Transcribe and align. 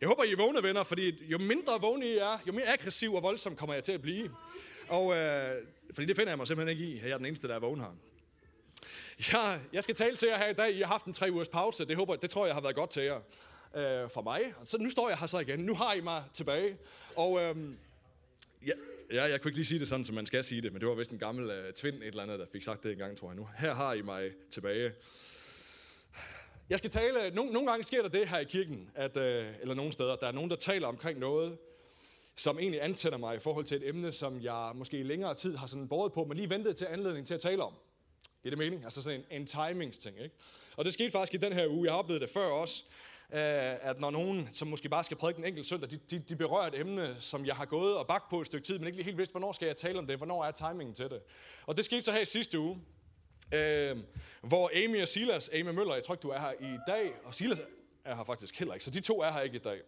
Jeg 0.00 0.08
håber, 0.08 0.24
I 0.24 0.32
er 0.32 0.36
vågne, 0.36 0.62
venner, 0.62 0.84
fordi 0.84 1.24
jo 1.26 1.38
mindre 1.38 1.80
vågne 1.80 2.06
I 2.06 2.16
er, 2.16 2.38
jo 2.46 2.52
mere 2.52 2.66
aggressiv 2.72 3.14
og 3.14 3.22
voldsom 3.22 3.56
kommer 3.56 3.74
jeg 3.74 3.84
til 3.84 3.92
at 3.92 4.02
blive. 4.02 4.30
Og, 4.88 5.16
øh, 5.16 5.62
fordi 5.94 6.06
det 6.06 6.16
finder 6.16 6.30
jeg 6.30 6.38
mig 6.38 6.46
simpelthen 6.46 6.78
ikke 6.78 6.92
i. 6.92 6.98
at 6.98 7.04
Jeg 7.04 7.10
er 7.10 7.16
den 7.16 7.26
eneste, 7.26 7.48
der 7.48 7.54
er 7.54 7.58
vågen 7.58 7.80
her. 7.80 7.96
Ja, 9.32 9.58
jeg 9.72 9.82
skal 9.82 9.94
tale 9.94 10.16
til 10.16 10.28
jer 10.28 10.38
her 10.38 10.48
i 10.48 10.52
dag. 10.52 10.74
I 10.74 10.80
har 10.80 10.86
haft 10.86 11.04
en 11.04 11.12
tre 11.12 11.32
ugers 11.32 11.48
pause. 11.48 11.84
Det, 11.84 11.96
håber, 11.96 12.16
det 12.16 12.30
tror 12.30 12.46
jeg 12.46 12.54
har 12.54 12.60
været 12.60 12.74
godt 12.74 12.90
til 12.90 13.02
jer. 13.02 13.20
Øh, 13.76 14.10
for 14.10 14.22
mig. 14.22 14.40
Så 14.64 14.78
nu 14.78 14.90
står 14.90 15.08
jeg 15.08 15.18
her 15.18 15.26
så 15.26 15.38
igen. 15.38 15.58
Nu 15.58 15.74
har 15.74 15.94
I 15.94 16.00
mig 16.00 16.24
tilbage. 16.34 16.76
Og 17.16 17.40
øh, 17.40 17.56
ja, 18.66 18.72
ja, 19.12 19.24
jeg 19.24 19.40
kunne 19.40 19.48
ikke 19.48 19.58
lige 19.58 19.66
sige 19.66 19.80
det 19.80 19.88
sådan, 19.88 20.04
som 20.04 20.14
man 20.14 20.26
skal 20.26 20.44
sige 20.44 20.62
det, 20.62 20.72
men 20.72 20.80
det 20.80 20.88
var 20.88 20.94
vist 20.94 21.10
en 21.10 21.18
gammel 21.18 21.50
øh, 21.50 21.72
tvind 21.72 21.96
et 21.96 22.06
eller 22.06 22.22
andet, 22.22 22.38
der 22.38 22.46
fik 22.52 22.62
sagt 22.62 22.82
det 22.82 22.92
en 22.92 22.98
gang, 22.98 23.16
tror 23.16 23.28
jeg 23.28 23.36
nu. 23.36 23.48
Her 23.58 23.74
har 23.74 23.92
I 23.92 24.02
mig 24.02 24.32
tilbage. 24.50 24.92
Jeg 26.70 26.78
skal 26.78 26.90
tale, 26.90 27.24
øh, 27.26 27.34
nogle, 27.34 27.52
nogle 27.52 27.68
gange 27.68 27.84
sker 27.84 28.02
der 28.02 28.08
det 28.08 28.28
her 28.28 28.38
i 28.38 28.44
kirken, 28.44 28.90
at, 28.94 29.16
øh, 29.16 29.54
eller 29.60 29.74
nogle 29.74 29.92
steder, 29.92 30.16
der 30.16 30.26
er 30.26 30.32
nogen, 30.32 30.50
der 30.50 30.56
taler 30.56 30.88
omkring 30.88 31.18
noget, 31.18 31.58
som 32.36 32.58
egentlig 32.58 32.84
antænder 32.84 33.18
mig 33.18 33.36
i 33.36 33.38
forhold 33.38 33.64
til 33.64 33.76
et 33.76 33.88
emne, 33.88 34.12
som 34.12 34.42
jeg 34.42 34.72
måske 34.74 34.98
i 34.98 35.02
længere 35.02 35.34
tid 35.34 35.56
har 35.56 35.66
sådan 35.66 35.88
båret 35.88 36.12
på, 36.12 36.24
men 36.24 36.36
lige 36.36 36.50
ventet 36.50 36.76
til 36.76 36.84
anledning 36.84 37.26
til 37.26 37.34
at 37.34 37.40
tale 37.40 37.64
om. 37.64 37.72
Giver 38.42 38.50
det 38.50 38.58
mening? 38.58 38.84
Altså 38.84 39.02
sådan 39.02 39.24
en, 39.30 39.40
en 39.40 39.46
timingsting, 39.46 40.18
ikke? 40.22 40.34
Og 40.76 40.84
det 40.84 40.92
skete 40.92 41.10
faktisk 41.10 41.34
i 41.34 41.36
den 41.36 41.52
her 41.52 41.68
uge. 41.68 41.84
Jeg 41.84 41.92
har 41.92 41.98
oplevet 41.98 42.22
det 42.22 42.30
før 42.30 42.46
også, 42.46 42.84
øh, 43.32 43.40
at 43.90 44.00
når 44.00 44.10
nogen, 44.10 44.48
som 44.52 44.68
måske 44.68 44.88
bare 44.88 45.04
skal 45.04 45.16
prædike 45.16 45.38
en 45.38 45.44
enkelt 45.44 45.66
søndag, 45.66 45.90
de, 45.90 45.98
de, 46.10 46.18
de 46.18 46.36
berører 46.36 46.66
et 46.66 46.80
emne, 46.80 47.16
som 47.20 47.46
jeg 47.46 47.56
har 47.56 47.64
gået 47.64 47.96
og 47.96 48.06
bagt 48.06 48.30
på 48.30 48.40
et 48.40 48.46
stykke 48.46 48.66
tid, 48.66 48.78
men 48.78 48.86
ikke 48.86 48.96
lige 48.96 49.04
helt 49.04 49.18
vidst, 49.18 49.32
hvornår 49.32 49.52
skal 49.52 49.66
jeg 49.66 49.76
tale 49.76 49.98
om 49.98 50.06
det, 50.06 50.16
hvornår 50.16 50.44
er 50.44 50.50
timingen 50.50 50.94
til 50.94 51.10
det. 51.10 51.20
Og 51.66 51.76
det 51.76 51.84
skete 51.84 52.02
så 52.02 52.12
her 52.12 52.20
i 52.20 52.24
sidste 52.24 52.58
uge, 52.58 52.80
øh, 53.54 53.96
hvor 54.42 54.70
Amy 54.84 55.02
og 55.02 55.08
Silas, 55.08 55.48
Amy 55.48 55.70
Møller, 55.70 55.94
jeg 55.94 56.04
tror 56.04 56.14
ikke, 56.14 56.22
du 56.22 56.28
er 56.28 56.40
her 56.40 56.52
i 56.60 56.78
dag, 56.86 57.12
og 57.24 57.34
Silas 57.34 57.62
er 58.04 58.16
her 58.16 58.24
faktisk 58.24 58.58
heller 58.58 58.74
ikke, 58.74 58.84
så 58.84 58.90
de 58.90 59.00
to 59.00 59.22
er 59.22 59.32
her 59.32 59.40
ikke 59.40 59.56
i 59.56 59.60
dag. 59.64 59.80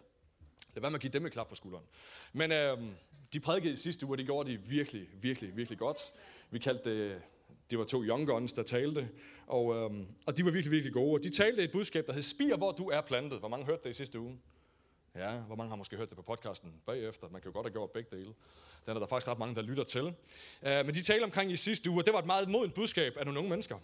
Lad 0.74 0.80
være 0.80 0.90
med 0.90 0.96
at 0.96 1.00
give 1.00 1.12
dem 1.12 1.26
et 1.26 1.32
klap 1.32 1.48
på 1.48 1.54
skulderen. 1.54 1.84
Men 2.32 2.52
øh, 2.52 2.78
de 3.32 3.40
prædikede 3.40 3.72
i 3.72 3.76
sidste 3.76 4.06
uge, 4.06 4.14
og 4.14 4.18
det 4.18 4.26
gjorde 4.26 4.50
de 4.50 4.56
virkelig, 4.56 5.06
virkelig, 5.20 5.56
virkelig 5.56 5.78
godt. 5.78 5.98
Vi 6.50 6.58
kaldte 6.58 6.90
det, 6.90 7.22
det 7.70 7.78
var 7.78 7.84
to 7.84 8.04
young 8.04 8.26
guns, 8.26 8.52
der 8.52 8.62
talte, 8.62 9.08
og, 9.46 9.74
øh, 9.74 10.06
og 10.26 10.36
de 10.36 10.44
var 10.44 10.50
virkelig, 10.50 10.72
virkelig 10.72 10.92
gode. 10.92 11.14
Og 11.14 11.24
de 11.24 11.30
talte 11.30 11.62
et 11.62 11.72
budskab, 11.72 12.06
der 12.06 12.12
hed 12.12 12.22
Spir, 12.22 12.56
hvor 12.56 12.72
du 12.72 12.88
er 12.88 13.00
plantet. 13.00 13.38
Hvor 13.38 13.48
mange 13.48 13.66
hørte 13.66 13.82
det 13.84 13.90
i 13.90 13.94
sidste 13.94 14.20
uge? 14.20 14.38
Ja, 15.18 15.30
hvor 15.30 15.56
mange 15.56 15.68
har 15.68 15.76
måske 15.76 15.96
hørt 15.96 16.08
det 16.08 16.16
på 16.16 16.22
podcasten 16.22 16.72
bagefter? 16.86 17.28
Man 17.28 17.40
kan 17.40 17.50
jo 17.50 17.54
godt 17.54 17.66
have 17.66 17.72
gjort 17.72 17.90
begge 17.90 18.16
dele. 18.16 18.34
Den 18.86 18.96
er 18.96 18.98
der 18.98 19.06
faktisk 19.06 19.28
ret 19.28 19.38
mange, 19.38 19.54
der 19.54 19.62
lytter 19.62 19.84
til. 19.84 20.04
Uh, 20.04 20.14
men 20.62 20.88
de 20.94 21.02
talte 21.02 21.24
omkring 21.24 21.52
i 21.52 21.56
sidste 21.56 21.90
uge, 21.90 22.00
og 22.00 22.06
det 22.06 22.12
var 22.12 22.18
et 22.18 22.26
meget 22.26 22.48
modent 22.48 22.74
budskab 22.74 23.16
af 23.16 23.24
nogle 23.24 23.38
unge 23.38 23.50
mennesker. 23.50 23.76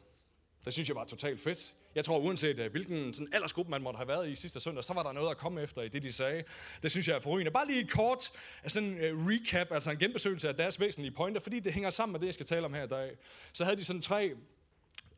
Det 0.65 0.73
synes 0.73 0.89
jeg 0.89 0.97
var 0.97 1.05
totalt 1.05 1.41
fedt. 1.41 1.75
Jeg 1.95 2.05
tror, 2.05 2.19
uanset 2.19 2.61
uh, 2.61 2.67
hvilken 2.67 3.15
sådan 3.15 3.29
aldersgruppe 3.35 3.71
man 3.71 3.83
måtte 3.83 3.97
have 3.97 4.09
været 4.09 4.29
i 4.29 4.35
sidste 4.35 4.61
søndag, 4.61 4.85
så 4.85 4.95
var 4.95 5.03
der 5.03 5.13
noget 5.13 5.31
at 5.31 5.37
komme 5.37 5.63
efter 5.63 5.83
i 5.83 5.89
det, 5.89 6.03
de 6.03 6.13
sagde. 6.13 6.45
Det 6.83 6.91
synes 6.91 7.09
jeg 7.09 7.17
er 7.17 7.21
forrygende. 7.21 7.51
Bare 7.51 7.67
lige 7.67 7.81
et 7.81 7.91
kort 7.91 8.31
øh, 8.65 8.71
sådan, 8.71 9.13
uh, 9.13 9.27
recap, 9.27 9.73
altså 9.73 9.91
en 9.91 9.99
genbesøgelse 9.99 10.49
af 10.49 10.57
deres 10.57 10.81
væsentlige 10.81 11.13
pointer, 11.13 11.41
fordi 11.41 11.61
det 11.61 11.73
hænger 11.73 11.91
sammen 11.91 12.13
med 12.13 12.21
det, 12.21 12.27
jeg 12.27 12.35
skal 12.35 12.47
tale 12.47 12.67
om 12.67 12.75
her 12.75 12.85
i 12.85 12.89
dag. 12.89 13.17
Så 13.53 13.65
havde 13.65 13.77
de 13.77 13.85
sådan 13.85 14.03
tre... 14.03 14.35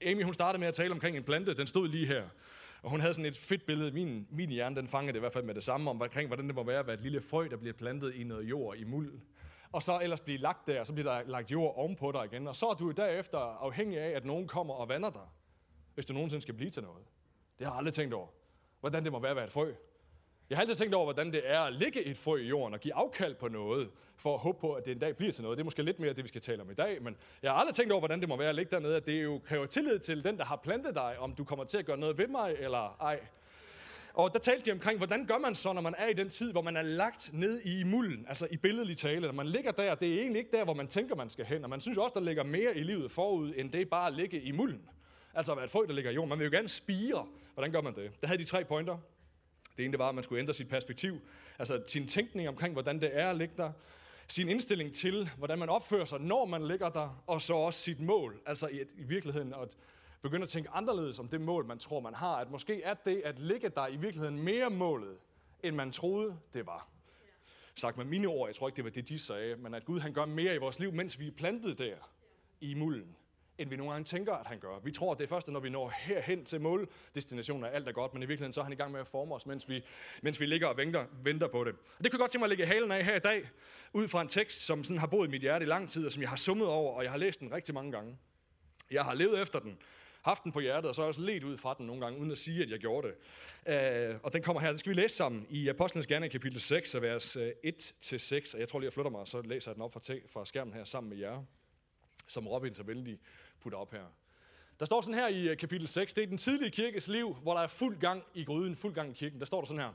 Amy, 0.06 0.23
hun 0.25 0.34
startede 0.34 0.61
med 0.61 0.69
at 0.69 0.75
tale 0.75 0.92
omkring 0.92 1.17
en 1.17 1.23
plante, 1.25 1.55
den 1.55 1.67
stod 1.67 1.89
lige 1.89 2.06
her. 2.06 2.23
Og 2.87 2.91
hun 2.91 3.01
havde 3.01 3.15
sådan 3.15 3.27
et 3.27 3.37
fedt 3.37 3.67
billede, 3.67 3.91
min, 3.91 4.27
min 4.31 4.51
hjerne 4.51 4.77
den 4.77 4.89
fangede 4.89 5.12
det 5.12 5.19
i 5.19 5.20
hvert 5.20 5.33
fald 5.33 5.45
med 5.45 5.55
det 5.55 5.65
samme, 5.65 5.91
om 5.91 6.03
omkring, 6.03 6.27
hvordan 6.27 6.47
det 6.47 6.55
må 6.55 6.65
være 6.65 6.79
at 6.79 6.87
være 6.87 6.95
et 6.95 7.01
lille 7.01 7.20
frø, 7.20 7.48
der 7.51 7.56
bliver 7.56 7.73
plantet 7.73 8.15
i 8.15 8.25
noget 8.25 8.45
jord 8.45 8.77
i 8.77 8.84
muld. 8.84 9.20
Og 9.73 9.83
så 9.83 10.01
ellers 10.03 10.20
blive 10.20 10.39
lagt 10.39 10.67
der, 10.67 10.81
og 10.81 10.87
så 10.87 10.92
bliver 10.92 11.12
der 11.12 11.31
lagt 11.31 11.51
jord 11.53 11.75
ovenpå 11.77 12.12
dig 12.12 12.25
igen. 12.25 12.48
Og 12.48 12.57
så 12.57 12.67
er 12.67 12.75
du 12.75 12.91
derefter 12.91 13.39
afhængig 13.39 13.98
af, 13.98 14.11
at 14.11 14.25
nogen 14.25 14.48
kommer 14.48 14.75
og 14.75 14.89
vander 14.89 15.11
dig, 15.11 15.29
hvis 15.95 16.07
du 16.07 16.12
nogensinde 16.12 16.42
skal 16.42 16.55
blive 16.55 16.70
til 16.70 16.83
noget. 16.83 17.05
Det 17.59 17.67
har 17.67 17.73
jeg 17.73 17.79
aldrig 17.79 17.95
tænkt 17.95 18.14
over. 18.14 18.29
Hvordan 18.81 19.05
det 19.05 19.12
må 19.12 19.19
være 19.19 19.31
at 19.31 19.37
være 19.37 19.47
et 19.47 19.53
frø. 19.53 19.73
Jeg 20.50 20.58
har 20.58 20.61
altid 20.61 20.75
tænkt 20.75 20.94
over, 20.94 21.05
hvordan 21.05 21.33
det 21.33 21.42
er 21.44 21.61
at 21.61 21.72
ligge 21.72 22.05
et 22.05 22.16
frø 22.16 22.36
i 22.36 22.48
jorden 22.48 22.75
og 22.75 22.80
give 22.80 22.94
afkald 22.94 23.34
på 23.34 23.48
noget, 23.48 23.89
for 24.16 24.34
at 24.34 24.41
håbe 24.41 24.58
på, 24.61 24.72
at 24.72 24.84
det 24.84 24.92
en 24.92 24.98
dag 24.98 25.16
bliver 25.16 25.33
til 25.33 25.42
noget. 25.42 25.58
Det 25.58 25.62
er 25.62 25.64
måske 25.64 25.83
lidt 25.83 26.00
mere 26.00 26.12
det, 26.12 26.25
vi 26.25 26.28
skal 26.28 26.41
tale 26.41 26.62
om 26.62 26.70
i 26.70 26.75
dag, 26.75 27.02
men 27.02 27.16
jeg 27.42 27.50
har 27.50 27.58
aldrig 27.58 27.75
tænkt 27.75 27.92
over, 27.92 28.00
hvordan 28.00 28.20
det 28.20 28.28
må 28.28 28.36
være 28.36 28.48
at 28.48 28.55
ligge 28.55 28.70
dernede, 28.70 28.96
at 28.96 29.07
det 29.07 29.24
jo 29.24 29.40
kræver 29.45 29.67
tillid 29.67 29.98
til 29.98 30.24
den, 30.24 30.39
der 30.39 30.45
har 30.45 30.57
plantet 30.57 30.95
dig, 30.95 31.17
om 31.18 31.34
du 31.34 31.45
kommer 31.45 31.64
til 31.64 31.79
at 31.79 31.86
gøre 31.86 31.98
noget 31.98 32.18
ved 32.18 32.27
mig 32.29 32.57
eller 32.58 32.96
ej. 33.01 33.20
Og 34.14 34.33
der 34.33 34.39
talte 34.39 34.67
de 34.67 34.73
omkring, 34.73 34.98
hvordan 34.98 35.27
gør 35.27 35.39
man 35.39 35.55
så, 35.55 35.73
når 35.73 35.80
man 35.80 35.95
er 35.98 36.08
i 36.08 36.12
den 36.12 36.29
tid, 36.29 36.52
hvor 36.52 36.63
man 36.63 36.77
er 36.77 36.83
lagt 36.83 37.30
ned 37.33 37.61
i 37.64 37.84
mulden, 37.84 38.27
altså 38.28 38.48
i 38.51 38.57
billedlig 38.57 38.96
tale. 38.96 39.27
Når 39.27 39.34
man 39.34 39.46
ligger 39.46 39.70
der, 39.70 39.95
det 39.95 40.14
er 40.14 40.20
egentlig 40.20 40.39
ikke 40.39 40.57
der, 40.57 40.64
hvor 40.64 40.74
man 40.74 40.89
tænker, 40.89 41.14
man 41.14 41.30
skal 41.30 41.45
hen. 41.45 41.64
Og 41.64 41.70
man 41.70 41.80
synes 41.80 41.98
også, 41.98 42.13
der 42.14 42.20
ligger 42.20 42.45
mere 42.45 42.77
i 42.77 42.83
livet 42.83 43.11
forud, 43.11 43.52
end 43.57 43.73
det 43.73 43.89
bare 43.90 44.07
at 44.07 44.13
ligge 44.13 44.40
i 44.40 44.52
mulden. 44.52 44.89
Altså 45.34 45.52
at 45.52 45.57
være 45.57 45.64
et 45.64 45.70
frø, 45.70 45.84
der 45.86 45.92
ligger 45.92 46.11
i 46.11 46.14
jorden. 46.14 46.28
Man 46.28 46.39
vil 46.39 46.45
jo 46.45 46.51
gerne 46.51 46.68
spire. 46.68 47.27
Hvordan 47.55 47.73
gør 47.73 47.80
man 47.80 47.95
det? 47.95 48.11
Der 48.20 48.27
havde 48.27 48.39
de 48.39 48.45
tre 48.45 48.64
pointer. 48.64 48.98
Det 49.77 49.85
ene 49.85 49.92
det 49.92 49.98
var, 49.98 50.09
at 50.09 50.14
man 50.14 50.25
skulle 50.25 50.41
ændre 50.41 50.55
sit 50.55 50.69
perspektiv. 50.69 51.20
Altså 51.59 51.83
sin 51.87 52.07
tænkning 52.07 52.48
omkring, 52.48 52.73
hvordan 52.73 53.01
det 53.01 53.11
er 53.13 53.31
at 53.31 53.37
ligge 53.37 53.55
der. 53.57 53.73
Sin 54.29 54.48
indstilling 54.48 54.95
til, 54.95 55.31
hvordan 55.39 55.59
man 55.59 55.69
opfører 55.69 56.05
sig, 56.05 56.20
når 56.20 56.45
man 56.45 56.67
ligger 56.67 56.89
der. 56.89 57.23
Og 57.27 57.42
så 57.42 57.55
også 57.55 57.81
sit 57.81 58.01
mål. 58.01 58.41
Altså 58.47 58.69
i, 58.69 58.81
i 58.81 59.03
virkeligheden 59.03 59.55
at 59.55 59.77
begynde 60.23 60.42
at 60.42 60.48
tænke 60.48 60.70
anderledes 60.70 61.19
om 61.19 61.29
det 61.29 61.41
mål, 61.41 61.67
man 61.67 61.79
tror, 61.79 62.01
man 62.01 62.14
har. 62.14 62.37
At 62.37 62.51
måske 62.51 62.83
er 62.83 62.95
det 62.95 63.23
at 63.25 63.39
ligge 63.39 63.69
der 63.69 63.89
i 63.89 63.97
virkeligheden 63.97 64.42
mere 64.42 64.70
målet, 64.70 65.17
end 65.63 65.77
man 65.77 65.93
troede, 65.93 66.39
det 66.55 66.67
var. 66.67 66.89
Sagt 67.75 67.97
med 67.97 68.05
mine 68.05 68.29
ord, 68.29 68.48
jeg 68.48 68.57
tror 68.57 68.69
ikke, 68.69 68.77
det 68.77 68.85
var 68.85 68.91
det, 68.91 69.08
de 69.08 69.19
sagde, 69.19 69.57
men 69.57 69.75
at 69.75 69.85
Gud 69.85 70.01
han 70.01 70.13
gør 70.13 70.25
mere 70.25 70.55
i 70.55 70.58
vores 70.58 70.79
liv, 70.79 70.93
mens 70.93 71.20
vi 71.20 71.27
er 71.27 71.33
plantet 71.33 71.79
der 71.79 71.97
i 72.61 72.75
mulden, 72.75 73.17
end 73.58 73.70
vi 73.70 73.77
nogle 73.77 73.92
gange 73.92 74.05
tænker, 74.05 74.33
at 74.33 74.46
han 74.46 74.58
gør. 74.58 74.78
Vi 74.84 74.92
tror, 74.92 75.12
at 75.12 75.18
det 75.18 75.24
er 75.24 75.28
først, 75.28 75.48
når 75.48 75.61
vi 75.61 75.70
når 75.70 75.92
herhen 75.96 76.44
til 76.44 76.61
måldestinationen, 76.61 77.64
at 77.64 77.74
alt 77.74 77.89
er 77.89 77.92
godt, 77.92 78.14
men 78.14 78.22
i 78.22 78.27
virkeligheden 78.27 78.52
så 78.52 78.61
er 78.61 78.64
han 78.64 78.72
i 78.72 78.77
gang 78.77 78.92
med 78.92 79.00
at 79.00 79.08
forme 79.08 79.34
os, 79.34 79.46
mens 79.46 79.68
vi, 79.68 79.84
mens 80.22 80.40
vi 80.40 80.46
ligger 80.46 80.67
og 80.67 80.77
venter, 80.77 81.05
venter 81.22 81.48
på 81.48 81.64
det. 81.64 81.74
Det 82.02 82.11
kunne 82.11 82.20
godt 82.20 82.30
tænke 82.30 82.42
mig 82.42 82.46
at 82.46 82.58
lægge 82.58 82.66
halen 82.66 82.92
af 82.92 83.05
her 83.05 83.16
i 83.16 83.18
dag, 83.18 83.48
ud 83.92 84.08
fra 84.08 84.22
en 84.22 84.28
tekst, 84.28 84.66
som 84.66 84.84
sådan 84.84 84.98
har 84.98 85.06
boet 85.06 85.28
i 85.28 85.30
mit 85.30 85.40
hjerte 85.40 85.64
i 85.64 85.68
lang 85.68 85.90
tid, 85.90 86.06
og 86.06 86.12
som 86.12 86.22
jeg 86.22 86.28
har 86.28 86.36
summet 86.36 86.68
over, 86.68 86.92
og 86.92 87.02
jeg 87.02 87.11
har 87.11 87.18
læst 87.18 87.40
den 87.40 87.52
rigtig 87.52 87.74
mange 87.74 87.92
gange. 87.92 88.18
Jeg 88.90 89.05
har 89.05 89.14
levet 89.14 89.42
efter 89.42 89.58
den, 89.58 89.78
haft 90.22 90.45
den 90.45 90.52
på 90.52 90.61
hjertet, 90.61 90.89
og 90.89 90.95
så 90.95 91.00
har 91.00 91.06
jeg 91.06 91.08
også 91.08 91.20
let 91.20 91.45
ud 91.45 91.58
fra 91.58 91.74
den 91.78 91.86
nogle 91.86 92.02
gange, 92.02 92.20
uden 92.20 92.33
at 92.33 92.39
sige, 92.39 92.62
at 92.62 92.70
jeg 92.70 92.78
gjorde 92.78 93.08
det. 93.08 93.14
Øh, 94.11 94.16
og 94.22 94.33
den 94.33 94.42
kommer 94.42 94.61
her, 94.61 94.68
den 94.68 94.78
skal 94.78 94.90
vi 94.90 95.00
læse 95.00 95.16
sammen 95.16 95.46
i 95.50 95.68
Apostlenes 95.68 96.06
Gerne 96.06 96.28
kapitel 96.28 96.61
6, 96.61 97.02
vers 97.02 97.36
øh, 97.36 97.50
1-6, 97.66 98.55
og 98.55 98.61
jeg 98.61 98.68
tror 98.68 98.78
lige, 98.78 98.86
jeg 98.86 98.92
flytter 98.92 99.11
mig, 99.11 99.20
og 99.20 99.28
så 99.28 99.42
læser 99.42 99.70
jeg 99.70 99.74
den 99.74 99.83
op 99.83 99.92
fra, 99.92 100.00
fra 100.27 100.45
skærmen 100.45 100.74
her 100.74 100.84
sammen 100.84 101.11
med 101.11 101.18
jer, 101.18 101.42
som 102.28 102.48
Robin 102.48 102.74
så 102.74 102.83
vældig 102.83 103.18
putter 103.66 103.78
op 103.78 103.92
her. 103.92 104.04
Der 104.80 104.86
står 104.86 105.00
sådan 105.00 105.14
her 105.14 105.28
i 105.28 105.48
øh, 105.48 105.56
kapitel 105.56 105.88
6, 105.88 106.14
det 106.14 106.22
er 106.22 106.27
den 106.27 106.38
tidlige 106.38 106.70
kirkes 106.70 107.08
liv, 107.08 107.34
hvor 107.34 107.54
der 107.54 107.60
er 107.60 107.66
fuld 107.66 108.00
gang 108.00 108.24
i 108.34 108.44
gryden, 108.44 108.77
fuld 108.77 108.94
gang 108.94 109.10
i 109.10 109.14
kirken. 109.14 109.40
Der 109.40 109.46
står 109.46 109.60
der 109.60 109.66
sådan 109.66 109.82
her, 109.82 109.92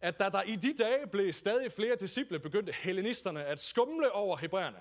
at 0.00 0.18
da 0.18 0.28
der 0.28 0.42
i 0.42 0.56
de 0.56 0.74
dage 0.78 1.06
blev 1.06 1.32
stadig 1.32 1.72
flere 1.72 1.96
disciple, 1.96 2.38
begyndte 2.38 2.72
hellenisterne 2.72 3.44
at 3.44 3.60
skumle 3.60 4.12
over 4.12 4.36
hebræerne. 4.36 4.78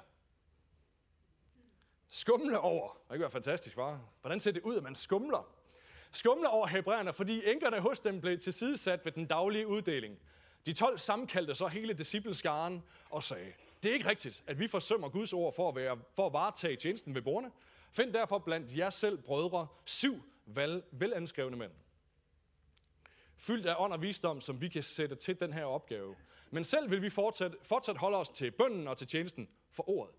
Skumle 2.09 2.59
over. 2.59 2.87
Det 2.89 3.11
kan 3.11 3.19
være 3.19 3.31
fantastisk, 3.31 3.77
var. 3.77 4.01
Hvordan 4.21 4.39
ser 4.39 4.51
det 4.51 4.61
ud, 4.61 4.77
at 4.77 4.83
man 4.83 4.95
skumler? 4.95 5.47
Skumler 6.11 6.49
over 6.49 6.67
hebræerne, 6.67 7.13
fordi 7.13 7.51
enkerne 7.51 7.79
hos 7.79 7.99
dem 7.99 8.21
blev 8.21 8.39
tilsidesat 8.39 9.05
ved 9.05 9.11
den 9.11 9.25
daglige 9.25 9.67
uddeling. 9.67 10.19
De 10.65 10.73
12 10.73 10.99
sammenkaldte 10.99 11.55
så 11.55 11.67
hele 11.67 11.93
discipleskaren 11.93 12.83
og 13.09 13.23
sagde, 13.23 13.53
det 13.83 13.89
er 13.89 13.93
ikke 13.93 14.09
rigtigt, 14.09 14.43
at 14.47 14.59
vi 14.59 14.67
forsømmer 14.67 15.09
Guds 15.09 15.33
ord 15.33 15.55
for 15.55 15.69
at, 15.69 15.75
være, 15.75 15.99
for 16.15 16.27
at 16.27 16.33
varetage 16.33 16.75
tjenesten 16.75 17.15
ved 17.15 17.21
bordene. 17.21 17.51
Find 17.91 18.13
derfor 18.13 18.38
blandt 18.38 18.78
jer 18.78 18.90
selv, 18.90 19.18
brødre, 19.18 19.68
syv 19.85 20.24
vel, 20.46 20.84
velanskrevne 20.91 21.57
mænd. 21.57 21.72
Fyldt 23.38 23.66
af 23.66 23.75
ånd 23.79 23.94
og 23.94 24.02
visdom, 24.02 24.41
som 24.41 24.62
vi 24.62 24.69
kan 24.69 24.84
sætte 24.84 25.16
til 25.16 25.40
den 25.40 25.53
her 25.53 25.66
opgave. 25.66 26.16
Men 26.52 26.63
selv 26.63 26.91
vil 26.91 27.02
vi 27.02 27.09
fortsat, 27.09 27.56
fortsat 27.63 27.97
holde 27.97 28.18
os 28.18 28.29
til 28.29 28.52
bønden 28.52 28.88
og 28.88 28.97
til 28.97 29.07
tjenesten 29.07 29.50
for 29.72 29.90
ordet. 29.90 30.16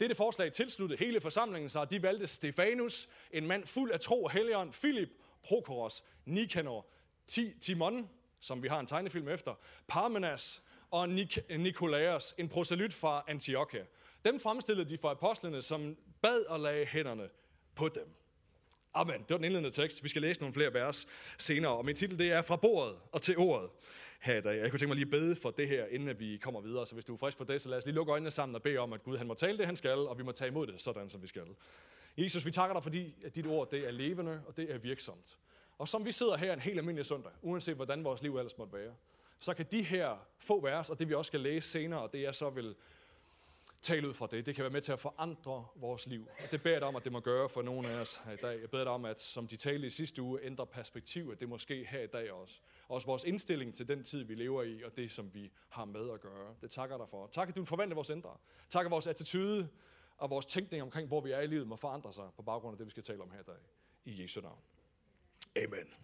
Dette 0.00 0.14
forslag 0.14 0.52
tilsluttede 0.52 0.98
hele 0.98 1.20
forsamlingen 1.20 1.70
sig, 1.70 1.90
de 1.90 2.02
valgte 2.02 2.26
Stefanus, 2.26 3.08
en 3.30 3.46
mand 3.46 3.66
fuld 3.66 3.92
af 3.92 4.00
tro 4.00 4.24
og 4.24 4.30
helligånd, 4.30 4.72
Philip, 4.72 5.08
Prokoros, 5.42 6.04
Nikanor, 6.24 6.86
Timon, 7.60 8.10
som 8.40 8.62
vi 8.62 8.68
har 8.68 8.80
en 8.80 8.86
tegnefilm 8.86 9.28
efter, 9.28 9.54
Parmenas 9.88 10.62
og 10.90 11.04
Nik- 11.04 11.56
Nikolaos, 11.56 12.34
en 12.38 12.48
proselyt 12.48 12.94
fra 12.94 13.24
Antiochia. 13.28 13.84
Dem 14.24 14.40
fremstillede 14.40 14.90
de 14.90 14.98
for 14.98 15.10
apostlene, 15.10 15.62
som 15.62 15.96
bad 16.22 16.44
og 16.44 16.60
lagde 16.60 16.86
hænderne 16.86 17.28
på 17.74 17.88
dem. 17.88 18.08
Amen. 18.94 19.20
Det 19.20 19.30
var 19.30 19.36
den 19.36 19.44
indledende 19.44 19.70
tekst. 19.70 20.04
Vi 20.04 20.08
skal 20.08 20.22
læse 20.22 20.40
nogle 20.40 20.54
flere 20.54 20.74
vers 20.74 21.06
senere. 21.38 21.76
Og 21.76 21.84
min 21.84 21.96
titel 21.96 22.18
det 22.18 22.32
er 22.32 22.42
Fra 22.42 22.56
bordet 22.56 22.96
og 23.12 23.22
til 23.22 23.38
ordet 23.38 23.70
her 24.20 24.36
i 24.36 24.40
dag. 24.40 24.60
Jeg 24.60 24.70
kunne 24.70 24.78
tænke 24.78 24.88
mig 24.88 24.96
lige 24.96 25.06
at 25.06 25.10
bede 25.10 25.36
for 25.36 25.50
det 25.50 25.68
her, 25.68 25.86
inden 25.86 26.20
vi 26.20 26.36
kommer 26.36 26.60
videre. 26.60 26.86
Så 26.86 26.94
hvis 26.94 27.04
du 27.04 27.14
er 27.14 27.18
frisk 27.18 27.38
på 27.38 27.44
det, 27.44 27.62
så 27.62 27.68
lad 27.68 27.78
os 27.78 27.84
lige 27.84 27.94
lukke 27.94 28.12
øjnene 28.12 28.30
sammen 28.30 28.54
og 28.54 28.62
bede 28.62 28.78
om, 28.78 28.92
at 28.92 29.02
Gud 29.02 29.16
han 29.16 29.26
må 29.26 29.34
tale 29.34 29.58
det, 29.58 29.66
han 29.66 29.76
skal, 29.76 29.98
og 29.98 30.18
vi 30.18 30.22
må 30.22 30.32
tage 30.32 30.48
imod 30.48 30.66
det, 30.66 30.80
sådan 30.80 31.08
som 31.08 31.22
vi 31.22 31.26
skal. 31.26 31.46
Jesus, 32.16 32.46
vi 32.46 32.50
takker 32.50 32.74
dig, 32.74 32.82
fordi 32.82 33.14
at 33.24 33.34
dit 33.34 33.46
ord 33.46 33.70
det 33.70 33.86
er 33.86 33.90
levende, 33.90 34.42
og 34.46 34.56
det 34.56 34.70
er 34.70 34.78
virksomt. 34.78 35.36
Og 35.78 35.88
som 35.88 36.04
vi 36.04 36.12
sidder 36.12 36.36
her 36.36 36.52
en 36.52 36.60
helt 36.60 36.78
almindelig 36.78 37.06
søndag, 37.06 37.32
uanset 37.42 37.74
hvordan 37.74 38.04
vores 38.04 38.22
liv 38.22 38.36
ellers 38.36 38.58
måtte 38.58 38.72
være, 38.72 38.94
så 39.40 39.54
kan 39.54 39.66
de 39.70 39.82
her 39.82 40.26
få 40.38 40.60
vers, 40.60 40.90
og 40.90 40.98
det 40.98 41.08
vi 41.08 41.14
også 41.14 41.28
skal 41.28 41.40
læse 41.40 41.68
senere, 41.68 42.02
og 42.02 42.12
det 42.12 42.22
jeg 42.22 42.34
så 42.34 42.50
vil 42.50 42.74
tale 43.82 44.08
ud 44.08 44.14
fra 44.14 44.28
det. 44.30 44.46
Det 44.46 44.54
kan 44.54 44.62
være 44.62 44.72
med 44.72 44.80
til 44.80 44.92
at 44.92 44.98
forandre 44.98 45.66
vores 45.76 46.06
liv. 46.06 46.28
Og 46.44 46.50
det 46.50 46.62
beder 46.62 46.74
jeg 46.74 46.80
dig 46.80 46.88
om, 46.88 46.96
at 46.96 47.04
det 47.04 47.12
må 47.12 47.20
gøre 47.20 47.48
for 47.48 47.62
nogle 47.62 47.88
af 47.88 48.00
os 48.00 48.16
her 48.24 48.32
i 48.32 48.36
dag. 48.36 48.60
Jeg 48.60 48.70
beder 48.70 48.84
dig 48.84 48.92
om, 48.92 49.04
at 49.04 49.20
som 49.20 49.46
de 49.46 49.56
talte 49.56 49.86
i 49.86 49.90
sidste 49.90 50.22
uge, 50.22 50.40
ændre 50.42 50.66
perspektiv, 50.66 51.30
at 51.32 51.40
det 51.40 51.48
måske 51.48 51.84
her 51.84 52.00
i 52.00 52.06
dag 52.06 52.32
også. 52.32 52.54
Også 52.88 53.06
vores 53.06 53.24
indstilling 53.24 53.74
til 53.74 53.88
den 53.88 54.04
tid, 54.04 54.24
vi 54.24 54.34
lever 54.34 54.62
i, 54.62 54.82
og 54.82 54.96
det, 54.96 55.10
som 55.10 55.34
vi 55.34 55.50
har 55.68 55.84
med 55.84 56.10
at 56.10 56.20
gøre. 56.20 56.54
Det 56.60 56.70
takker 56.70 56.96
dig 56.96 57.08
for. 57.08 57.26
Tak, 57.32 57.48
at 57.48 57.56
du 57.56 57.64
forventer 57.64 57.94
vores 57.94 58.10
ændre. 58.10 58.36
Tak, 58.70 58.84
at 58.84 58.90
vores 58.90 59.06
attitude 59.06 59.68
og 60.16 60.30
vores 60.30 60.46
tænkning 60.46 60.82
omkring, 60.82 61.08
hvor 61.08 61.20
vi 61.20 61.30
er 61.30 61.40
i 61.40 61.46
livet, 61.46 61.66
må 61.66 61.76
forandre 61.76 62.12
sig 62.12 62.24
på 62.36 62.42
baggrund 62.42 62.74
af 62.74 62.78
det, 62.78 62.86
vi 62.86 62.90
skal 62.90 63.02
tale 63.02 63.22
om 63.22 63.30
her 63.30 63.40
i 63.40 63.44
dag. 63.46 63.54
I 64.04 64.22
Jesu 64.22 64.40
navn. 64.40 64.58
Amen. 65.56 65.94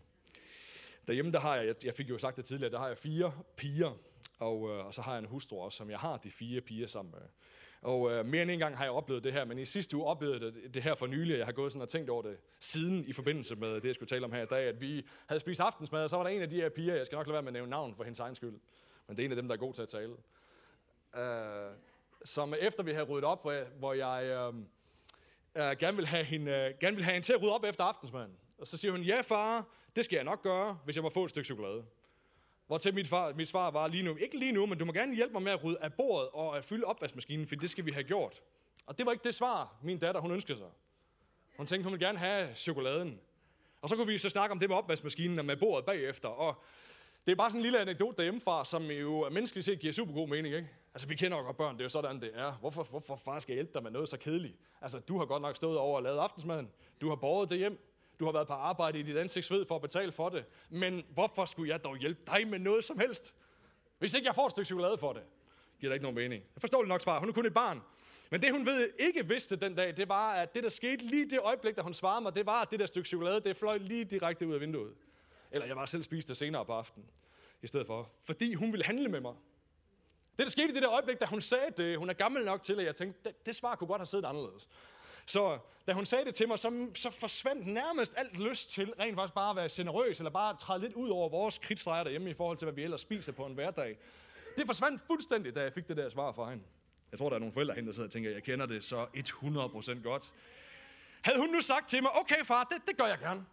Derhjemme, 1.07 1.33
der 1.33 1.41
har 1.41 1.57
jeg, 1.57 1.75
jeg 1.85 1.95
fik 1.95 2.09
jo 2.09 2.19
sagt 2.19 2.37
det 2.37 2.45
tidligere, 2.45 2.73
der 2.73 2.79
har 2.79 2.89
jeg 2.89 2.99
fire 2.99 3.33
piger, 3.57 3.99
og, 4.39 4.71
øh, 4.71 4.87
og 4.87 4.95
så 4.95 5.03
har 5.03 5.13
jeg 5.13 5.19
en 5.19 5.29
hustru 5.29 5.61
også, 5.61 5.77
som 5.77 5.91
jeg 5.91 5.99
har 5.99 6.17
de 6.17 6.31
fire 6.31 6.61
piger 6.61 6.87
sammen 6.87 7.15
med. 7.19 7.29
Og 7.83 8.11
øh, 8.13 8.27
mere 8.27 8.43
end 8.43 8.51
en 8.51 8.59
gang 8.59 8.77
har 8.77 8.85
jeg 8.85 8.93
oplevet 8.93 9.25
det 9.25 9.33
her, 9.33 9.45
men 9.45 9.59
i 9.59 9.65
sidste 9.65 9.97
uge 9.97 10.07
oplevede 10.07 10.45
jeg 10.45 10.55
det, 10.55 10.75
det 10.75 10.83
her 10.83 10.95
for 10.95 11.07
nylig. 11.07 11.39
Jeg 11.39 11.47
har 11.47 11.53
gået 11.53 11.73
sådan 11.73 11.83
og 11.83 11.89
tænkt 11.89 12.11
over 12.11 12.23
det 12.23 12.37
siden 12.61 13.05
i 13.05 13.13
forbindelse 13.13 13.57
med 13.57 13.75
det, 13.75 13.85
jeg 13.85 13.95
skulle 13.95 14.09
tale 14.09 14.25
om 14.25 14.33
her 14.33 14.43
i 14.43 14.47
dag, 14.47 14.69
at 14.69 14.81
vi 14.81 15.07
havde 15.27 15.41
spist 15.41 15.61
aftensmad, 15.61 16.05
og 16.05 16.11
så 16.11 16.17
var 16.17 16.23
der 16.23 16.31
en 16.31 16.43
af 16.43 16.51
de 16.51 16.57
her 16.57 16.69
piger, 16.69 16.95
jeg 16.95 17.07
skal 17.07 17.17
nok 17.17 17.27
lade 17.27 17.33
være 17.33 17.43
med 17.43 17.49
at 17.49 17.53
nævne 17.53 17.71
navn 17.71 17.95
for 17.97 18.05
hendes 18.05 18.21
egen 18.21 18.35
skyld, 18.35 18.61
men 19.07 19.17
det 19.17 19.23
er 19.23 19.25
en 19.25 19.33
af 19.33 19.37
dem, 19.37 19.49
der 19.49 19.55
er 19.55 19.59
god 19.59 19.75
til 19.75 19.83
at 19.83 19.89
tale. 19.89 20.17
Øh, 21.17 21.77
som 22.25 22.55
efter 22.61 22.83
vi 22.83 22.93
havde 22.93 23.05
ryddet 23.05 23.25
op, 23.25 23.43
hvor 23.43 23.53
jeg, 23.53 23.67
hvor 23.79 23.93
jeg 23.93 24.25
øh, 24.25 24.55
øh, 25.57 25.77
gerne, 25.79 25.97
vil 25.97 26.07
have 26.07 26.25
hende, 26.25 26.53
øh, 26.53 26.75
gerne 26.81 26.97
vil 26.97 27.05
have 27.05 27.13
hende 27.13 27.27
til 27.27 27.33
at 27.33 27.43
rydde 27.43 27.55
op 27.55 27.65
efter 27.65 27.85
aftensmaden. 27.85 28.37
Og 28.59 28.67
så 28.67 28.77
siger 28.77 28.93
hun, 28.93 29.03
ja 29.03 29.21
far, 29.21 29.69
det 29.97 30.05
skal 30.05 30.17
jeg 30.17 30.25
nok 30.25 30.43
gøre, 30.43 30.79
hvis 30.85 30.97
jeg 30.97 31.03
må 31.03 31.11
få 31.11 31.25
et 31.25 31.31
stykke 31.31 31.47
chokolade. 31.47 31.85
Hvor 32.67 32.79
til 32.79 32.95
mit, 32.95 33.09
far, 33.09 33.33
mit 33.33 33.49
svar 33.49 33.71
var 33.71 33.87
lige 33.87 34.03
nu, 34.03 34.17
ikke 34.17 34.39
lige 34.39 34.53
nu, 34.53 34.67
men 34.67 34.79
du 34.79 34.85
må 34.85 34.93
gerne 34.93 35.15
hjælpe 35.15 35.33
mig 35.33 35.43
med 35.43 35.53
at 35.53 35.65
rydde 35.65 35.79
af 35.81 35.93
bordet 35.93 36.29
og 36.33 36.57
at 36.59 36.65
fylde 36.65 36.85
opvaskemaskinen, 36.85 37.47
for 37.47 37.55
det 37.55 37.71
skal 37.71 37.87
vi 37.87 37.91
have 37.91 38.05
gjort. 38.05 38.43
Og 38.87 38.99
det 38.99 39.07
var 39.07 39.13
ikke 39.13 39.25
det 39.25 39.35
svar, 39.35 39.77
min 39.83 39.99
datter 39.99 40.21
hun 40.21 40.31
ønskede 40.31 40.59
sig. 40.59 40.69
Hun 41.57 41.67
tænkte, 41.67 41.85
hun 41.85 41.93
ville 41.93 42.07
gerne 42.07 42.19
have 42.19 42.55
chokoladen. 42.55 43.21
Og 43.83 43.89
så 43.89 43.97
kunne 43.97 44.07
vi 44.07 44.19
så 44.19 44.29
snakke 44.29 44.53
om 44.53 44.59
det 44.59 44.69
med 44.69 44.77
opvaskemaskinen 44.77 45.39
og 45.39 45.45
med 45.45 45.57
bordet 45.57 45.87
bagefter. 45.87 46.29
Og 46.29 46.63
det 47.27 47.33
er 47.33 47.37
bare 47.37 47.51
sådan 47.51 47.59
en 47.59 47.63
lille 47.63 47.81
anekdote 47.81 48.17
derhjemmefra, 48.17 48.65
som 48.65 48.85
jo 48.85 49.29
menneskeligt 49.31 49.65
set 49.65 49.81
giver 49.81 49.93
super 49.93 50.15
god 50.15 50.29
mening, 50.29 50.55
ikke? 50.55 50.69
Altså, 50.95 51.09
vi 51.09 51.15
kender 51.15 51.39
jo 51.39 51.45
godt 51.45 51.57
børn, 51.57 51.75
det 51.75 51.81
er 51.81 51.85
jo 51.85 51.89
sådan, 51.89 52.21
det 52.21 52.31
er. 52.35 52.53
Hvorfor, 52.53 52.83
hvorfor 52.83 53.17
far 53.17 53.39
skal 53.39 53.55
hjælpe 53.55 53.73
dig 53.75 53.83
med 53.83 53.91
noget 53.91 54.09
så 54.09 54.17
kedeligt? 54.17 54.57
Altså, 54.81 54.99
du 54.99 55.19
har 55.19 55.25
godt 55.25 55.43
nok 55.43 55.57
stået 55.57 55.79
over 55.79 55.97
og 55.97 56.03
lavet 56.03 56.19
aftensmaden. 56.19 56.71
Du 57.01 57.09
har 57.09 57.17
båret 57.17 57.51
det 57.51 57.59
hjem. 57.59 57.79
Du 58.21 58.25
har 58.25 58.33
været 58.33 58.47
på 58.47 58.53
arbejde 58.53 58.99
i 58.99 59.03
dit 59.03 59.17
ansigtsved 59.17 59.67
for 59.67 59.77
at 59.77 59.83
betale 59.83 60.13
for 60.13 60.29
det. 60.29 60.45
Men 60.71 61.05
hvorfor 61.11 61.45
skulle 61.45 61.73
jeg 61.73 61.85
dog 61.85 61.97
hjælpe 61.97 62.21
dig 62.27 62.49
med 62.49 62.59
noget 62.59 62.85
som 62.85 62.99
helst? 62.99 63.35
Hvis 63.99 64.15
ikke 64.15 64.27
jeg 64.27 64.35
får 64.35 64.47
et 64.47 64.51
stykke 64.51 64.67
chokolade 64.67 64.99
for 64.99 65.13
det, 65.13 65.23
giver 65.81 65.91
det 65.91 65.95
ikke 65.95 66.03
nogen 66.03 66.17
mening. 66.17 66.43
Jeg 66.55 66.61
forstår 66.61 66.79
det 66.79 66.89
nok 66.89 67.01
svar. 67.01 67.21
Hun 67.21 67.29
er 67.29 67.33
kun 67.33 67.47
et 67.47 67.55
barn. 67.55 67.83
Men 68.31 68.43
det 68.43 68.53
hun 68.53 68.67
ved, 68.67 68.91
ikke 68.99 69.29
vidste 69.29 69.57
den 69.57 69.75
dag, 69.75 69.97
det 69.97 70.09
var, 70.09 70.33
at 70.33 70.55
det 70.55 70.63
der 70.63 70.69
skete 70.69 71.05
lige 71.05 71.31
det 71.31 71.39
øjeblik, 71.41 71.77
da 71.77 71.83
hun 71.83 71.95
svarede 71.95 72.23
mig, 72.23 72.35
det 72.35 72.47
var, 72.47 72.63
at 72.63 72.71
det 72.71 72.81
der 72.81 72.87
stykke 72.87 73.09
chokolade, 73.09 73.41
det 73.41 73.57
fløj 73.57 73.79
lige 73.79 74.05
direkte 74.05 74.47
ud 74.47 74.55
af 74.55 74.61
vinduet. 74.61 74.95
Eller 75.51 75.67
jeg 75.67 75.77
var 75.77 75.87
selv 75.87 76.03
spist 76.03 76.29
det 76.29 76.37
senere 76.37 76.65
på 76.65 76.73
aftenen 76.73 77.09
i 77.63 77.67
stedet 77.67 77.87
for. 77.87 78.11
Fordi 78.23 78.55
hun 78.55 78.73
ville 78.73 78.85
handle 78.85 79.09
med 79.09 79.21
mig. 79.21 79.35
Det, 80.37 80.45
der 80.45 80.51
skete 80.51 80.69
i 80.69 80.73
det 80.73 80.83
der 80.83 80.91
øjeblik, 80.91 81.21
da 81.21 81.27
hun 81.27 81.41
sagde 81.41 81.71
det, 81.77 81.99
hun 81.99 82.11
er 82.11 82.15
gammel 82.15 82.45
nok 82.45 82.63
til, 82.63 82.81
at 82.81 82.87
jeg 82.87 82.95
tænkte, 82.95 83.21
det, 83.25 83.47
det 83.47 83.57
svar 83.57 83.75
kunne 83.75 83.89
godt 83.89 84.01
have 84.01 84.07
siddet 84.07 84.25
anderledes. 84.25 84.69
Så 85.27 85.59
da 85.87 85.93
hun 85.93 86.07
sagde 86.07 86.25
det 86.25 86.35
til 86.35 86.49
mig, 86.49 86.59
så, 86.59 86.91
så 86.95 87.11
forsvandt 87.11 87.67
nærmest 87.67 88.15
alt 88.17 88.39
lyst 88.39 88.71
til 88.71 88.93
rent 89.01 89.15
faktisk 89.17 89.35
bare 89.35 89.51
at 89.51 89.57
være 89.57 89.69
generøs, 89.73 90.19
eller 90.19 90.31
bare 90.31 90.57
træde 90.57 90.81
lidt 90.81 90.93
ud 90.93 91.09
over 91.09 91.29
vores 91.29 91.59
kridtstreger 91.59 92.05
derhjemme 92.05 92.31
i 92.31 92.35
forhold 92.35 92.59
til, 92.59 92.67
hvad 92.67 92.75
vi 92.75 92.83
ellers 92.83 93.01
spiser 93.01 93.33
på 93.33 93.47
en 93.47 93.55
hverdag. 93.55 93.99
Det 94.57 94.67
forsvandt 94.67 95.03
fuldstændig, 95.07 95.55
da 95.55 95.63
jeg 95.63 95.73
fik 95.73 95.89
det 95.89 95.97
der 95.97 96.09
svar 96.09 96.33
fra 96.33 96.51
hende. 96.51 96.65
Jeg 97.11 97.19
tror, 97.19 97.29
der 97.29 97.37
er 97.37 97.41
nogle 97.41 97.53
forældre 97.53 97.75
hende, 97.75 97.87
der 97.87 97.95
sidder 97.95 98.09
og 98.09 98.13
tænker, 98.13 98.31
jeg 98.31 98.43
kender 98.43 98.67
det 98.67 98.85
så 98.85 99.07
100% 99.17 100.03
godt. 100.03 100.33
Havde 101.23 101.39
hun 101.39 101.49
nu 101.49 101.61
sagt 101.61 101.89
til 101.89 102.03
mig, 102.03 102.11
okay 102.21 102.45
far, 102.45 102.65
det, 102.65 102.83
det 102.87 102.97
gør 102.97 103.07
jeg 103.07 103.19
gerne, 103.19 103.47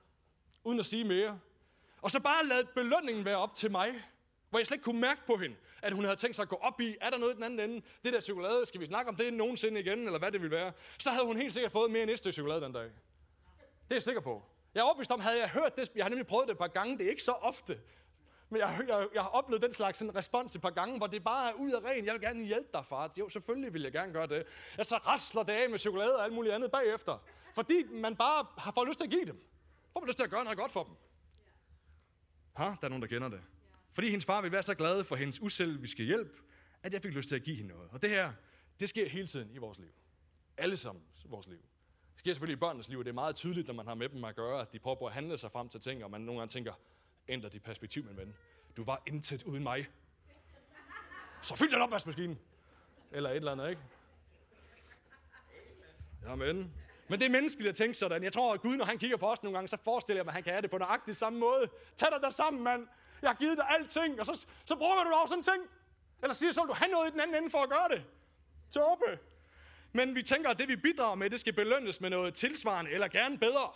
uden 0.64 0.80
at 0.80 0.86
sige 0.86 1.04
mere, 1.04 1.40
og 2.02 2.12
så 2.12 2.24
bare 2.24 2.46
ladet 2.46 2.70
belønningen 2.76 3.26
være 3.26 3.38
op 3.38 3.56
til 3.56 3.72
mig, 3.72 3.90
hvor 4.50 4.60
jeg 4.60 4.68
slet 4.68 4.76
ikke 4.76 4.84
kunne 4.84 5.02
mærke 5.02 5.22
på 5.28 5.36
hende, 5.38 5.56
at 5.84 5.94
hun 5.94 6.04
havde 6.04 6.16
tænkt 6.16 6.36
sig 6.36 6.44
at 6.44 6.50
gå 6.50 6.56
op 6.56 6.82
i, 6.82 6.96
er 7.02 7.10
der 7.10 7.18
noget 7.18 7.34
i 7.34 7.36
den 7.36 7.44
anden 7.44 7.60
ende? 7.60 7.86
Det 8.06 8.14
der 8.14 8.20
chokolade, 8.20 8.66
skal 8.66 8.82
vi 8.82 8.86
snakke 8.86 9.10
om 9.10 9.16
det 9.16 9.34
nogensinde 9.34 9.80
igen, 9.80 10.00
eller 10.06 10.20
hvad 10.20 10.32
det 10.32 10.42
vil 10.42 10.52
være? 10.52 10.72
Så 11.00 11.10
havde 11.10 11.26
hun 11.26 11.38
helt 11.38 11.54
sikkert 11.54 11.72
fået 11.72 11.92
mere 11.92 12.04
end 12.04 12.12
et 12.12 12.18
stykke 12.18 12.34
chokolade 12.34 12.62
den 12.62 12.74
dag. 12.74 12.84
Det 12.84 12.92
er 13.90 13.96
jeg 13.96 14.04
sikker 14.04 14.22
på. 14.22 14.44
Jeg 14.74 14.80
er 14.80 14.84
overbevist 14.84 15.12
om, 15.12 15.20
havde 15.20 15.40
jeg 15.40 15.50
hørt 15.50 15.76
det, 15.76 15.92
jeg 15.96 16.06
har 16.06 16.10
nemlig 16.10 16.28
prøvet 16.28 16.48
det 16.48 16.52
et 16.52 16.58
par 16.58 16.68
gange, 16.68 16.98
det 16.98 17.06
er 17.06 17.10
ikke 17.10 17.24
så 17.24 17.32
ofte, 17.32 17.80
men 18.54 18.60
jeg, 18.60 18.86
jeg, 18.88 19.08
jeg 19.14 19.22
har 19.22 19.30
oplevet 19.30 19.62
den 19.62 19.74
slags 19.74 20.02
en 20.02 20.16
respons 20.16 20.56
et 20.56 20.62
par 20.62 20.70
gange, 20.70 20.98
hvor 20.98 21.08
det 21.08 21.24
bare 21.24 21.50
er 21.50 21.54
ud 21.54 21.72
af 21.72 21.80
ren, 21.80 22.06
jeg 22.06 22.14
vil 22.14 22.22
gerne 22.22 22.46
hjælpe 22.46 22.70
dig, 22.74 22.86
far. 22.86 23.12
Jo, 23.20 23.30
selvfølgelig 23.30 23.74
vil 23.74 23.82
jeg 23.82 23.92
gerne 23.92 24.14
gøre 24.14 24.28
det. 24.28 24.46
Jeg 24.78 24.86
så 24.86 24.98
rasler 24.98 25.44
det 25.44 25.54
af 25.54 25.70
med 25.70 25.80
chokolade 25.80 26.16
og 26.16 26.24
alt 26.24 26.34
muligt 26.34 26.56
andet 26.56 26.72
bagefter. 26.72 27.18
Fordi 27.56 27.84
man 27.84 28.16
bare 28.16 28.46
har 28.58 28.72
fået 28.72 28.88
lyst 28.88 29.00
til 29.00 29.06
at 29.06 29.12
give 29.12 29.26
dem. 29.26 29.44
Får 29.94 30.00
man 30.00 30.08
lyst 30.08 30.18
til 30.18 30.24
at 30.24 30.30
gøre 30.30 30.44
noget 30.44 30.58
godt 30.58 30.72
for 30.72 30.84
dem. 30.84 30.94
Ha, 32.56 32.64
der 32.64 32.78
er 32.82 32.90
nogen, 32.90 33.02
der 33.02 33.08
kender 33.08 33.30
det. 33.30 33.42
Fordi 33.94 34.10
hendes 34.10 34.26
far 34.26 34.42
ville 34.42 34.52
være 34.52 34.64
så 34.64 34.76
glad 34.76 35.04
for 35.04 35.16
hendes 35.16 35.42
uselviske 35.42 36.04
hjælp, 36.04 36.40
at 36.84 36.94
jeg 36.94 37.02
fik 37.02 37.14
lyst 37.14 37.30
til 37.30 37.36
at 37.36 37.44
give 37.44 37.56
hende 37.56 37.70
noget. 37.70 37.90
Og 37.92 38.02
det 38.02 38.10
her, 38.10 38.34
det 38.80 38.90
sker 38.90 39.10
hele 39.10 39.28
tiden 39.28 39.50
i 39.54 39.58
vores 39.58 39.80
liv. 39.80 39.92
Alle 40.58 40.78
sammen 40.78 41.04
i 41.26 41.28
vores 41.28 41.48
liv. 41.48 41.58
Det 42.14 42.20
sker 42.20 42.34
selvfølgelig 42.34 42.58
i 42.58 42.60
børnenes 42.60 42.90
liv, 42.90 43.00
og 43.00 43.06
det 43.06 43.10
er 43.10 43.16
meget 43.16 43.36
tydeligt, 43.36 43.68
når 43.68 43.74
man 43.74 43.88
har 43.88 43.96
med 43.96 44.10
dem 44.10 44.24
at 44.24 44.36
gøre, 44.36 44.62
at 44.62 44.74
de 44.74 44.80
prøver 44.80 45.08
at 45.08 45.14
handle 45.14 45.38
sig 45.38 45.52
frem 45.52 45.70
til 45.70 45.82
ting, 45.82 46.04
og 46.04 46.12
man 46.12 46.22
nogle 46.22 46.40
gange 46.40 46.52
tænker, 46.52 46.74
ændrer 47.28 47.50
dit 47.50 47.64
perspektiv, 47.64 48.06
min 48.06 48.18
ven. 48.18 48.36
Du 48.78 48.84
var 48.84 49.04
intet 49.08 49.44
uden 49.44 49.64
mig. 49.64 49.88
Så 51.42 51.56
fyld 51.56 51.72
den 51.72 51.82
opvaskemaskinen. 51.82 52.40
Eller 53.12 53.30
et 53.30 53.36
eller 53.36 53.52
andet, 53.52 53.70
ikke? 53.70 53.82
Jamen. 56.24 56.74
Men 57.10 57.20
det 57.20 57.26
er 57.26 57.30
menneskeligt 57.30 57.70
at 57.70 57.76
tænke 57.76 57.94
sådan. 57.94 58.24
Jeg 58.24 58.34
tror, 58.34 58.54
at 58.54 58.62
Gud, 58.62 58.78
når 58.78 58.86
han 58.86 58.98
kigger 58.98 59.18
på 59.18 59.32
os 59.32 59.44
nogle 59.44 59.58
gange, 59.58 59.68
så 59.68 59.78
forestiller 59.78 60.20
jeg 60.20 60.26
mig, 60.26 60.32
at 60.32 60.34
han 60.34 60.44
kan 60.44 60.54
have 60.54 60.62
det 60.62 60.72
på 60.72 60.78
nøjagtig 60.78 61.16
samme 61.16 61.40
måde. 61.40 61.70
Tag 61.98 62.12
dig 62.12 62.22
der 62.22 62.30
sammen, 62.30 62.64
mand. 62.64 62.88
Jeg 63.24 63.32
har 63.32 63.36
givet 63.36 63.58
dig 63.58 63.66
alting, 63.70 64.20
og 64.20 64.26
så, 64.26 64.46
så 64.66 64.76
bruger 64.76 65.04
du 65.04 65.10
over 65.10 65.26
sådan 65.26 65.40
en 65.40 65.44
ting. 65.44 65.62
Eller 66.22 66.34
siger 66.34 66.52
så, 66.52 66.62
vil 66.62 66.68
du 66.68 66.74
have 66.74 66.92
noget 66.92 67.08
i 67.08 67.12
den 67.12 67.20
anden 67.20 67.36
ende 67.36 67.50
for 67.50 67.58
at 67.58 67.70
gøre 67.70 67.90
det. 67.90 68.04
Tåbe. 68.72 69.20
Men 69.92 70.16
vi 70.16 70.24
tænker, 70.24 70.50
at 70.50 70.60
det 70.60 70.68
vi 70.68 70.76
bidrager 70.76 71.16
med, 71.16 71.30
det 71.30 71.40
skal 71.40 71.54
belønnes 71.54 72.02
med 72.02 72.10
noget 72.10 72.34
tilsvarende, 72.34 72.92
eller 72.92 73.08
gerne 73.08 73.38
bedre. 73.38 73.70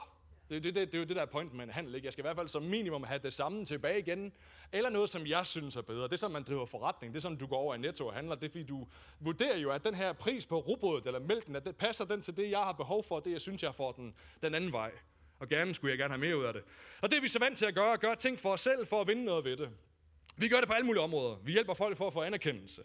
Det, 0.50 0.64
det, 0.64 0.76
det, 0.76 0.88
det 0.88 0.96
er 0.96 1.00
jo 1.00 1.06
det, 1.06 1.16
der 1.16 1.22
er 1.22 1.26
pointen 1.26 1.58
med 1.58 1.66
en 1.66 1.72
handel. 1.72 1.96
Ikke? 1.96 2.06
Jeg 2.06 2.14
skal 2.14 2.22
i 2.22 2.28
hvert 2.28 2.36
fald 2.36 2.48
som 2.48 2.64
minimum 2.64 3.04
have 3.04 3.20
det 3.24 3.34
samme 3.34 3.66
tilbage 3.66 4.00
igen. 4.00 4.34
Eller 4.72 4.90
noget, 4.90 5.10
som 5.10 5.28
jeg 5.28 5.46
synes 5.46 5.76
er 5.76 5.82
bedre. 5.82 6.04
Det 6.04 6.14
er 6.14 6.18
sådan, 6.18 6.34
man 6.34 6.44
driver 6.44 6.66
forretning. 6.66 7.14
Det 7.14 7.20
er 7.20 7.22
sådan, 7.22 7.38
du 7.38 7.48
går 7.48 7.58
over 7.58 7.76
i 7.76 7.78
Netto 7.78 8.08
og 8.08 8.14
handler. 8.14 8.36
Det 8.36 8.46
er 8.46 8.50
fordi, 8.50 8.64
du 8.64 8.88
vurderer 9.20 9.58
jo, 9.58 9.72
at 9.72 9.84
den 9.86 9.96
her 9.96 10.14
pris 10.14 10.46
på 10.46 10.60
rugbrødet 10.60 11.08
eller 11.08 11.20
mælken, 11.20 11.56
at 11.56 11.66
det 11.66 11.76
passer 11.76 12.06
den 12.06 12.22
til 12.22 12.38
det, 12.38 12.52
jeg 12.52 12.60
har 12.60 12.72
behov 12.72 13.04
for, 13.04 13.16
og 13.16 13.26
det, 13.26 13.32
jeg 13.32 13.42
synes, 13.42 13.64
jeg 13.64 13.76
får 13.76 13.92
den, 13.92 14.16
den 14.44 14.56
anden 14.56 14.72
vej. 14.72 14.92
Og 15.40 15.50
gerne 15.50 15.76
skulle 15.76 15.92
jeg 15.92 15.98
gerne 15.98 16.14
have 16.14 16.22
mere 16.22 16.38
ud 16.38 16.44
af 16.44 16.54
det. 16.54 16.64
Og 17.02 17.10
det 17.10 17.18
er 17.18 17.22
vi 17.22 17.28
så 17.28 17.40
vant 17.40 17.58
til 17.58 17.66
at 17.66 17.76
gøre, 17.76 17.94
at 17.94 18.00
gøre 18.00 18.16
ting 18.16 18.40
for 18.40 18.52
os 18.52 18.62
selv, 18.62 18.88
for 18.88 19.02
at 19.02 19.08
vinde 19.08 19.26
noget 19.26 19.46
ved 19.46 19.58
det. 19.58 19.70
Vi 20.38 20.48
gør 20.48 20.58
det 20.58 20.68
på 20.68 20.74
alle 20.74 20.86
mulige 20.86 21.02
områder. 21.02 21.36
Vi 21.44 21.52
hjælper 21.52 21.74
folk 21.74 21.98
for 21.98 22.08
at 22.08 22.14
få 22.14 22.22
anerkendelse. 22.22 22.84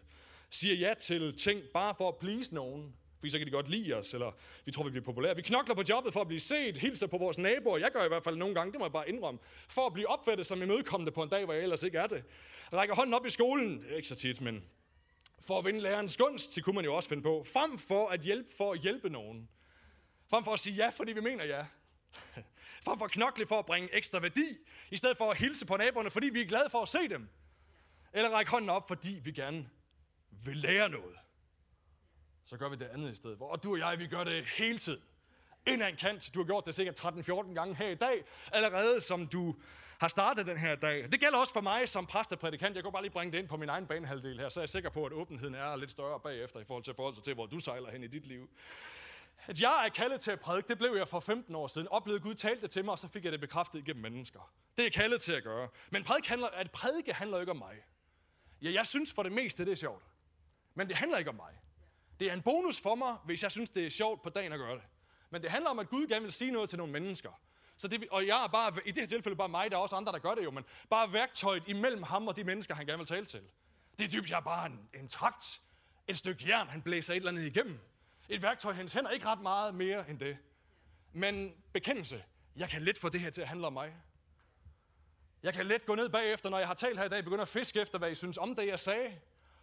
Siger 0.50 0.74
ja 0.74 0.94
til 0.94 1.36
ting 1.38 1.62
bare 1.74 1.94
for 1.98 2.08
at 2.08 2.16
please 2.16 2.54
nogen. 2.54 2.94
Fordi 3.18 3.30
så 3.30 3.38
kan 3.38 3.46
de 3.46 3.52
godt 3.52 3.68
lide 3.68 3.92
os, 3.92 4.14
eller 4.14 4.32
vi 4.64 4.70
tror, 4.70 4.84
vi 4.84 4.90
bliver 4.90 5.04
populære. 5.04 5.36
Vi 5.36 5.42
knokler 5.42 5.74
på 5.74 5.82
jobbet 5.88 6.12
for 6.12 6.20
at 6.20 6.26
blive 6.26 6.40
set, 6.40 6.76
hilser 6.76 7.06
på 7.06 7.18
vores 7.18 7.38
naboer. 7.38 7.78
Jeg 7.78 7.90
gør 7.92 8.04
i 8.04 8.08
hvert 8.08 8.24
fald 8.24 8.36
nogle 8.36 8.54
gange, 8.54 8.72
det 8.72 8.78
må 8.78 8.84
jeg 8.84 8.92
bare 8.92 9.08
indrømme. 9.08 9.40
For 9.68 9.86
at 9.86 9.92
blive 9.92 10.08
opfattet 10.08 10.46
som 10.46 10.62
imødekommende 10.62 11.12
på 11.12 11.22
en 11.22 11.28
dag, 11.28 11.44
hvor 11.44 11.54
jeg 11.54 11.62
ellers 11.62 11.82
ikke 11.82 11.98
er 11.98 12.06
det. 12.06 12.24
Rækker 12.72 12.94
hånden 12.94 13.14
op 13.14 13.26
i 13.26 13.30
skolen, 13.30 13.84
ikke 13.96 14.08
så 14.08 14.14
tit, 14.14 14.40
men 14.40 14.64
for 15.40 15.58
at 15.58 15.64
vinde 15.64 15.80
lærerens 15.80 16.16
gunst, 16.16 16.54
det 16.54 16.64
kunne 16.64 16.74
man 16.74 16.84
jo 16.84 16.94
også 16.94 17.08
finde 17.08 17.22
på. 17.22 17.46
Frem 17.52 17.78
for 17.78 18.08
at 18.08 18.20
hjælpe 18.20 18.48
for 18.56 18.72
at 18.72 18.80
hjælpe 18.80 19.10
nogen. 19.10 19.48
Frem 20.30 20.44
for 20.44 20.52
at 20.52 20.60
sige 20.60 20.76
ja, 20.76 20.88
fordi 20.88 21.12
vi 21.12 21.20
mener 21.20 21.44
ja. 21.44 21.64
Frem 22.84 22.98
for 22.98 23.04
at 23.04 23.10
knokle 23.10 23.46
for 23.46 23.58
at 23.58 23.66
bringe 23.66 23.94
ekstra 23.94 24.18
værdi, 24.18 24.46
i 24.90 24.96
stedet 24.96 25.16
for 25.16 25.30
at 25.30 25.36
hilse 25.36 25.66
på 25.66 25.76
naboerne, 25.76 26.10
fordi 26.10 26.26
vi 26.26 26.40
er 26.40 26.46
glade 26.46 26.70
for 26.70 26.82
at 26.82 26.88
se 26.88 27.08
dem. 27.08 27.28
Eller 28.12 28.30
række 28.30 28.50
hånden 28.50 28.70
op, 28.70 28.88
fordi 28.88 29.20
vi 29.24 29.32
gerne 29.32 29.68
vil 30.44 30.56
lære 30.56 30.88
noget 30.88 31.16
så 32.52 32.58
gør 32.58 32.68
vi 32.68 32.76
det 32.76 32.88
andet 32.92 33.12
i 33.12 33.14
stedet. 33.14 33.36
Og 33.40 33.64
du 33.64 33.72
og 33.72 33.78
jeg, 33.78 33.98
vi 33.98 34.06
gør 34.06 34.24
det 34.24 34.44
hele 34.44 34.78
tiden. 34.78 35.02
Ind 35.66 35.82
en 35.82 35.96
kant. 35.96 36.30
Du 36.34 36.38
har 36.38 36.46
gjort 36.46 36.66
det 36.66 36.74
sikkert 36.74 37.00
13-14 37.00 37.54
gange 37.54 37.74
her 37.74 37.88
i 37.88 37.94
dag, 37.94 38.24
allerede 38.52 39.00
som 39.00 39.26
du 39.26 39.54
har 39.98 40.08
startet 40.08 40.46
den 40.46 40.56
her 40.56 40.74
dag. 40.74 41.02
Det 41.12 41.20
gælder 41.20 41.38
også 41.38 41.52
for 41.52 41.60
mig 41.60 41.88
som 41.88 42.06
præst 42.06 42.32
og 42.32 42.38
prædikant. 42.38 42.76
Jeg 42.76 42.82
kunne 42.82 42.92
bare 42.92 43.02
lige 43.02 43.12
bringe 43.12 43.32
det 43.32 43.38
ind 43.38 43.48
på 43.48 43.56
min 43.56 43.68
egen 43.68 43.86
banehalvdel 43.86 44.38
her, 44.38 44.48
så 44.48 44.60
er 44.60 44.62
jeg 44.62 44.68
sikker 44.68 44.90
på, 44.90 45.06
at 45.06 45.12
åbenheden 45.12 45.54
er 45.54 45.76
lidt 45.76 45.90
større 45.90 46.20
bagefter 46.20 46.60
i 46.60 46.64
forhold 46.64 46.84
til 46.84 46.94
forhold 46.94 47.16
til, 47.22 47.34
hvor 47.34 47.46
du 47.46 47.58
sejler 47.58 47.90
hen 47.90 48.04
i 48.04 48.06
dit 48.06 48.26
liv. 48.26 48.50
At 49.46 49.60
jeg 49.60 49.84
er 49.86 49.88
kaldet 49.88 50.20
til 50.20 50.30
at 50.30 50.40
prædike, 50.40 50.68
det 50.68 50.78
blev 50.78 50.94
jeg 50.96 51.08
for 51.08 51.20
15 51.20 51.54
år 51.54 51.66
siden. 51.66 51.88
Oplevede 51.88 52.22
Gud 52.22 52.34
talte 52.34 52.68
til 52.68 52.84
mig, 52.84 52.92
og 52.92 52.98
så 52.98 53.08
fik 53.08 53.24
jeg 53.24 53.32
det 53.32 53.40
bekræftet 53.40 53.78
igennem 53.78 54.02
mennesker. 54.02 54.52
Det 54.76 54.82
er 54.82 54.84
jeg 54.84 54.92
kaldet 54.92 55.22
til 55.22 55.32
at 55.32 55.42
gøre. 55.42 55.68
Men 55.90 56.04
prædike 56.04 56.28
handler, 56.28 56.48
at 56.48 56.70
prædike 56.70 57.12
handler 57.12 57.40
ikke 57.40 57.52
om 57.52 57.58
mig. 57.58 57.76
Ja, 58.62 58.72
jeg 58.72 58.86
synes 58.86 59.12
for 59.12 59.22
det 59.22 59.32
meste, 59.32 59.64
det 59.64 59.72
er 59.72 59.76
sjovt. 59.76 60.04
Men 60.74 60.88
det 60.88 60.96
handler 60.96 61.18
ikke 61.18 61.30
om 61.30 61.36
mig. 61.36 61.52
Det 62.20 62.28
er 62.30 62.32
en 62.32 62.42
bonus 62.42 62.80
for 62.80 62.94
mig, 62.94 63.16
hvis 63.24 63.42
jeg 63.42 63.52
synes, 63.52 63.70
det 63.70 63.86
er 63.86 63.90
sjovt 63.90 64.22
på 64.22 64.30
dagen 64.30 64.52
at 64.52 64.58
gøre 64.58 64.74
det. 64.74 64.84
Men 65.30 65.42
det 65.42 65.50
handler 65.50 65.70
om, 65.70 65.78
at 65.78 65.88
Gud 65.88 66.06
gerne 66.06 66.22
vil 66.22 66.32
sige 66.32 66.50
noget 66.50 66.68
til 66.68 66.78
nogle 66.78 66.92
mennesker. 66.92 67.40
Så 67.76 67.88
det, 67.88 68.08
og 68.10 68.26
jeg 68.26 68.44
er 68.44 68.48
bare, 68.48 68.72
i 68.86 68.90
det 68.90 69.02
her 69.02 69.08
tilfælde 69.08 69.36
bare 69.36 69.48
mig, 69.48 69.70
der 69.70 69.76
er 69.76 69.80
også 69.80 69.96
andre, 69.96 70.12
der 70.12 70.18
gør 70.18 70.34
det 70.34 70.44
jo, 70.44 70.50
men 70.50 70.64
bare 70.90 71.12
værktøjet 71.12 71.62
imellem 71.66 72.02
ham 72.02 72.28
og 72.28 72.36
de 72.36 72.44
mennesker, 72.44 72.74
han 72.74 72.86
gerne 72.86 72.98
vil 72.98 73.06
tale 73.06 73.26
til. 73.26 73.40
Det 73.98 74.04
er 74.04 74.08
dybt, 74.08 74.30
jeg 74.30 74.36
er 74.36 74.40
bare 74.40 74.66
en, 74.66 74.88
en 74.94 75.08
trakt 75.08 75.60
Et 76.08 76.18
stykke 76.18 76.48
jern, 76.48 76.68
han 76.68 76.82
blæser 76.82 77.12
et 77.12 77.16
eller 77.16 77.30
andet 77.30 77.44
igennem. 77.44 77.80
Et 78.32 78.42
værktøj, 78.42 78.72
hans 78.72 78.92
hænder 78.92 79.10
ikke 79.10 79.26
ret 79.26 79.40
meget 79.40 79.74
mere 79.74 80.10
end 80.10 80.18
det. 80.18 80.36
Men 81.12 81.54
bekendelse, 81.72 82.24
jeg 82.56 82.68
kan 82.68 82.82
let 82.82 82.98
få 82.98 83.08
det 83.08 83.20
her 83.20 83.30
til 83.30 83.40
at 83.40 83.48
handle 83.48 83.66
om 83.66 83.72
mig. 83.72 83.96
Jeg 85.42 85.54
kan 85.54 85.66
let 85.66 85.86
gå 85.86 85.94
ned 85.94 86.08
bagefter, 86.08 86.50
når 86.50 86.58
jeg 86.58 86.66
har 86.66 86.74
talt 86.74 86.98
her 86.98 87.04
i 87.04 87.08
dag, 87.08 87.24
begynde 87.24 87.42
at 87.42 87.48
fiske 87.48 87.80
efter, 87.80 87.98
hvad 87.98 88.10
I 88.10 88.14
synes 88.14 88.38
om 88.38 88.56
det, 88.56 88.66
jeg 88.66 88.80
sagde. 88.80 89.18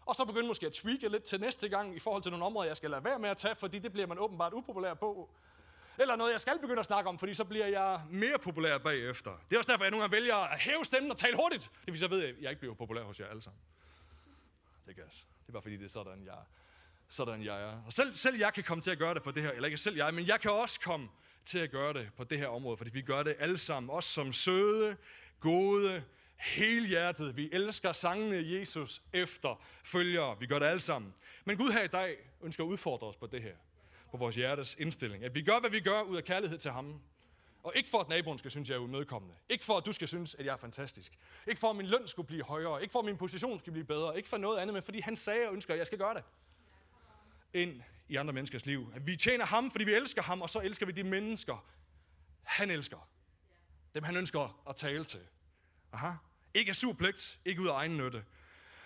Og 0.05 0.15
så 0.15 0.25
begynde 0.25 0.47
måske 0.47 0.65
at 0.65 0.73
tweake 0.73 1.09
lidt 1.09 1.23
til 1.23 1.39
næste 1.39 1.69
gang 1.69 1.95
i 1.95 1.99
forhold 1.99 2.23
til 2.23 2.31
nogle 2.31 2.45
områder, 2.45 2.67
jeg 2.67 2.77
skal 2.77 2.89
lade 2.89 3.03
være 3.03 3.19
med 3.19 3.29
at 3.29 3.37
tage, 3.37 3.55
fordi 3.55 3.79
det 3.79 3.91
bliver 3.91 4.07
man 4.07 4.19
åbenbart 4.19 4.53
upopulær 4.53 4.93
på. 4.93 5.29
Eller 5.99 6.15
noget, 6.15 6.31
jeg 6.31 6.41
skal 6.41 6.59
begynde 6.59 6.79
at 6.79 6.85
snakke 6.85 7.09
om, 7.09 7.19
fordi 7.19 7.33
så 7.33 7.45
bliver 7.45 7.67
jeg 7.67 8.01
mere 8.09 8.39
populær 8.39 8.77
bagefter. 8.77 9.31
Det 9.49 9.55
er 9.55 9.59
også 9.59 9.71
derfor, 9.71 9.83
jeg 9.83 9.91
nogle 9.91 10.03
gange 10.03 10.15
vælger 10.15 10.35
at 10.35 10.59
hæve 10.59 10.85
stemmen 10.85 11.11
og 11.11 11.17
tale 11.17 11.35
hurtigt. 11.35 11.71
Det 11.85 11.93
vil 11.93 11.99
så 11.99 12.07
ved, 12.07 12.23
at 12.23 12.35
jeg 12.41 12.49
ikke 12.49 12.59
bliver 12.59 12.75
populær 12.75 13.03
hos 13.03 13.19
jer 13.19 13.27
alle 13.27 13.41
sammen. 13.41 13.61
Det 14.85 14.97
er 14.97 15.03
gas. 15.03 15.27
Det 15.41 15.47
er 15.47 15.51
bare 15.51 15.61
fordi, 15.61 15.77
det 15.77 15.85
er 15.85 15.89
sådan, 15.89 16.25
jeg, 16.25 16.37
sådan 17.09 17.43
jeg 17.43 17.61
er. 17.63 17.81
Og 17.85 17.93
selv, 17.93 18.13
selv 18.13 18.37
jeg 18.37 18.53
kan 18.53 18.63
komme 18.63 18.81
til 18.81 18.91
at 18.91 18.97
gøre 18.97 19.13
det 19.13 19.23
på 19.23 19.31
det 19.31 19.43
her, 19.43 19.51
eller 19.51 19.65
ikke 19.65 19.77
selv 19.77 19.95
jeg, 19.95 20.13
men 20.13 20.27
jeg 20.27 20.41
kan 20.41 20.51
også 20.51 20.79
komme 20.79 21.09
til 21.45 21.59
at 21.59 21.71
gøre 21.71 21.93
det 21.93 22.09
på 22.17 22.23
det 22.23 22.37
her 22.37 22.47
område, 22.47 22.77
fordi 22.77 22.91
vi 22.93 23.01
gør 23.01 23.23
det 23.23 23.35
alle 23.39 23.57
sammen, 23.57 23.89
også 23.89 24.09
som 24.09 24.33
søde, 24.33 24.97
gode, 25.39 26.03
helhjertet. 26.39 27.37
Vi 27.37 27.49
elsker 27.51 27.91
sangene 27.91 28.51
Jesus 28.59 29.01
efter 29.13 29.61
følgere. 29.83 30.39
Vi 30.39 30.45
gør 30.45 30.59
det 30.59 30.65
alle 30.65 30.79
sammen. 30.79 31.13
Men 31.45 31.57
Gud 31.57 31.71
her 31.71 31.83
i 31.83 31.87
dag 31.87 32.17
ønsker 32.41 32.63
at 32.63 32.67
udfordre 32.67 33.07
os 33.07 33.15
på 33.15 33.27
det 33.27 33.41
her. 33.41 33.55
På 34.11 34.17
vores 34.17 34.35
hjertes 34.35 34.75
indstilling. 34.75 35.23
At 35.23 35.35
vi 35.35 35.41
gør, 35.41 35.59
hvad 35.59 35.69
vi 35.69 35.79
gør 35.79 36.01
ud 36.01 36.17
af 36.17 36.23
kærlighed 36.23 36.57
til 36.57 36.71
ham. 36.71 37.01
Og 37.63 37.73
ikke 37.75 37.89
for, 37.89 37.99
at 37.99 38.09
naboen 38.09 38.37
skal 38.37 38.51
synes, 38.51 38.69
at 38.69 38.73
jeg 38.73 38.79
er 38.79 38.83
umødekommende. 38.83 39.35
Ikke 39.49 39.65
for, 39.65 39.77
at 39.77 39.85
du 39.85 39.91
skal 39.91 40.07
synes, 40.07 40.35
at 40.35 40.45
jeg 40.45 40.53
er 40.53 40.57
fantastisk. 40.57 41.11
Ikke 41.47 41.59
for, 41.59 41.69
at 41.69 41.75
min 41.75 41.85
løn 41.85 42.07
skulle 42.07 42.27
blive 42.27 42.43
højere. 42.43 42.81
Ikke 42.81 42.91
for, 42.91 42.99
at 42.99 43.05
min 43.05 43.17
position 43.17 43.59
skal 43.59 43.73
blive 43.73 43.85
bedre. 43.85 44.17
Ikke 44.17 44.29
for 44.29 44.37
noget 44.37 44.57
andet, 44.57 44.73
men 44.73 44.83
fordi 44.83 44.99
han 44.99 45.15
sagde 45.15 45.47
og 45.47 45.53
ønsker, 45.53 45.73
at 45.73 45.77
jeg 45.77 45.87
skal 45.87 45.99
gøre 45.99 46.13
det. 46.13 46.23
Ind 47.53 47.81
i 48.07 48.15
andre 48.15 48.33
menneskers 48.33 48.65
liv. 48.65 48.91
At 48.95 49.07
vi 49.07 49.15
tjener 49.15 49.45
ham, 49.45 49.71
fordi 49.71 49.83
vi 49.83 49.93
elsker 49.93 50.21
ham, 50.21 50.41
og 50.41 50.49
så 50.49 50.59
elsker 50.59 50.85
vi 50.85 50.91
de 50.91 51.03
mennesker, 51.03 51.65
han 52.43 52.71
elsker. 52.71 53.09
Dem 53.93 54.03
han 54.03 54.17
ønsker 54.17 54.69
at 54.69 54.75
tale 54.75 55.05
til. 55.05 55.19
Aha. 55.91 56.11
Ikke 56.53 56.69
af 56.69 56.75
surpligt, 56.75 57.39
ikke 57.45 57.61
ud 57.61 57.67
af 57.67 57.73
egen 57.73 57.97
nytte. 57.97 58.25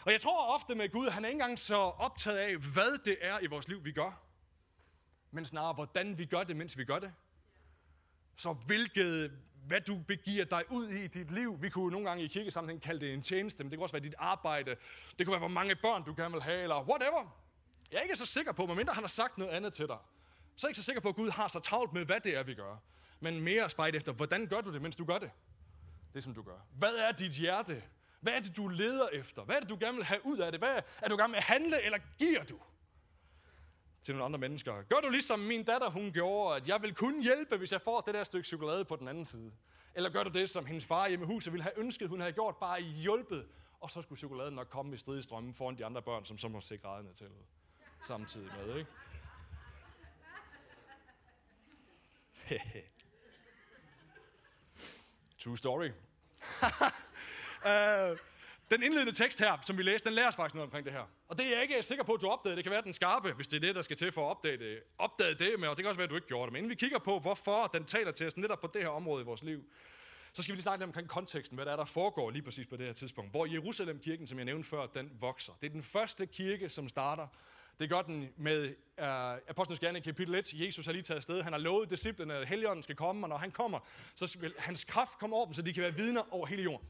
Og 0.05 0.11
jeg 0.11 0.21
tror 0.21 0.53
ofte 0.53 0.75
med 0.75 0.89
Gud, 0.89 1.09
han 1.09 1.25
er 1.25 1.29
ikke 1.29 1.35
engang 1.35 1.59
så 1.59 1.75
optaget 1.75 2.37
af, 2.37 2.57
hvad 2.57 2.97
det 3.05 3.17
er 3.21 3.39
i 3.39 3.47
vores 3.47 3.67
liv, 3.67 3.85
vi 3.85 3.91
gør. 3.91 4.21
Men 5.31 5.45
snarere, 5.45 5.73
hvordan 5.73 6.17
vi 6.17 6.25
gør 6.25 6.43
det, 6.43 6.55
mens 6.55 6.77
vi 6.77 6.85
gør 6.85 6.99
det. 6.99 7.13
Så 8.37 8.53
hvilket, 8.53 9.31
hvad 9.67 9.81
du 9.81 9.97
begiver 10.07 10.45
dig 10.45 10.63
ud 10.69 10.87
i 10.87 11.07
dit 11.07 11.31
liv. 11.31 11.61
Vi 11.61 11.69
kunne 11.69 11.91
nogle 11.91 12.07
gange 12.07 12.23
i 12.23 12.27
kirkesammenhæng 12.27 12.81
kalde 12.81 13.05
det 13.05 13.13
en 13.13 13.21
tjeneste, 13.21 13.63
men 13.63 13.71
det 13.71 13.77
kunne 13.77 13.85
også 13.85 13.95
være 13.95 14.03
dit 14.03 14.15
arbejde. 14.17 14.75
Det 15.19 15.25
kunne 15.25 15.31
være, 15.31 15.39
hvor 15.39 15.47
mange 15.47 15.75
børn 15.75 16.03
du 16.03 16.13
gerne 16.17 16.33
vil 16.33 16.43
have, 16.43 16.61
eller 16.61 16.83
whatever. 16.89 17.42
Jeg 17.93 17.99
er 17.99 18.03
ikke 18.03 18.15
så 18.15 18.25
sikker 18.25 18.51
på, 18.51 18.65
medmindre 18.65 18.93
han 18.93 19.03
har 19.03 19.07
sagt 19.07 19.37
noget 19.37 19.51
andet 19.51 19.73
til 19.73 19.87
dig. 19.87 19.97
Så 20.55 20.67
er 20.67 20.69
jeg 20.69 20.71
ikke 20.71 20.77
så 20.77 20.83
sikker 20.83 21.01
på, 21.01 21.09
at 21.09 21.15
Gud 21.15 21.29
har 21.29 21.47
så 21.47 21.59
travlt 21.59 21.93
med, 21.93 22.05
hvad 22.05 22.19
det 22.19 22.37
er, 22.37 22.43
vi 22.43 22.53
gør. 22.53 22.77
Men 23.19 23.41
mere 23.41 23.69
spejt 23.69 23.95
efter, 23.95 24.11
hvordan 24.11 24.47
gør 24.47 24.61
du 24.61 24.73
det, 24.73 24.81
mens 24.81 24.95
du 24.95 25.05
gør 25.05 25.17
det? 25.17 25.31
Det, 26.13 26.23
som 26.23 26.33
du 26.33 26.41
gør. 26.41 26.65
Hvad 26.77 26.95
er 26.95 27.11
dit 27.11 27.31
hjerte? 27.31 27.83
Hvad 28.21 28.33
er 28.33 28.39
det, 28.39 28.57
du 28.57 28.67
leder 28.67 29.07
efter? 29.07 29.43
Hvad 29.43 29.55
er 29.55 29.59
det, 29.59 29.69
du 29.69 29.77
gerne 29.79 29.95
vil 29.95 30.05
have 30.05 30.25
ud 30.25 30.37
af 30.37 30.51
det? 30.51 30.61
Hvad 30.61 30.75
er, 30.75 30.81
er 31.01 31.09
du 31.09 31.17
gerne 31.17 31.31
med 31.31 31.37
at 31.37 31.43
handle, 31.43 31.81
eller 31.81 31.99
giver 32.19 32.43
du? 32.43 32.59
til 34.03 34.15
nogle 34.15 34.25
andre 34.25 34.39
mennesker. 34.39 34.81
Gør 34.81 35.01
du 35.01 35.09
ligesom 35.09 35.39
min 35.39 35.63
datter, 35.63 35.89
hun 35.89 36.11
gjorde, 36.11 36.55
at 36.55 36.67
jeg 36.67 36.81
vil 36.81 36.95
kun 36.95 37.21
hjælpe, 37.21 37.57
hvis 37.57 37.71
jeg 37.71 37.81
får 37.81 38.01
det 38.01 38.13
der 38.13 38.23
stykke 38.23 38.47
chokolade 38.47 38.85
på 38.85 38.95
den 38.95 39.07
anden 39.07 39.25
side? 39.25 39.51
Eller 39.95 40.09
gør 40.09 40.23
du 40.23 40.29
det, 40.29 40.49
som 40.49 40.65
hendes 40.65 40.85
far 40.85 41.07
hjemme 41.07 41.25
i 41.25 41.27
huset 41.27 41.53
ville 41.53 41.63
have 41.63 41.79
ønsket, 41.79 42.09
hun 42.09 42.19
havde 42.19 42.33
gjort, 42.33 42.55
bare 42.55 42.81
hjulpet, 42.81 43.47
og 43.79 43.91
så 43.91 44.01
skulle 44.01 44.19
chokoladen 44.19 44.53
nok 44.53 44.69
komme 44.69 44.93
i 44.95 44.97
strid 44.97 45.21
strømmen 45.21 45.53
foran 45.53 45.77
de 45.77 45.85
andre 45.85 46.01
børn, 46.01 46.25
som 46.25 46.37
så 46.37 46.47
må 46.47 46.61
se 46.61 46.77
grædende 46.77 47.13
til 47.13 47.27
samtidig 48.03 48.51
med, 48.57 48.77
ikke? 48.77 48.91
True 55.43 55.57
story. 55.57 55.89
uh, 57.65 58.17
den 58.71 58.83
indledende 58.83 59.11
tekst 59.11 59.39
her, 59.39 59.57
som 59.65 59.77
vi 59.77 59.83
læste, 59.83 60.09
den 60.09 60.15
lærer 60.15 60.27
os 60.27 60.35
faktisk 60.35 60.55
noget 60.55 60.67
omkring 60.67 60.85
det 60.85 60.93
her. 60.93 61.09
Og 61.27 61.37
det 61.39 61.45
er 61.45 61.51
jeg 61.51 61.61
ikke 61.61 61.83
sikker 61.83 62.03
på, 62.03 62.13
at 62.13 62.21
du 62.21 62.27
opdagede. 62.27 62.55
Det 62.55 62.63
kan 62.63 62.71
være 62.71 62.81
den 62.81 62.93
skarpe, 62.93 63.31
hvis 63.31 63.47
det 63.47 63.57
er 63.57 63.61
det, 63.61 63.75
der 63.75 63.81
skal 63.81 63.97
til 63.97 64.11
for 64.11 64.21
at 64.21 64.29
opdage 64.29 64.57
det. 64.57 64.79
Opdage 64.97 65.35
det 65.35 65.59
med, 65.59 65.67
og 65.67 65.77
det 65.77 65.83
kan 65.83 65.89
også 65.89 65.97
være, 65.97 66.03
at 66.03 66.09
du 66.09 66.15
ikke 66.15 66.27
gjorde 66.27 66.45
det. 66.45 66.53
Men 66.53 66.57
inden 66.57 66.69
vi 66.69 66.75
kigger 66.75 66.99
på, 66.99 67.19
hvorfor 67.19 67.67
den 67.73 67.85
taler 67.85 68.11
til 68.11 68.27
os 68.27 68.37
netop 68.37 68.61
på 68.61 68.69
det 68.73 68.81
her 68.81 68.89
område 68.89 69.21
i 69.21 69.25
vores 69.25 69.43
liv, 69.43 69.63
så 70.33 70.43
skal 70.43 70.51
vi 70.51 70.55
lige 70.55 70.63
snakke 70.63 70.79
lidt 70.79 70.87
omkring 70.87 71.07
konteksten, 71.07 71.55
hvad 71.55 71.65
der 71.65 71.71
er, 71.71 71.75
der 71.75 71.85
foregår 71.85 72.29
lige 72.29 72.41
præcis 72.41 72.67
på 72.67 72.77
det 72.77 72.85
her 72.85 72.93
tidspunkt. 72.93 73.31
Hvor 73.31 73.45
Jerusalem-kirken, 73.45 74.27
som 74.27 74.37
jeg 74.37 74.45
nævnte 74.45 74.69
før, 74.69 74.85
den 74.85 75.11
vokser. 75.19 75.53
Det 75.61 75.67
er 75.67 75.71
den 75.71 75.83
første 75.83 76.25
kirke, 76.25 76.69
som 76.69 76.89
starter. 76.89 77.27
Det 77.79 77.89
gør 77.89 78.01
den 78.01 78.29
med 78.37 78.75
uh, 78.97 79.05
Apostlenes 79.49 79.79
Gerne 79.79 79.97
i 79.97 80.01
kapitel 80.01 80.35
1. 80.35 80.53
Jesus 80.53 80.85
har 80.85 80.93
lige 80.93 81.03
taget 81.03 81.17
afsted. 81.17 81.41
Han 81.41 81.53
har 81.53 81.59
lovet 81.59 81.89
disciplene, 81.89 82.33
at 82.33 82.47
Helligånden 82.47 82.83
skal 82.83 82.95
komme, 82.95 83.25
og 83.25 83.29
når 83.29 83.37
han 83.37 83.51
kommer, 83.51 83.79
så 84.15 84.37
vil 84.41 84.53
hans 84.57 84.83
kraft 84.83 85.19
komme 85.19 85.35
over 85.35 85.45
dem, 85.45 85.53
så 85.53 85.61
de 85.61 85.73
kan 85.73 85.83
være 85.83 85.95
vidner 85.95 86.33
over 86.33 86.45
hele 86.45 86.63
jorden. 86.63 86.87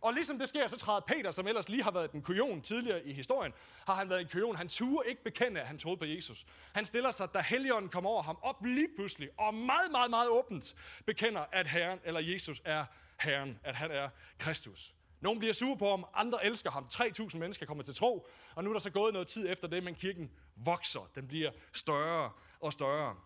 Og 0.00 0.12
ligesom 0.12 0.38
det 0.38 0.48
sker, 0.48 0.68
så 0.68 0.76
træder 0.76 1.00
Peter, 1.00 1.30
som 1.30 1.46
ellers 1.46 1.68
lige 1.68 1.82
har 1.82 1.90
været 1.90 2.12
en 2.12 2.22
kujon 2.22 2.62
tidligere 2.62 3.06
i 3.06 3.12
historien, 3.12 3.52
har 3.86 3.94
han 3.94 4.08
været 4.10 4.20
en 4.20 4.28
kujon. 4.28 4.56
Han 4.56 4.68
turde 4.68 5.08
ikke 5.08 5.24
bekende, 5.24 5.60
at 5.60 5.66
han 5.66 5.78
troede 5.78 5.96
på 5.96 6.04
Jesus. 6.04 6.46
Han 6.72 6.86
stiller 6.86 7.10
sig, 7.10 7.28
da 7.34 7.40
Helligånden 7.40 7.90
kommer 7.90 8.10
over 8.10 8.22
ham, 8.22 8.38
op 8.42 8.64
lige 8.64 8.88
pludselig, 8.96 9.28
og 9.38 9.54
meget, 9.54 9.90
meget, 9.90 10.10
meget 10.10 10.28
åbent 10.28 10.74
bekender, 11.06 11.44
at 11.52 11.66
Herren, 11.66 11.98
eller 12.04 12.20
Jesus 12.20 12.62
er 12.64 12.84
Herren, 13.20 13.60
at 13.64 13.74
han 13.74 13.90
er 13.90 14.08
Kristus. 14.38 14.94
Nogle 15.20 15.38
bliver 15.38 15.54
sure 15.54 15.76
på 15.76 15.90
ham, 15.90 16.04
andre 16.14 16.46
elsker 16.46 16.70
ham. 16.70 16.86
3.000 16.94 17.38
mennesker 17.38 17.66
kommer 17.66 17.84
til 17.84 17.94
tro, 17.94 18.28
og 18.54 18.64
nu 18.64 18.70
er 18.70 18.74
der 18.74 18.80
så 18.80 18.90
gået 18.90 19.12
noget 19.12 19.28
tid 19.28 19.48
efter 19.48 19.68
det, 19.68 19.84
men 19.84 19.94
kirken 19.94 20.30
vokser. 20.56 21.10
Den 21.14 21.28
bliver 21.28 21.50
større 21.72 22.30
og 22.60 22.72
større. 22.72 23.16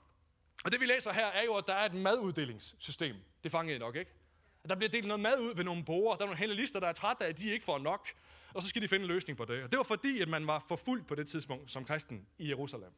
Og 0.64 0.72
det 0.72 0.80
vi 0.80 0.86
læser 0.86 1.12
her 1.12 1.26
er 1.26 1.44
jo, 1.44 1.54
at 1.54 1.64
der 1.66 1.74
er 1.74 1.86
et 1.86 1.94
maduddelingssystem. 1.94 3.16
Det 3.42 3.50
fangede 3.50 3.76
I 3.76 3.78
nok, 3.78 3.96
ikke? 3.96 4.10
At 4.64 4.70
der 4.70 4.76
bliver 4.76 4.90
delt 4.90 5.06
noget 5.06 5.20
mad 5.20 5.40
ud 5.40 5.54
ved 5.54 5.64
nogle 5.64 5.84
borgere. 5.84 6.16
Der 6.16 6.22
er 6.22 6.26
nogle 6.26 6.38
hellister, 6.38 6.80
der 6.80 6.86
er 6.86 6.92
trætte 6.92 7.24
af, 7.24 7.28
at 7.28 7.38
de 7.38 7.50
ikke 7.50 7.64
får 7.64 7.78
nok. 7.78 8.08
Og 8.54 8.62
så 8.62 8.68
skal 8.68 8.82
de 8.82 8.88
finde 8.88 9.02
en 9.02 9.08
løsning 9.08 9.36
på 9.38 9.44
det. 9.44 9.62
Og 9.62 9.70
det 9.70 9.76
var 9.76 9.82
fordi, 9.82 10.20
at 10.20 10.28
man 10.28 10.46
var 10.46 10.64
for 10.68 10.76
fuld 10.76 11.04
på 11.04 11.14
det 11.14 11.28
tidspunkt 11.28 11.70
som 11.70 11.84
kristen 11.84 12.26
i 12.38 12.48
Jerusalem. 12.48 12.92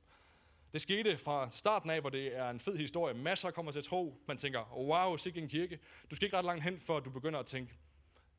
Det 0.72 0.82
skete 0.82 1.18
fra 1.18 1.50
starten 1.50 1.90
af, 1.90 2.00
hvor 2.00 2.10
det 2.10 2.36
er 2.36 2.50
en 2.50 2.60
fed 2.60 2.76
historie. 2.76 3.14
Masser 3.14 3.50
kommer 3.50 3.72
til 3.72 3.78
at 3.78 3.84
tro. 3.84 4.22
Man 4.28 4.38
tænker, 4.38 4.76
wow, 4.76 5.16
sikke 5.16 5.40
en 5.40 5.48
kirke. 5.48 5.78
Du 6.10 6.16
skal 6.16 6.26
ikke 6.26 6.36
ret 6.36 6.44
langt 6.44 6.64
hen, 6.64 6.80
før 6.80 7.00
du 7.00 7.10
begynder 7.10 7.38
at 7.38 7.46
tænke, 7.46 7.74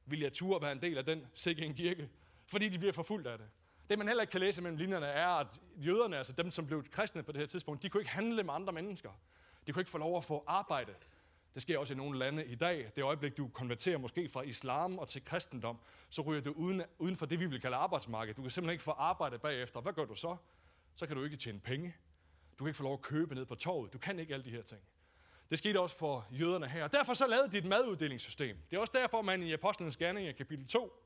vil 0.06 0.20
jeg 0.20 0.34
turde 0.34 0.62
være 0.62 0.72
en 0.72 0.82
del 0.82 0.98
af 0.98 1.06
den 1.06 1.28
sikke 1.34 1.66
en 1.66 1.74
kirke? 1.74 2.10
Fordi 2.48 2.70
de 2.70 2.78
bliver 2.80 2.94
forfulgt 2.94 3.28
af 3.28 3.38
det. 3.38 3.48
Det 3.90 3.98
man 3.98 4.08
heller 4.08 4.22
ikke 4.22 4.32
kan 4.32 4.40
læse 4.40 4.62
mellem 4.62 4.78
linjerne 4.78 5.06
er, 5.06 5.28
at 5.28 5.62
jøderne, 5.78 6.18
altså 6.18 6.34
dem, 6.34 6.52
som 6.52 6.68
blev 6.68 6.84
kristne 6.84 7.24
på 7.24 7.32
det 7.32 7.40
her 7.40 7.48
tidspunkt, 7.48 7.84
de 7.84 7.90
kunne 7.90 8.02
ikke 8.02 8.12
handle 8.12 8.44
med 8.44 8.54
andre 8.54 8.74
mennesker. 8.74 9.10
De 9.68 9.74
kunne 9.74 9.82
ikke 9.82 9.92
få 9.92 9.98
lov 9.98 10.18
at 10.18 10.24
få 10.24 10.44
arbejde. 10.48 10.94
Det 11.54 11.62
sker 11.62 11.78
også 11.78 11.94
i 11.94 11.98
nogle 11.98 12.20
lande 12.20 12.46
i 12.46 12.56
dag. 12.56 12.92
Det 12.96 13.04
øjeblik, 13.04 13.38
du 13.38 13.48
konverterer 13.48 13.98
måske 13.98 14.30
fra 14.30 14.42
islam 14.42 14.98
og 14.98 15.10
til 15.10 15.26
kristendom, 15.26 15.78
så 16.10 16.22
ryger 16.22 16.42
du 16.42 16.52
uden, 16.52 16.82
uden 17.00 17.16
for 17.16 17.26
det, 17.26 17.40
vi 17.40 17.46
vil 17.46 17.62
kalde 17.62 17.76
arbejdsmarkedet. 17.76 18.38
Du 18.38 18.42
kan 18.42 18.52
simpelthen 18.52 18.74
ikke 18.74 18.84
få 18.84 18.92
arbejde 18.92 19.40
bagefter. 19.40 19.82
Hvad 19.82 19.94
gør 19.94 20.06
du 20.06 20.16
så? 20.16 20.36
Så 20.96 21.08
kan 21.08 21.16
du 21.16 21.24
ikke 21.24 21.38
tjene 21.38 21.60
penge. 21.60 21.96
Du 22.60 22.64
kan 22.64 22.68
ikke 22.68 22.78
få 22.78 22.84
lov 22.84 22.94
at 22.94 23.02
købe 23.02 23.36
ned 23.36 23.46
på 23.46 23.56
torvet. 23.56 23.94
Du 23.94 23.98
kan 23.98 24.20
ikke 24.20 24.34
alle 24.34 24.46
de 24.46 24.50
her 24.50 24.62
ting. 24.62 24.82
Det 25.50 25.58
skete 25.58 25.80
også 25.80 25.98
for 25.98 26.28
jøderne 26.32 26.68
her. 26.68 26.88
Derfor 26.88 27.14
så 27.14 27.28
lavede 27.28 27.52
de 27.52 27.58
et 27.58 27.66
maduddelingssystem. 27.66 28.58
Det 28.70 28.75
er 28.75 28.80
også 28.80 28.94
derfor, 28.96 29.22
man 29.22 29.44
i 29.44 29.54
Apostlenes 29.54 29.98
Gerninger 29.98 30.32
kapitel 30.32 30.68
2, 30.68 31.06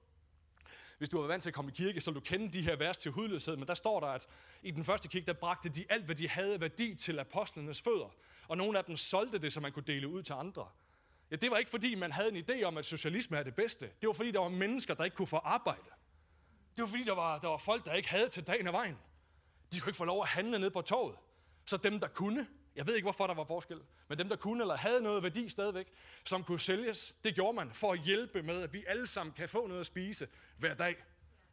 hvis 0.98 1.10
du 1.10 1.17
har 1.17 1.22
været 1.22 1.29
vant 1.29 1.43
til 1.43 1.50
at 1.50 1.53
komme 1.53 1.72
i 1.72 1.74
kirke, 1.74 2.01
så 2.01 2.12
du 2.12 2.19
kende 2.19 2.53
de 2.53 2.62
her 2.62 2.75
vers 2.75 2.98
til 2.98 3.12
hudløshed, 3.12 3.55
men 3.58 3.67
der 3.67 3.74
står 3.74 4.00
der, 4.00 4.08
at 4.08 4.27
i 4.63 4.72
den 4.72 4.84
første 4.86 5.08
kirke, 5.08 5.25
der 5.25 5.34
bragte 5.34 5.69
de 5.69 5.86
alt, 5.89 6.05
hvad 6.05 6.15
de 6.15 6.29
havde 6.29 6.62
værdi 6.62 6.96
til 6.96 7.19
apostlenes 7.19 7.81
fødder. 7.81 8.15
Og 8.48 8.58
nogle 8.58 8.77
af 8.77 8.86
dem 8.86 8.98
solgte 8.98 9.39
det, 9.39 9.53
så 9.53 9.60
man 9.60 9.72
kunne 9.72 9.84
dele 9.88 10.08
ud 10.08 10.24
til 10.24 10.34
andre. 10.34 10.67
Ja, 11.31 11.36
det 11.36 11.51
var 11.51 11.58
ikke 11.58 11.72
fordi, 11.72 11.96
man 11.96 12.12
havde 12.12 12.29
en 12.29 12.46
idé 12.50 12.63
om, 12.63 12.77
at 12.77 12.86
socialisme 12.86 13.38
er 13.38 13.43
det 13.43 13.55
bedste. 13.55 13.86
Det 14.01 14.08
var 14.08 14.13
fordi, 14.13 14.31
der 14.31 14.39
var 14.39 14.50
mennesker, 14.50 14.93
der 14.93 15.03
ikke 15.03 15.15
kunne 15.15 15.27
få 15.27 15.38
arbejde. 15.38 15.89
Det 16.75 16.81
var 16.81 16.88
fordi, 16.88 17.03
der 17.03 17.15
var, 17.15 17.39
der 17.39 17.48
var 17.48 17.58
folk, 17.58 17.86
der 17.86 17.93
ikke 17.93 18.10
havde 18.10 18.29
til 18.29 18.48
dagen 18.48 18.67
og 18.67 18.74
vejen. 18.74 18.98
De 19.74 19.79
kunne 19.79 19.89
ikke 19.89 19.98
få 19.98 20.05
lov 20.05 20.22
at 20.22 20.27
handle 20.27 20.60
ned 20.60 20.69
på 20.69 20.81
torvet. 20.81 21.15
Så 21.65 21.77
dem, 21.77 22.00
der 22.00 22.08
kunne, 22.08 22.48
jeg 22.79 22.88
ved 22.88 22.95
ikke, 22.95 23.05
hvorfor 23.05 23.27
der 23.27 23.33
var 23.33 23.43
forskel, 23.43 23.79
men 24.07 24.17
dem, 24.17 24.29
der 24.29 24.36
kunne 24.36 24.63
eller 24.63 24.75
havde 24.75 25.01
noget 25.01 25.24
værdi 25.24 25.50
stadigvæk, 25.50 25.88
som 26.25 26.43
kunne 26.43 26.59
sælges, 26.59 27.15
det 27.24 27.36
gjorde 27.36 27.55
man 27.55 27.71
for 27.74 27.93
at 27.93 28.00
hjælpe 28.00 28.43
med, 28.43 28.62
at 28.62 28.74
vi 28.74 28.83
alle 28.88 29.07
sammen 29.07 29.33
kan 29.33 29.50
få 29.50 29.67
noget 29.67 29.79
at 29.79 29.86
spise 29.86 30.27
hver 30.57 30.74
dag. 30.74 30.95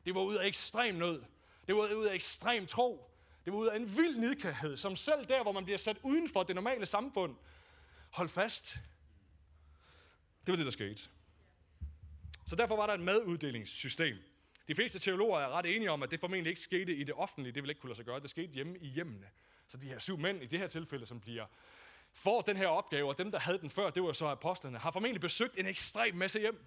Det 0.05 0.15
var 0.15 0.21
ud 0.21 0.35
af 0.35 0.47
ekstrem 0.47 0.95
nød. 0.95 1.23
Det 1.67 1.75
var 1.75 1.95
ud 1.97 2.05
af 2.05 2.15
ekstrem 2.15 2.67
tro. 2.67 3.11
Det 3.45 3.53
var 3.53 3.59
ud 3.59 3.67
af 3.67 3.77
en 3.77 3.97
vild 3.97 4.17
nidkærhed, 4.17 4.77
som 4.77 4.97
selv 4.97 5.25
der, 5.25 5.43
hvor 5.43 5.53
man 5.53 5.65
bliver 5.65 5.79
sat 5.79 5.97
uden 6.03 6.29
for 6.29 6.43
det 6.43 6.55
normale 6.55 6.87
samfund, 6.87 7.37
hold 8.11 8.29
fast. 8.29 8.77
Det 10.47 10.53
var 10.53 10.57
det, 10.57 10.65
der 10.65 10.73
skete. 10.73 11.03
Så 12.49 12.57
derfor 12.57 12.77
var 12.77 12.87
der 12.87 12.95
et 12.95 13.01
maduddelingssystem. 13.01 14.17
De 14.69 14.75
fleste 14.75 14.99
teologer 14.99 15.39
er 15.39 15.49
ret 15.49 15.77
enige 15.77 15.91
om, 15.91 16.03
at 16.03 16.11
det 16.11 16.21
formentlig 16.21 16.51
ikke 16.51 16.61
skete 16.61 16.97
i 16.97 17.05
det 17.05 17.15
offentlige. 17.15 17.53
Det 17.53 17.63
ville 17.63 17.71
ikke 17.71 17.81
kunne 17.81 17.91
lade 17.91 17.97
sig 17.97 18.07
gøre. 18.07 18.21
Det 18.21 18.31
skete 18.31 18.53
hjemme 18.53 18.79
i 18.79 18.87
hjemmene. 18.87 19.27
Så 19.69 19.77
de 19.77 19.89
her 19.89 19.99
syv 19.99 20.19
mænd 20.19 20.43
i 20.43 20.47
det 20.47 20.59
her 20.59 20.69
tilfælde, 20.69 21.07
som 21.07 21.21
bliver 21.21 21.47
får 22.15 22.41
den 22.41 22.57
her 22.57 22.67
opgave, 22.67 23.09
og 23.09 23.19
dem, 23.19 23.31
der 23.31 23.39
havde 23.39 23.59
den 23.59 23.71
før, 23.71 23.91
det 23.91 24.03
var 24.03 24.13
så 24.13 24.27
apostlene, 24.27 24.79
har 24.79 24.91
formentlig 24.91 25.21
besøgt 25.21 25.59
en 25.59 25.67
ekstrem 25.67 26.15
masse 26.15 26.41
hjem. 26.41 26.67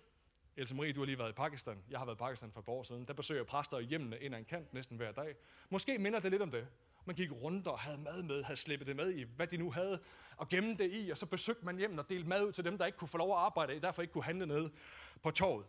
Else 0.58 0.76
Marie, 0.76 0.94
du 0.94 1.00
har 1.00 1.06
lige 1.06 1.20
været 1.20 1.30
i 1.30 1.34
Pakistan. 1.34 1.84
Jeg 1.90 2.00
har 2.00 2.06
været 2.06 2.16
i 2.16 2.20
Pakistan 2.20 2.52
for 2.52 2.60
et 2.60 2.66
par 2.66 2.72
år 2.72 2.84
siden. 2.84 3.06
Der 3.06 3.14
besøger 3.14 3.44
præster 3.44 3.80
hjemmene 3.80 4.20
ind 4.20 4.36
ad 4.36 4.40
en 4.40 4.46
kant 4.46 4.74
næsten 4.74 4.98
hver 4.98 5.12
dag. 5.12 5.36
Måske 5.70 5.98
minder 5.98 6.20
det 6.20 6.32
lidt 6.32 6.42
om 6.42 6.52
det. 6.52 6.68
Man 7.06 7.16
gik 7.16 7.32
rundt 7.32 7.68
og 7.68 7.80
havde 7.80 7.98
mad 7.98 8.24
med, 8.24 8.44
havde 8.44 8.60
slippet 8.60 8.88
det 8.88 8.96
med 8.96 9.14
i, 9.14 9.26
hvad 9.36 9.48
de 9.48 9.58
nu 9.58 9.72
havde, 9.72 10.00
og 10.38 10.50
gemte 10.50 10.84
det 10.84 10.94
i, 10.94 11.10
og 11.10 11.18
så 11.18 11.26
besøgte 11.26 11.66
man 11.66 11.78
hjem 11.78 11.98
og 11.98 12.10
delte 12.10 12.30
mad 12.30 12.46
ud 12.46 12.52
til 12.52 12.66
dem, 12.66 12.78
der 12.78 12.86
ikke 12.86 12.98
kunne 12.98 13.08
få 13.08 13.18
lov 13.18 13.32
at 13.32 13.38
arbejde 13.38 13.76
i, 13.76 13.80
derfor 13.80 14.02
ikke 14.02 14.12
kunne 14.12 14.24
handle 14.24 14.46
ned 14.46 14.70
på 15.24 15.32
torvet. 15.32 15.66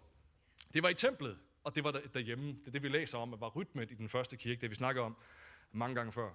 Det 0.74 0.82
var 0.82 0.88
i 0.88 0.94
templet, 0.94 1.38
og 1.64 1.74
det 1.74 1.84
var 1.84 1.90
derhjemme. 1.90 2.48
Det 2.48 2.66
er 2.66 2.70
det, 2.70 2.82
vi 2.82 2.88
læser 2.88 3.18
om, 3.18 3.34
at 3.34 3.40
var 3.40 3.48
rytmet 3.48 3.90
i 3.90 3.94
den 3.94 4.08
første 4.08 4.36
kirke, 4.36 4.60
det 4.60 4.70
vi 4.70 4.74
snakker 4.74 5.02
om 5.02 5.16
mange 5.72 5.94
gange 5.94 6.12
før. 6.12 6.30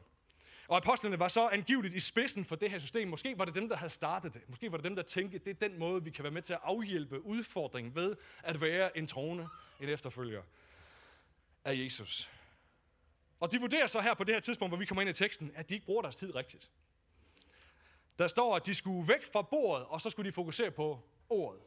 Og 0.67 0.77
apostlene 0.77 1.19
var 1.19 1.27
så 1.27 1.49
angiveligt 1.49 1.95
i 1.95 1.99
spidsen 1.99 2.45
for 2.45 2.55
det 2.55 2.71
her 2.71 2.79
system. 2.79 3.07
Måske 3.07 3.37
var 3.37 3.45
det 3.45 3.55
dem, 3.55 3.69
der 3.69 3.75
havde 3.75 3.93
startet 3.93 4.33
det. 4.33 4.41
Måske 4.47 4.71
var 4.71 4.77
det 4.77 4.85
dem, 4.85 4.95
der 4.95 5.03
tænkte, 5.03 5.37
det 5.37 5.49
er 5.49 5.67
den 5.67 5.79
måde, 5.79 6.03
vi 6.03 6.09
kan 6.09 6.23
være 6.23 6.31
med 6.31 6.41
til 6.41 6.53
at 6.53 6.59
afhjælpe 6.63 7.25
udfordringen 7.25 7.95
ved 7.95 8.15
at 8.43 8.61
være 8.61 8.97
en 8.97 9.07
troende, 9.07 9.47
en 9.79 9.89
efterfølger 9.89 10.41
af 11.65 11.75
Jesus. 11.75 12.29
Og 13.39 13.51
de 13.51 13.59
vurderer 13.59 13.87
så 13.87 14.01
her 14.01 14.13
på 14.13 14.23
det 14.23 14.35
her 14.35 14.41
tidspunkt, 14.41 14.69
hvor 14.69 14.77
vi 14.77 14.85
kommer 14.85 15.01
ind 15.01 15.09
i 15.09 15.13
teksten, 15.13 15.51
at 15.55 15.69
de 15.69 15.73
ikke 15.73 15.85
bruger 15.85 16.01
deres 16.01 16.15
tid 16.15 16.35
rigtigt. 16.35 16.69
Der 18.17 18.27
står, 18.27 18.55
at 18.55 18.65
de 18.65 18.75
skulle 18.75 19.07
væk 19.07 19.31
fra 19.33 19.41
bordet, 19.41 19.85
og 19.85 20.01
så 20.01 20.09
skulle 20.09 20.27
de 20.29 20.33
fokusere 20.33 20.71
på 20.71 20.99
ordet. 21.29 21.61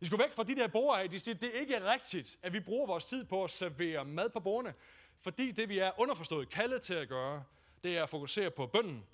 De 0.00 0.06
skulle 0.06 0.24
væk 0.24 0.32
fra 0.32 0.44
de 0.44 0.54
der 0.56 0.68
borde 0.68 1.00
af. 1.00 1.10
De 1.10 1.20
siger, 1.20 1.34
at 1.34 1.40
det 1.40 1.56
er 1.56 1.60
ikke 1.60 1.92
rigtigt, 1.92 2.38
at 2.42 2.52
vi 2.52 2.60
bruger 2.60 2.86
vores 2.86 3.04
tid 3.04 3.24
på 3.24 3.44
at 3.44 3.50
servere 3.50 4.04
mad 4.04 4.30
på 4.30 4.40
bordene, 4.40 4.74
fordi 5.22 5.50
det, 5.50 5.68
vi 5.68 5.78
er 5.78 6.00
underforstået 6.00 6.50
kaldet 6.50 6.82
til 6.82 6.94
at 6.94 7.08
gøre, 7.08 7.44
det 7.84 7.98
er 7.98 8.02
at 8.02 8.10
fokusere 8.10 8.50
på 8.50 8.66
bønden 8.66 9.04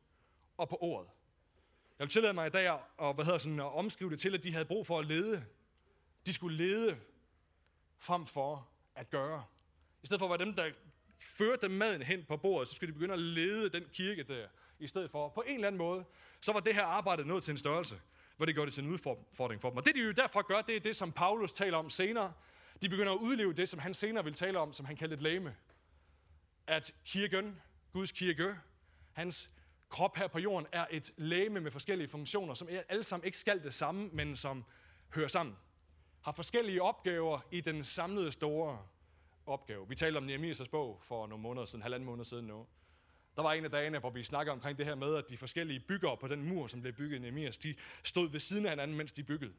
og 0.56 0.68
på 0.68 0.78
ordet. 0.80 1.10
Jeg 1.98 2.04
vil 2.04 2.10
tillade 2.10 2.32
mig 2.32 2.46
i 2.46 2.50
dag 2.50 2.80
at, 3.02 3.14
hvad 3.14 3.24
hedder 3.24 3.38
sådan, 3.38 3.60
at 3.60 3.74
omskrive 3.74 4.10
det 4.10 4.20
til, 4.20 4.34
at 4.34 4.44
de 4.44 4.52
havde 4.52 4.64
brug 4.64 4.86
for 4.86 4.98
at 4.98 5.06
lede. 5.06 5.44
De 6.26 6.32
skulle 6.32 6.56
lede 6.56 6.98
frem 7.98 8.26
for 8.26 8.68
at 8.94 9.10
gøre. 9.10 9.44
I 10.02 10.06
stedet 10.06 10.20
for 10.20 10.26
at 10.26 10.38
være 10.38 10.46
dem, 10.46 10.54
der 10.54 10.70
førte 11.18 11.68
maden 11.68 12.02
hen 12.02 12.24
på 12.28 12.36
bordet, 12.36 12.68
så 12.68 12.74
skulle 12.74 12.88
de 12.88 12.98
begynde 12.98 13.14
at 13.14 13.20
lede 13.20 13.70
den 13.70 13.84
kirke 13.92 14.22
der, 14.22 14.48
i 14.78 14.86
stedet 14.86 15.10
for. 15.10 15.28
På 15.28 15.40
en 15.46 15.54
eller 15.54 15.66
anden 15.66 15.78
måde, 15.78 16.04
så 16.40 16.52
var 16.52 16.60
det 16.60 16.74
her 16.74 16.84
arbejde 16.84 17.24
nået 17.24 17.44
til 17.44 17.52
en 17.52 17.58
størrelse, 17.58 18.00
hvor 18.36 18.46
det 18.46 18.54
gjorde 18.54 18.66
det 18.66 18.74
til 18.74 18.84
en 18.84 18.90
udfordring 18.90 19.60
for 19.60 19.68
dem. 19.68 19.76
Og 19.76 19.84
det 19.84 19.94
de 19.94 20.00
jo 20.00 20.12
derfor 20.12 20.42
gør, 20.42 20.60
det 20.60 20.76
er 20.76 20.80
det, 20.80 20.96
som 20.96 21.12
Paulus 21.12 21.52
taler 21.52 21.78
om 21.78 21.90
senere. 21.90 22.32
De 22.82 22.88
begynder 22.88 23.12
at 23.12 23.18
udleve 23.18 23.52
det, 23.52 23.68
som 23.68 23.78
han 23.78 23.94
senere 23.94 24.24
vil 24.24 24.34
tale 24.34 24.58
om, 24.58 24.72
som 24.72 24.86
han 24.86 24.96
kaldte 24.96 25.14
et 25.14 25.22
lame. 25.22 25.56
At 26.66 26.92
kirken, 27.04 27.60
Guds 27.92 28.12
kirke, 28.12 28.54
hans 29.12 29.50
krop 29.88 30.16
her 30.16 30.28
på 30.28 30.38
jorden, 30.38 30.66
er 30.72 30.86
et 30.90 31.10
læme 31.16 31.60
med 31.60 31.70
forskellige 31.70 32.08
funktioner, 32.08 32.54
som 32.54 32.68
alle 32.88 33.04
sammen 33.04 33.26
ikke 33.26 33.38
skal 33.38 33.64
det 33.64 33.74
samme, 33.74 34.10
men 34.12 34.36
som 34.36 34.64
hører 35.14 35.28
sammen. 35.28 35.56
Har 36.20 36.32
forskellige 36.32 36.82
opgaver 36.82 37.40
i 37.50 37.60
den 37.60 37.84
samlede 37.84 38.32
store 38.32 38.78
opgave. 39.46 39.88
Vi 39.88 39.94
talte 39.94 40.18
om 40.18 40.28
Nehemias' 40.28 40.68
bog 40.70 40.98
for 41.02 41.26
nogle 41.26 41.42
måneder 41.42 41.66
siden, 41.66 41.82
halvanden 41.82 42.06
måned 42.06 42.24
siden 42.24 42.46
nu. 42.46 42.66
Der 43.36 43.42
var 43.42 43.52
en 43.52 43.64
af 43.64 43.70
dagene, 43.70 43.98
hvor 43.98 44.10
vi 44.10 44.22
snakkede 44.22 44.52
omkring 44.52 44.78
det 44.78 44.86
her 44.86 44.94
med, 44.94 45.14
at 45.14 45.24
de 45.30 45.36
forskellige 45.36 45.80
byggere 45.80 46.16
på 46.16 46.28
den 46.28 46.48
mur, 46.48 46.66
som 46.66 46.80
blev 46.80 46.92
bygget 46.92 47.16
i 47.16 47.20
Nehemias, 47.20 47.58
de 47.58 47.74
stod 48.04 48.28
ved 48.28 48.40
siden 48.40 48.66
af 48.66 48.72
hinanden, 48.72 48.96
mens 48.96 49.12
de 49.12 49.22
byggede. 49.22 49.52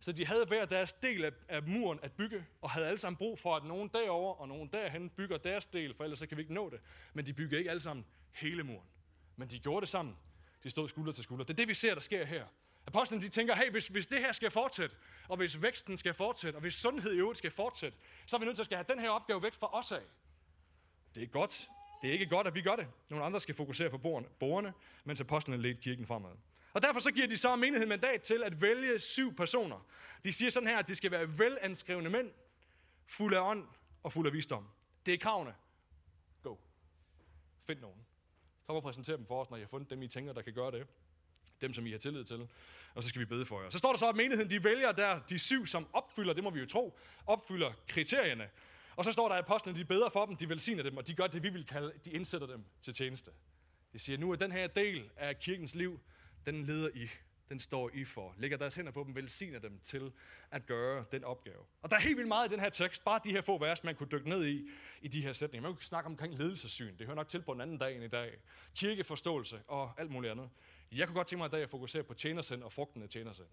Så 0.00 0.12
de 0.12 0.26
havde 0.26 0.46
hver 0.46 0.64
deres 0.64 0.92
del 0.92 1.24
af, 1.24 1.32
af 1.48 1.62
muren 1.62 1.98
at 2.02 2.12
bygge, 2.12 2.44
og 2.62 2.70
havde 2.70 2.86
alle 2.86 2.98
sammen 2.98 3.16
brug 3.16 3.38
for, 3.38 3.56
at 3.56 3.64
nogen 3.64 3.88
derover 3.88 4.34
og 4.34 4.48
nogen 4.48 4.68
derhen 4.72 5.10
bygger 5.10 5.38
deres 5.38 5.66
del, 5.66 5.94
for 5.94 6.04
ellers 6.04 6.18
så 6.18 6.26
kan 6.26 6.36
vi 6.36 6.42
ikke 6.42 6.54
nå 6.54 6.70
det. 6.70 6.80
Men 7.14 7.26
de 7.26 7.32
bygger 7.32 7.58
ikke 7.58 7.70
alle 7.70 7.80
sammen 7.80 8.06
hele 8.32 8.62
muren. 8.62 8.88
Men 9.36 9.48
de 9.48 9.58
gjorde 9.58 9.80
det 9.80 9.88
sammen. 9.88 10.16
De 10.62 10.70
stod 10.70 10.88
skulder 10.88 11.12
til 11.12 11.24
skulder. 11.24 11.44
Det 11.44 11.52
er 11.52 11.56
det, 11.56 11.68
vi 11.68 11.74
ser, 11.74 11.94
der 11.94 12.00
sker 12.00 12.24
her. 12.24 12.44
Apostlene 12.86 13.22
de 13.24 13.28
tænker, 13.28 13.54
hey, 13.54 13.70
hvis, 13.70 13.88
hvis 13.88 14.06
det 14.06 14.18
her 14.18 14.32
skal 14.32 14.50
fortsætte, 14.50 14.96
og 15.28 15.36
hvis 15.36 15.62
væksten 15.62 15.96
skal 15.96 16.14
fortsætte, 16.14 16.56
og 16.56 16.60
hvis 16.60 16.74
sundhed 16.74 17.12
i 17.12 17.16
øvrigt 17.16 17.38
skal 17.38 17.50
fortsætte, 17.50 17.98
så 18.26 18.36
er 18.36 18.40
vi 18.40 18.44
nødt 18.44 18.56
til 18.56 18.62
at 18.62 18.66
skal 18.66 18.76
have 18.76 18.86
den 18.88 19.00
her 19.00 19.10
opgave 19.10 19.42
væk 19.42 19.54
fra 19.54 19.78
os 19.78 19.92
af. 19.92 20.02
Det 21.14 21.22
er 21.22 21.26
godt. 21.26 21.68
Det 22.02 22.08
er 22.08 22.12
ikke 22.12 22.26
godt, 22.26 22.46
at 22.46 22.54
vi 22.54 22.62
gør 22.62 22.76
det. 22.76 22.86
Nogle 23.10 23.24
andre 23.24 23.40
skal 23.40 23.54
fokusere 23.54 23.90
på 23.90 23.98
borgerne, 23.98 24.72
mens 25.04 25.20
apostlene 25.20 25.62
ledte 25.62 25.82
kirken 25.82 26.06
fremad. 26.06 26.30
Og 26.78 26.82
derfor 26.82 27.00
så 27.00 27.12
giver 27.12 27.26
de 27.26 27.36
så 27.36 27.56
menigheden 27.56 27.88
mandat 27.88 28.22
til 28.22 28.42
at 28.44 28.60
vælge 28.60 29.00
syv 29.00 29.36
personer. 29.36 29.86
De 30.24 30.32
siger 30.32 30.50
sådan 30.50 30.68
her, 30.68 30.78
at 30.78 30.88
de 30.88 30.94
skal 30.94 31.10
være 31.10 31.38
velanskrevne 31.38 32.10
mænd, 32.10 32.30
fulde 33.06 33.38
af 33.38 33.50
ånd 33.50 33.66
og 34.02 34.12
fulde 34.12 34.28
af 34.28 34.32
visdom. 34.32 34.68
Det 35.06 35.14
er 35.14 35.18
kravene. 35.18 35.54
Go. 36.42 36.56
Find 37.66 37.80
nogen. 37.80 38.00
Kom 38.66 38.76
og 38.76 38.82
præsentere 38.82 39.16
dem 39.16 39.26
for 39.26 39.42
os, 39.42 39.50
når 39.50 39.56
I 39.56 39.60
har 39.60 39.66
fundet 39.66 39.90
dem, 39.90 40.02
I 40.02 40.08
tænker, 40.08 40.32
der 40.32 40.42
kan 40.42 40.52
gøre 40.52 40.70
det. 40.70 40.86
Dem, 41.60 41.74
som 41.74 41.86
I 41.86 41.90
har 41.90 41.98
tillid 41.98 42.24
til. 42.24 42.48
Og 42.94 43.02
så 43.02 43.08
skal 43.08 43.20
vi 43.20 43.26
bede 43.26 43.46
for 43.46 43.62
jer. 43.62 43.70
Så 43.70 43.78
står 43.78 43.90
der 43.90 43.98
så, 43.98 44.08
at 44.08 44.16
menigheden 44.16 44.50
de 44.50 44.64
vælger 44.64 44.92
der 44.92 45.20
de 45.20 45.38
syv, 45.38 45.66
som 45.66 45.86
opfylder, 45.92 46.32
det 46.32 46.44
må 46.44 46.50
vi 46.50 46.60
jo 46.60 46.66
tro, 46.66 46.98
opfylder 47.26 47.72
kriterierne. 47.88 48.50
Og 48.96 49.04
så 49.04 49.12
står 49.12 49.28
der, 49.28 49.34
at 49.34 49.44
apostlene 49.44 49.78
de 49.78 49.84
beder 49.84 50.08
for 50.08 50.26
dem, 50.26 50.36
de 50.36 50.48
velsigner 50.48 50.82
dem, 50.82 50.96
og 50.96 51.06
de 51.06 51.14
gør 51.14 51.26
det, 51.26 51.42
vi 51.42 51.48
vil 51.48 51.66
kalde, 51.66 51.92
de 52.04 52.10
indsætter 52.10 52.46
dem 52.46 52.64
til 52.82 52.94
tjeneste. 52.94 53.30
De 53.92 53.98
siger, 53.98 54.18
nu 54.18 54.32
er 54.32 54.36
den 54.36 54.52
her 54.52 54.66
del 54.66 55.10
af 55.16 55.38
kirkens 55.38 55.74
liv, 55.74 56.00
den 56.52 56.62
leder 56.62 56.90
I, 56.94 57.08
den 57.48 57.60
står 57.60 57.90
I 57.94 58.04
for. 58.04 58.34
Lægger 58.38 58.56
deres 58.56 58.74
hænder 58.74 58.92
på 58.92 59.04
dem, 59.04 59.14
velsigner 59.14 59.58
dem 59.58 59.80
til 59.84 60.12
at 60.50 60.66
gøre 60.66 61.04
den 61.12 61.24
opgave. 61.24 61.64
Og 61.82 61.90
der 61.90 61.96
er 61.96 62.00
helt 62.00 62.16
vildt 62.16 62.28
meget 62.28 62.48
i 62.48 62.52
den 62.52 62.60
her 62.60 62.70
tekst, 62.70 63.04
bare 63.04 63.20
de 63.24 63.32
her 63.32 63.42
få 63.42 63.58
vers, 63.58 63.84
man 63.84 63.94
kunne 63.94 64.08
dykke 64.12 64.28
ned 64.28 64.46
i, 64.46 64.68
i 65.02 65.08
de 65.08 65.22
her 65.22 65.32
sætninger. 65.32 65.62
Man 65.62 65.74
kunne 65.74 65.84
snakke 65.84 66.06
omkring 66.06 66.38
ledelsessyn, 66.38 66.96
det 66.98 67.06
hører 67.06 67.16
nok 67.16 67.28
til 67.28 67.42
på 67.42 67.52
en 67.52 67.60
anden 67.60 67.78
dag 67.78 67.94
end 67.94 68.04
i 68.04 68.08
dag. 68.08 68.38
Kirkeforståelse 68.74 69.62
og 69.66 69.92
alt 69.98 70.10
muligt 70.10 70.30
andet. 70.30 70.50
Jeg 70.92 71.06
kunne 71.06 71.16
godt 71.16 71.26
tænke 71.26 71.40
mig 71.40 71.46
i 71.46 71.50
dag 71.50 71.62
at 71.62 71.70
fokusere 71.70 72.02
på 72.02 72.14
tjenersind 72.14 72.62
og 72.62 72.72
frugten 72.72 73.02
af 73.02 73.08
tjenersind. 73.08 73.46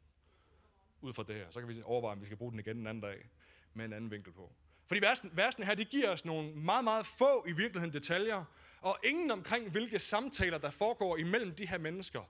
Ud 1.02 1.14
fra 1.14 1.24
det 1.24 1.36
her. 1.36 1.46
Så 1.52 1.60
kan 1.60 1.70
vi 1.70 1.82
overveje, 1.84 2.14
om 2.14 2.22
vi 2.22 2.26
skal 2.26 2.38
bruge 2.38 2.52
den 2.52 2.60
igen 2.60 2.78
en 2.78 2.88
anden 2.88 3.02
dag 3.02 3.30
med 3.74 3.86
en 3.86 3.94
anden 3.94 4.12
vinkel 4.12 4.34
på. 4.34 4.54
Fordi 4.88 5.02
versen, 5.02 5.32
versen 5.34 5.64
her, 5.64 5.76
det 5.76 5.90
giver 5.90 6.10
os 6.10 6.26
nogle 6.26 6.52
meget, 6.56 6.84
meget 6.84 7.06
få 7.06 7.46
i 7.48 7.52
virkeligheden 7.52 7.94
detaljer, 7.94 8.44
og 8.82 8.98
ingen 9.04 9.32
omkring, 9.32 9.72
hvilke 9.72 10.00
samtaler, 10.00 10.58
der 10.58 10.70
foregår 10.70 11.18
imellem 11.18 11.56
de 11.56 11.68
her 11.68 11.78
mennesker, 11.78 12.22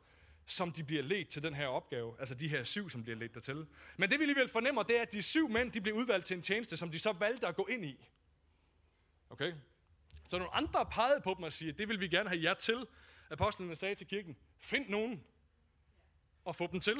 som 0.45 0.71
de 0.71 0.83
bliver 0.83 1.03
ledt 1.03 1.29
til 1.29 1.43
den 1.43 1.53
her 1.53 1.67
opgave. 1.67 2.15
Altså 2.19 2.35
de 2.35 2.47
her 2.47 2.63
syv, 2.63 2.89
som 2.89 3.03
bliver 3.03 3.17
ledt 3.17 3.33
dertil. 3.33 3.67
Men 3.97 4.09
det 4.09 4.19
vi 4.19 4.23
alligevel 4.23 4.49
fornemmer, 4.49 4.83
det 4.83 4.97
er, 4.97 5.01
at 5.01 5.13
de 5.13 5.21
syv 5.21 5.49
mænd, 5.49 5.71
de 5.71 5.81
bliver 5.81 5.97
udvalgt 5.97 6.25
til 6.25 6.35
en 6.35 6.41
tjeneste, 6.41 6.77
som 6.77 6.89
de 6.91 6.99
så 6.99 7.11
valgte 7.11 7.47
at 7.47 7.55
gå 7.55 7.65
ind 7.65 7.85
i. 7.85 8.09
Okay? 9.29 9.53
Så 10.29 10.37
nogle 10.37 10.53
andre 10.53 10.85
pegede 10.85 11.21
på 11.21 11.33
dem 11.37 11.43
og 11.43 11.53
siger, 11.53 11.73
det 11.73 11.87
vil 11.87 12.01
vi 12.01 12.07
gerne 12.07 12.29
have 12.29 12.43
jer 12.43 12.53
til. 12.53 12.87
Apostlene 13.29 13.75
sagde 13.75 13.95
til 13.95 14.07
kirken, 14.07 14.37
find 14.59 14.89
nogen 14.89 15.23
og 16.45 16.55
få 16.55 16.67
dem 16.71 16.79
til. 16.79 16.97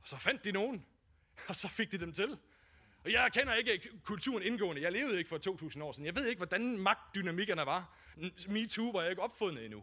Og 0.00 0.08
så 0.08 0.16
fandt 0.16 0.44
de 0.44 0.52
nogen, 0.52 0.86
og 1.48 1.56
så 1.56 1.68
fik 1.68 1.92
de 1.92 1.98
dem 1.98 2.12
til. 2.12 2.38
Og 3.04 3.12
jeg 3.12 3.30
kender 3.32 3.54
ikke 3.54 3.90
kulturen 4.04 4.42
indgående. 4.42 4.82
Jeg 4.82 4.92
levede 4.92 5.18
ikke 5.18 5.28
for 5.28 5.38
2000 5.38 5.84
år 5.84 5.92
siden. 5.92 6.06
Jeg 6.06 6.16
ved 6.16 6.26
ikke, 6.26 6.38
hvordan 6.38 6.78
magtdynamikkerne 6.78 7.66
var. 7.66 7.96
MeToo 8.48 8.90
var 8.90 9.00
jeg 9.00 9.10
ikke 9.10 9.22
opfundet 9.22 9.64
endnu. 9.64 9.82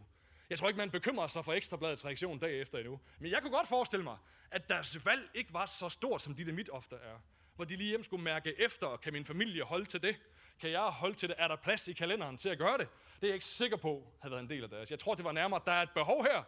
Jeg 0.52 0.60
tror 0.60 0.68
ikke, 0.68 0.78
man 0.78 0.92
bekymrer 0.92 1.28
sig 1.28 1.46
for 1.46 1.54
ekstrabladets 1.54 2.06
reaktion 2.06 2.40
dag 2.40 2.62
efter 2.62 2.78
endnu. 2.78 3.00
Men 3.20 3.32
jeg 3.32 3.42
kunne 3.42 3.52
godt 3.52 3.68
forestille 3.68 4.04
mig, 4.04 4.18
at 4.52 4.70
deres 4.70 5.06
valg 5.06 5.30
ikke 5.34 5.54
var 5.54 5.66
så 5.66 5.90
stort, 5.90 6.22
som 6.22 6.36
de 6.36 6.46
det 6.46 6.54
mit 6.54 6.70
ofte 6.70 6.96
er. 6.96 7.20
Hvor 7.56 7.66
de 7.66 7.76
lige 7.76 7.90
hjem 7.90 8.04
skulle 8.04 8.24
mærke 8.24 8.62
efter, 8.62 8.98
kan 8.98 9.14
min 9.14 9.26
familie 9.26 9.64
holde 9.64 9.86
til 9.86 10.02
det? 10.02 10.16
Kan 10.60 10.72
jeg 10.72 10.82
holde 10.82 11.16
til 11.16 11.30
det? 11.30 11.36
Er 11.40 11.48
der 11.48 11.56
plads 11.56 11.88
i 11.88 11.94
kalenderen 11.94 12.38
til 12.38 12.50
at 12.50 12.58
gøre 12.58 12.78
det? 12.78 12.88
Det 13.16 13.24
er 13.24 13.28
jeg 13.28 13.34
ikke 13.34 13.46
sikker 13.46 13.78
på, 13.78 14.08
havde 14.22 14.32
været 14.32 14.44
en 14.44 14.50
del 14.50 14.64
af 14.64 14.70
deres. 14.70 14.92
Jeg 14.92 15.00
tror, 15.00 15.16
det 15.16 15.26
var 15.26 15.32
nærmere, 15.32 15.62
der 15.66 15.72
er 15.72 15.82
et 15.82 15.92
behov 15.92 16.24
her. 16.24 16.44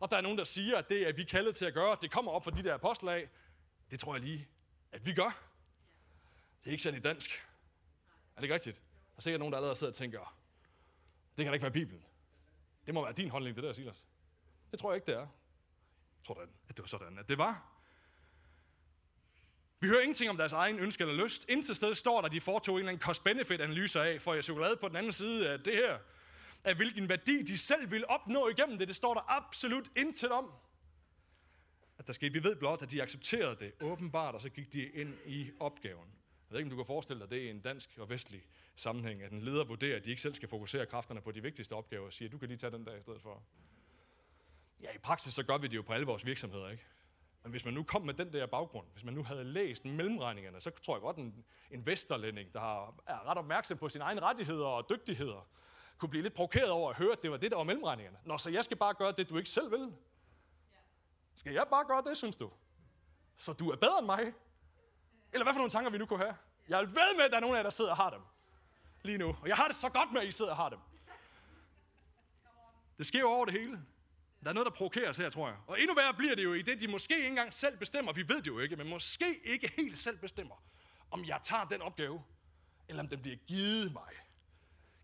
Og 0.00 0.10
der 0.10 0.16
er 0.16 0.20
nogen, 0.20 0.38
der 0.38 0.44
siger, 0.44 0.78
at 0.78 0.88
det 0.88 1.08
er 1.08 1.12
vi 1.12 1.24
kaldet 1.24 1.56
til 1.56 1.64
at 1.64 1.74
gøre. 1.74 1.96
Det 2.02 2.10
kommer 2.10 2.32
op 2.32 2.44
for 2.44 2.50
de 2.50 2.64
der 2.64 2.74
apostle 2.74 3.28
Det 3.90 4.00
tror 4.00 4.14
jeg 4.14 4.22
lige, 4.22 4.48
at 4.92 5.06
vi 5.06 5.14
gør. 5.14 5.42
Det 6.60 6.66
er 6.66 6.70
ikke 6.70 6.82
særlig 6.82 6.98
i 6.98 7.02
dansk. 7.02 7.30
Er 8.36 8.40
det 8.40 8.42
ikke 8.42 8.54
rigtigt? 8.54 8.76
Der 8.76 9.16
er 9.16 9.22
sikkert 9.22 9.38
nogen, 9.38 9.52
der 9.52 9.58
allerede 9.58 9.76
sidder 9.76 9.90
og 9.90 9.96
tænker, 9.96 10.36
det 11.36 11.44
kan 11.44 11.46
da 11.46 11.52
ikke 11.52 11.62
være 11.62 11.72
Bibelen. 11.72 12.04
Det 12.86 12.94
må 12.94 13.04
være 13.04 13.12
din 13.12 13.30
holdning, 13.30 13.56
det 13.56 13.64
der, 13.64 13.72
Silas. 13.72 14.04
Det 14.70 14.78
tror 14.78 14.92
jeg 14.92 14.96
ikke, 14.96 15.06
det 15.06 15.14
er. 15.14 15.18
Jeg 15.20 16.26
tror, 16.26 16.34
at 16.68 16.76
det 16.76 16.78
var 16.78 16.86
sådan, 16.86 17.18
at 17.18 17.28
det 17.28 17.38
var. 17.38 17.72
Vi 19.80 19.88
hører 19.88 20.00
ingenting 20.00 20.30
om 20.30 20.36
deres 20.36 20.52
egen 20.52 20.78
ønske 20.78 21.02
eller 21.02 21.24
lyst. 21.24 21.48
Indtil 21.48 21.74
sted 21.74 21.94
står 21.94 22.20
der, 22.20 22.26
at 22.26 22.32
de 22.32 22.40
foretog 22.40 22.74
en 22.74 22.78
eller 22.78 22.92
anden 22.92 23.02
cost-benefit-analyse 23.02 24.00
af, 24.00 24.22
for 24.22 24.34
jeg 24.34 24.44
chokolade 24.44 24.76
på 24.76 24.88
den 24.88 24.96
anden 24.96 25.12
side 25.12 25.50
af 25.50 25.60
det 25.60 25.76
her, 25.76 25.98
af 26.64 26.74
hvilken 26.74 27.08
værdi 27.08 27.42
de 27.42 27.58
selv 27.58 27.90
vil 27.90 28.04
opnå 28.08 28.48
igennem 28.48 28.78
det. 28.78 28.88
Det 28.88 28.96
står 28.96 29.14
der 29.14 29.20
absolut 29.30 29.90
intet 29.96 30.30
om. 30.30 30.52
At 31.98 32.06
der 32.06 32.12
skete, 32.12 32.32
vi 32.32 32.44
ved 32.44 32.56
blot, 32.56 32.82
at 32.82 32.90
de 32.90 33.02
accepterede 33.02 33.56
det 33.56 33.72
åbenbart, 33.80 34.34
og 34.34 34.40
så 34.40 34.48
gik 34.48 34.72
de 34.72 34.88
ind 34.88 35.14
i 35.26 35.50
opgaven. 35.60 36.08
Jeg 36.08 36.54
ved 36.54 36.58
ikke, 36.58 36.66
om 36.66 36.70
du 36.70 36.76
kan 36.76 36.86
forestille 36.86 37.20
dig 37.20 37.30
det 37.30 37.46
er 37.46 37.50
en 37.50 37.60
dansk 37.60 37.90
og 37.98 38.10
vestlig 38.10 38.42
sammenhæng, 38.76 39.22
at 39.22 39.32
en 39.32 39.42
leder 39.42 39.64
vurderer, 39.64 39.96
at 39.96 40.04
de 40.04 40.10
ikke 40.10 40.22
selv 40.22 40.34
skal 40.34 40.48
fokusere 40.48 40.86
kræfterne 40.86 41.20
på 41.20 41.30
de 41.32 41.42
vigtigste 41.42 41.72
opgaver, 41.72 42.06
og 42.06 42.12
siger, 42.12 42.28
du 42.28 42.38
kan 42.38 42.48
lige 42.48 42.58
tage 42.58 42.70
den 42.70 42.86
der 42.86 42.96
i 42.96 43.00
stedet 43.00 43.22
for. 43.22 43.42
Ja, 44.82 44.92
i 44.94 44.98
praksis 44.98 45.34
så 45.34 45.46
gør 45.46 45.58
vi 45.58 45.66
det 45.66 45.76
jo 45.76 45.82
på 45.82 45.92
alle 45.92 46.06
vores 46.06 46.26
virksomheder, 46.26 46.68
ikke? 46.68 46.84
Men 47.42 47.50
hvis 47.50 47.64
man 47.64 47.74
nu 47.74 47.82
kom 47.82 48.02
med 48.02 48.14
den 48.14 48.32
der 48.32 48.46
baggrund, 48.46 48.86
hvis 48.92 49.04
man 49.04 49.14
nu 49.14 49.22
havde 49.22 49.44
læst 49.44 49.84
mellemregningerne, 49.84 50.60
så 50.60 50.70
tror 50.70 50.96
jeg 50.96 51.00
godt, 51.00 51.16
en, 51.16 51.44
en 51.70 51.86
vesterlænding, 51.86 52.54
der 52.54 52.88
er 53.06 53.30
ret 53.30 53.38
opmærksom 53.38 53.78
på 53.78 53.88
sine 53.88 54.04
egne 54.04 54.20
rettigheder 54.20 54.66
og 54.66 54.88
dygtigheder, 54.90 55.48
kunne 55.98 56.08
blive 56.08 56.22
lidt 56.22 56.34
provokeret 56.34 56.70
over 56.70 56.90
at 56.90 56.96
høre, 56.96 57.12
at 57.12 57.22
det 57.22 57.30
var 57.30 57.36
det, 57.36 57.50
der 57.50 57.56
var 57.56 57.64
mellemregningerne. 57.64 58.18
Nå, 58.24 58.38
så 58.38 58.50
jeg 58.50 58.64
skal 58.64 58.76
bare 58.76 58.94
gøre 58.94 59.12
det, 59.12 59.28
du 59.28 59.38
ikke 59.38 59.50
selv 59.50 59.70
vil. 59.70 59.92
Skal 61.34 61.52
jeg 61.52 61.66
bare 61.70 61.84
gøre 61.84 62.02
det, 62.06 62.16
synes 62.16 62.36
du? 62.36 62.50
Så 63.36 63.52
du 63.52 63.70
er 63.70 63.76
bedre 63.76 63.98
end 63.98 64.06
mig? 64.06 64.32
Eller 65.32 65.44
hvad 65.44 65.54
for 65.54 65.58
nogle 65.58 65.70
tanker 65.70 65.90
vi 65.90 65.98
nu 65.98 66.06
kunne 66.06 66.18
have. 66.18 66.36
Jeg 66.68 66.82
er 66.82 66.86
ved 66.86 67.16
med, 67.16 67.24
at 67.24 67.30
der 67.30 67.36
er 67.36 67.40
nogen 67.40 67.56
af 67.56 67.58
jer, 67.58 67.62
der 67.62 67.70
sidder 67.70 67.90
og 67.90 67.96
har 67.96 68.10
dem. 68.10 68.20
Lige 69.02 69.18
nu. 69.18 69.36
Og 69.42 69.48
jeg 69.48 69.56
har 69.56 69.66
det 69.66 69.76
så 69.76 69.88
godt 69.88 70.12
med, 70.12 70.20
at 70.20 70.28
I 70.28 70.32
sidder 70.32 70.50
og 70.50 70.56
har 70.56 70.68
dem. 70.68 70.78
Det 72.98 73.06
sker 73.06 73.20
jo 73.20 73.28
over 73.28 73.44
det 73.44 73.54
hele. 73.54 73.84
Der 74.42 74.48
er 74.48 74.52
noget, 74.52 74.66
der 74.66 74.72
provokerer 74.72 75.10
os 75.10 75.16
her, 75.16 75.30
tror 75.30 75.48
jeg. 75.48 75.56
Og 75.66 75.80
endnu 75.80 75.94
værre 75.94 76.14
bliver 76.14 76.34
det 76.34 76.44
jo 76.44 76.52
i 76.52 76.62
det, 76.62 76.80
de 76.80 76.88
måske 76.88 77.16
ikke 77.16 77.28
engang 77.28 77.52
selv 77.52 77.78
bestemmer. 77.78 78.12
Vi 78.12 78.28
ved 78.28 78.36
det 78.36 78.46
jo 78.46 78.58
ikke, 78.58 78.76
men 78.76 78.88
måske 78.88 79.40
ikke 79.44 79.72
helt 79.76 79.98
selv 79.98 80.18
bestemmer, 80.18 80.62
om 81.10 81.24
jeg 81.24 81.40
tager 81.44 81.64
den 81.64 81.82
opgave, 81.82 82.22
eller 82.88 83.02
om 83.02 83.08
den 83.08 83.22
bliver 83.22 83.36
givet 83.36 83.92
mig. 83.92 84.12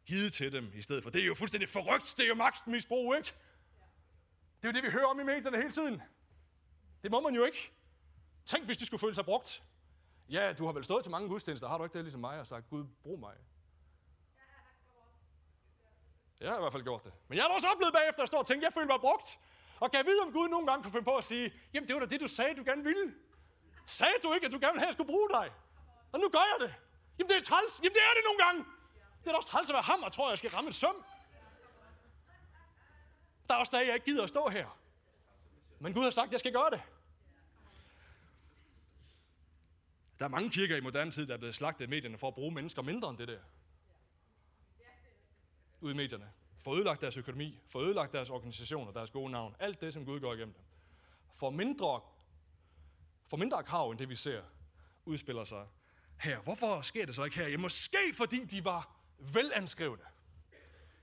Givet 0.07 0.33
til 0.33 0.53
dem 0.53 0.71
i 0.75 0.83
stedet 0.83 1.03
for. 1.03 1.11
Det 1.11 1.23
er 1.23 1.27
jo 1.27 1.35
fuldstændig 1.35 1.69
forrygt. 1.69 2.15
Det 2.17 2.25
er 2.25 2.29
jo 2.29 2.35
magtmisbrug, 2.35 3.15
ikke? 3.17 3.33
Det 4.63 4.69
er 4.69 4.73
jo 4.73 4.73
det, 4.73 4.83
vi 4.83 4.91
hører 4.91 5.07
om 5.07 5.21
i 5.21 5.25
medierne 5.25 5.57
hele 5.57 5.73
tiden. 5.73 6.03
Det 7.03 7.11
må 7.11 7.21
man 7.21 7.35
jo 7.35 7.45
ikke. 7.45 7.73
Tænk, 8.47 8.65
hvis 8.65 8.77
de 8.77 8.87
skulle 8.87 9.01
føle 9.01 9.15
sig 9.15 9.25
brugt. 9.25 9.63
Ja, 10.31 10.53
du 10.53 10.65
har 10.65 10.73
vel 10.73 10.85
stået 10.85 11.05
til 11.05 11.11
mange 11.11 11.29
gudstjenester, 11.29 11.69
har 11.69 11.79
du 11.79 11.85
ikke 11.85 11.95
det 11.95 12.05
ligesom 12.05 12.21
mig 12.21 12.41
og 12.41 12.47
sagt, 12.47 12.71
Gud, 12.71 12.87
brug 13.03 13.19
mig. 13.19 13.35
Jeg 16.41 16.51
har 16.51 16.57
i 16.57 16.61
hvert 16.61 16.73
fald 16.73 16.83
gjort 16.83 17.05
det. 17.05 17.13
Men 17.29 17.37
jeg 17.37 17.45
har 17.45 17.51
også 17.55 17.69
oplevet 17.69 17.93
bagefter 17.93 18.23
at 18.23 18.29
stå 18.29 18.37
og 18.37 18.47
tænke, 18.47 18.65
jeg 18.65 18.73
føler 18.73 18.87
mig 18.87 19.01
brugt. 19.01 19.39
Og 19.81 19.91
kan 19.91 19.99
jeg 19.99 20.07
vide, 20.07 20.21
om 20.21 20.33
Gud 20.33 20.49
nogle 20.49 20.67
gange 20.67 20.83
kunne 20.83 20.93
finde 20.93 21.05
på 21.05 21.17
at 21.17 21.25
sige, 21.25 21.53
jamen 21.75 21.89
det 21.89 21.95
var 21.95 22.01
da 22.01 22.07
det, 22.07 22.21
du 22.21 22.27
sagde, 22.27 22.55
du 22.55 22.65
gerne 22.65 22.85
ville. 22.85 23.15
Sagde 23.87 24.15
du 24.23 24.33
ikke, 24.35 24.47
at 24.47 24.53
du 24.53 24.59
gerne 24.59 24.73
ville 24.73 24.81
have, 24.81 24.91
at 24.91 24.93
jeg 24.93 24.99
skulle 24.99 25.13
bruge 25.15 25.29
dig? 25.29 25.53
Og 26.13 26.21
nu 26.21 26.29
gør 26.29 26.45
jeg 26.53 26.69
det. 26.69 26.75
Jamen 27.19 27.29
det 27.29 27.37
er 27.37 27.43
træls. 27.43 27.81
Jamen 27.83 27.95
det 27.95 28.03
er 28.11 28.15
det 28.19 28.25
nogle 28.29 28.41
gange. 28.45 28.65
Det 29.21 29.27
er 29.27 29.31
da 29.31 29.37
også 29.37 29.49
træls 29.49 29.71
at 29.71 29.75
være 29.75 29.83
ham, 29.83 30.03
og 30.03 30.13
tror, 30.13 30.29
jeg 30.29 30.39
skal 30.39 30.51
ramme 30.51 30.69
et 30.69 30.75
søm. 30.75 31.05
Der 33.49 33.55
er 33.55 33.59
også 33.59 33.73
dage, 33.77 33.87
jeg 33.87 33.95
ikke 33.95 34.07
gider 34.07 34.23
at 34.23 34.29
stå 34.29 34.49
her. 34.49 34.79
Men 35.79 35.95
Gud 35.95 36.03
har 36.03 36.11
sagt, 36.11 36.27
at 36.27 36.33
jeg 36.33 36.41
skal 36.41 36.53
gøre 36.53 36.71
det. 36.71 36.83
Der 40.19 40.25
er 40.25 40.29
mange 40.29 40.51
kirker 40.51 40.77
i 40.77 40.81
moderne 40.81 41.11
tid, 41.11 41.27
der 41.27 41.35
er 41.35 41.39
blevet 41.39 41.55
slagtet 41.55 41.85
i 41.85 41.89
medierne 41.89 42.19
for 42.19 42.29
at 42.29 42.35
bruge 42.35 42.55
mennesker 42.55 42.83
mindre 42.83 43.11
end 43.11 43.19
det 43.19 43.29
der 43.29 43.39
ud 45.81 45.93
i 45.93 45.97
medierne. 45.97 46.31
Får 46.65 46.75
ødelagt 46.75 47.01
deres 47.01 47.17
økonomi, 47.17 47.61
får 47.69 47.81
ødelagt 47.81 48.13
deres 48.13 48.31
organisation 48.31 48.89
og 48.89 48.95
deres 48.95 49.11
gode 49.11 49.31
navn. 49.31 49.57
Alt 49.59 49.81
det, 49.81 49.95
som 49.95 50.05
Gud 50.05 50.21
går 50.21 50.35
igennem 50.35 50.55
dem. 50.55 50.65
For 51.35 51.51
mindre, 51.51 52.01
for 53.29 53.37
mindre 53.37 53.63
krav 53.63 53.91
end 53.91 53.99
det, 53.99 54.09
vi 54.09 54.17
ser, 54.17 54.43
udspiller 55.05 55.45
sig 55.45 55.67
her. 56.21 56.41
Hvorfor 56.41 56.81
sker 56.83 57.07
det 57.07 57.15
så 57.15 57.25
ikke 57.25 57.37
her? 57.37 57.49
Ja, 57.49 57.57
måske 57.57 57.99
fordi 58.15 58.45
de 58.45 58.65
var 58.65 58.97
velanskrevne. 59.19 60.03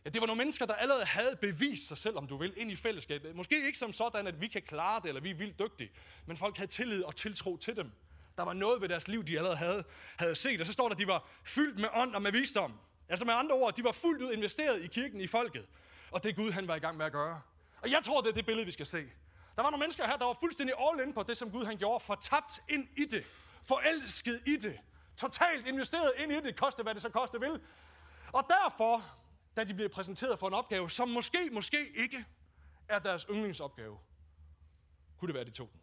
Ja, 0.06 0.10
det 0.10 0.22
var 0.22 0.28
nogle 0.28 0.38
mennesker, 0.38 0.66
der 0.66 0.74
allerede 0.74 1.06
havde 1.06 1.36
bevist 1.36 1.88
sig 1.88 1.98
selv, 1.98 2.18
om 2.18 2.28
du 2.28 2.38
vil, 2.38 2.54
ind 2.58 2.72
i 2.72 2.76
fællesskabet. 2.76 3.36
Måske 3.36 3.66
ikke 3.66 3.78
som 3.78 3.94
sådan, 3.94 4.28
at 4.28 4.42
vi 4.42 4.48
kan 4.48 4.62
klare 4.62 5.02
det, 5.02 5.08
eller 5.08 5.22
vi 5.22 5.30
er 5.30 5.36
vildt 5.36 5.60
dygtige, 5.60 5.92
men 6.26 6.38
folk 6.38 6.58
havde 6.58 6.72
tillid 6.72 7.04
og 7.04 7.16
tiltro 7.16 7.58
til 7.58 7.76
dem. 7.76 7.92
Der 8.38 8.44
var 8.44 8.54
noget 8.54 8.82
ved 8.82 8.90
deres 8.90 9.08
liv, 9.08 9.24
de 9.24 9.38
allerede 9.38 9.58
havde, 9.58 9.84
havde 10.18 10.36
set. 10.36 10.60
Og 10.60 10.66
så 10.66 10.74
står 10.74 10.88
der, 10.88 10.96
at 10.96 11.00
de 11.00 11.08
var 11.08 11.30
fyldt 11.44 11.80
med 11.80 11.90
ånd 11.94 12.16
og 12.16 12.22
med 12.22 12.32
visdom. 12.32 12.80
Altså 13.10 13.26
med 13.26 13.34
andre 13.34 13.56
ord, 13.56 13.74
de 13.74 13.84
var 13.84 13.92
fuldt 13.92 14.22
ud 14.22 14.34
investeret 14.34 14.84
i 14.84 14.88
kirken, 14.88 15.22
i 15.22 15.28
folket. 15.28 15.66
Og 16.12 16.24
det 16.24 16.36
Gud, 16.36 16.52
han 16.52 16.68
var 16.68 16.76
i 16.76 16.80
gang 16.80 16.98
med 16.98 17.06
at 17.06 17.12
gøre. 17.12 17.42
Og 17.82 17.92
jeg 17.92 18.04
tror, 18.04 18.22
det 18.22 18.30
er 18.30 18.34
det 18.34 18.46
billede, 18.46 18.66
vi 18.66 18.72
skal 18.72 18.86
se. 18.86 19.10
Der 19.56 19.62
var 19.62 19.70
nogle 19.70 19.84
mennesker 19.84 20.08
her, 20.08 20.18
der 20.18 20.26
var 20.26 20.38
fuldstændig 20.40 20.76
all 20.80 21.08
in 21.08 21.14
på 21.14 21.24
det, 21.24 21.38
som 21.38 21.52
Gud 21.52 21.66
han 21.66 21.78
gjorde. 21.78 22.04
Fortabt 22.04 22.60
ind 22.70 22.88
i 22.98 23.06
det. 23.06 23.26
Forelsket 23.64 24.42
i 24.46 24.56
det. 24.56 24.80
Totalt 25.18 25.66
investeret 25.68 26.12
ind 26.18 26.32
i 26.32 26.36
det. 26.36 26.56
Koste, 26.56 26.84
hvad 26.84 26.94
det 26.94 27.02
så 27.02 27.10
koste 27.10 27.40
vil. 27.40 27.62
Og 28.34 28.44
derfor, 28.50 29.18
da 29.58 29.64
de 29.64 29.74
bliver 29.74 29.90
præsenteret 29.90 30.40
for 30.40 30.48
en 30.48 30.54
opgave, 30.54 30.90
som 30.90 31.10
måske, 31.10 31.50
måske 31.52 31.78
ikke 31.96 32.26
er 32.90 33.00
deres 33.00 33.26
yndlingsopgave, 33.30 34.00
kunne 35.18 35.28
det 35.28 35.36
være, 35.36 35.44
de 35.44 35.52
tog 35.52 35.70
den. 35.72 35.82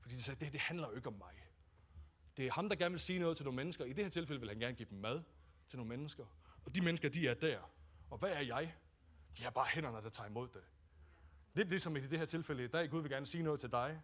Fordi 0.00 0.14
de 0.14 0.22
sagde, 0.22 0.44
det, 0.44 0.52
det 0.52 0.60
handler 0.60 0.88
jo 0.88 0.96
ikke 0.96 1.08
om 1.08 1.14
mig. 1.18 1.32
Det 2.36 2.46
er 2.46 2.52
ham, 2.52 2.68
der 2.68 2.76
gerne 2.76 2.92
vil 2.92 3.00
sige 3.00 3.18
noget 3.18 3.36
til 3.36 3.44
nogle 3.44 3.56
mennesker. 3.56 3.84
I 3.84 3.92
det 3.92 4.04
her 4.04 4.10
tilfælde 4.10 4.40
vil 4.40 4.48
han 4.48 4.58
gerne 4.58 4.74
give 4.74 4.88
dem 4.90 4.98
mad 4.98 5.22
til 5.68 5.76
nogle 5.76 5.88
mennesker. 5.88 6.24
Og 6.64 6.74
de 6.74 6.80
mennesker, 6.80 7.08
de 7.08 7.28
er 7.28 7.34
der. 7.34 7.58
Og 8.10 8.18
hvad 8.18 8.30
er 8.30 8.40
jeg? 8.40 8.74
Jeg 9.40 9.46
er 9.46 9.50
bare 9.50 9.66
hænderne, 9.66 10.02
der 10.02 10.08
tager 10.08 10.28
imod 10.28 10.48
det. 10.48 10.62
Lidt 11.54 11.68
ligesom 11.68 11.96
i 11.96 12.00
det 12.00 12.18
her 12.18 12.26
tilfælde 12.26 12.64
i 12.64 12.68
dag. 12.68 12.90
Gud 12.90 13.02
vil 13.02 13.10
gerne 13.10 13.26
sige 13.26 13.44
noget 13.44 13.60
til 13.60 13.70
dig. 13.70 14.02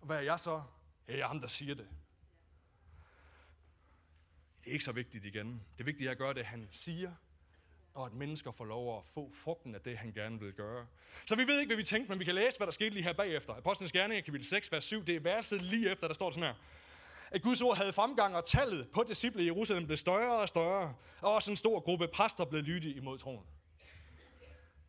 Og 0.00 0.06
hvad 0.06 0.16
er 0.16 0.20
jeg 0.20 0.40
så? 0.40 0.62
Jeg 1.08 1.18
er 1.18 1.26
ham, 1.26 1.40
der 1.40 1.48
siger 1.48 1.74
det. 1.74 1.88
Det 4.64 4.70
er 4.70 4.72
ikke 4.72 4.84
så 4.84 4.92
vigtigt 4.92 5.24
igen. 5.24 5.62
Det 5.78 5.86
vigtige 5.86 6.08
er 6.08 6.10
at 6.10 6.18
gøre 6.18 6.34
det, 6.34 6.44
han 6.44 6.68
siger, 6.72 7.12
og 7.94 8.06
at 8.06 8.12
mennesker 8.12 8.50
får 8.50 8.64
lov 8.64 8.98
at 8.98 9.04
få 9.04 9.32
frugten 9.34 9.74
af 9.74 9.80
det, 9.80 9.98
han 9.98 10.12
gerne 10.12 10.40
vil 10.40 10.52
gøre. 10.52 10.86
Så 11.26 11.36
vi 11.36 11.42
ved 11.42 11.60
ikke, 11.60 11.68
hvad 11.68 11.76
vi 11.76 11.84
tænkte, 11.84 12.10
men 12.10 12.18
vi 12.18 12.24
kan 12.24 12.34
læse, 12.34 12.58
hvad 12.58 12.66
der 12.66 12.72
skete 12.72 12.90
lige 12.90 13.02
her 13.02 13.12
bagefter. 13.12 13.54
Apostlenes 13.54 13.92
Gerninger, 13.92 14.22
kapitel 14.22 14.46
6, 14.46 14.72
vers 14.72 14.84
7, 14.84 15.04
det 15.04 15.16
er 15.16 15.20
verset 15.20 15.62
lige 15.62 15.90
efter, 15.90 16.06
der 16.06 16.14
står 16.14 16.30
sådan 16.30 16.44
her. 16.44 16.54
At 17.30 17.42
Guds 17.42 17.62
ord 17.62 17.76
havde 17.76 17.92
fremgang, 17.92 18.36
og 18.36 18.44
tallet 18.44 18.88
på 18.94 19.04
disciple 19.08 19.42
i 19.42 19.46
Jerusalem 19.46 19.86
blev 19.86 19.96
større 19.96 20.38
og 20.38 20.48
større, 20.48 20.94
og 21.20 21.34
også 21.34 21.50
en 21.50 21.56
stor 21.56 21.80
gruppe 21.80 22.08
præster 22.08 22.44
blev 22.44 22.62
lydige 22.62 22.94
imod 22.94 23.18
troen. 23.18 23.46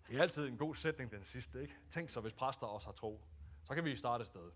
Det 0.09 0.17
er 0.17 0.21
altid 0.21 0.47
en 0.47 0.57
god 0.57 0.75
sætning, 0.75 1.11
den 1.11 1.25
sidste, 1.25 1.61
ikke? 1.61 1.73
Tænk 1.91 2.09
så, 2.09 2.21
hvis 2.21 2.33
præster 2.33 2.67
også 2.67 2.87
har 2.87 2.93
tro. 2.93 3.21
Så 3.67 3.73
kan 3.73 3.85
vi 3.85 3.95
starte 3.95 4.21
et 4.21 4.27
sted. 4.27 4.51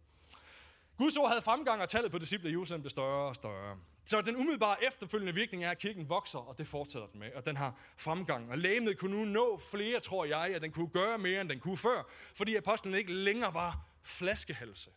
Guds 0.97 1.17
ord 1.17 1.29
havde 1.29 1.41
fremgang, 1.41 1.81
og 1.81 1.89
tallet 1.89 2.11
på 2.11 2.17
disciple 2.17 2.49
i 2.49 2.51
Jerusalem 2.51 2.81
blev 2.81 2.89
større 2.89 3.27
og 3.27 3.35
større. 3.35 3.77
Så 4.05 4.21
den 4.21 4.35
umiddelbare 4.35 4.83
efterfølgende 4.83 5.33
virkning 5.33 5.63
er, 5.63 5.71
at 5.71 5.79
kirken 5.79 6.09
vokser, 6.09 6.39
og 6.39 6.57
det 6.57 6.67
fortsætter 6.67 7.07
den 7.07 7.19
med, 7.19 7.33
og 7.33 7.45
den 7.45 7.57
har 7.57 7.75
fremgang. 7.97 8.51
Og 8.51 8.57
lægemet 8.57 8.97
kunne 8.97 9.17
nu 9.17 9.25
nå 9.25 9.59
flere, 9.71 9.99
tror 9.99 10.25
jeg, 10.25 10.55
at 10.55 10.61
den 10.61 10.71
kunne 10.71 10.89
gøre 10.89 11.17
mere, 11.17 11.41
end 11.41 11.49
den 11.49 11.59
kunne 11.59 11.77
før, 11.77 12.03
fordi 12.35 12.55
apostlen 12.55 12.93
ikke 12.93 13.13
længere 13.13 13.53
var 13.53 13.85
flaskehalse. 14.03 14.89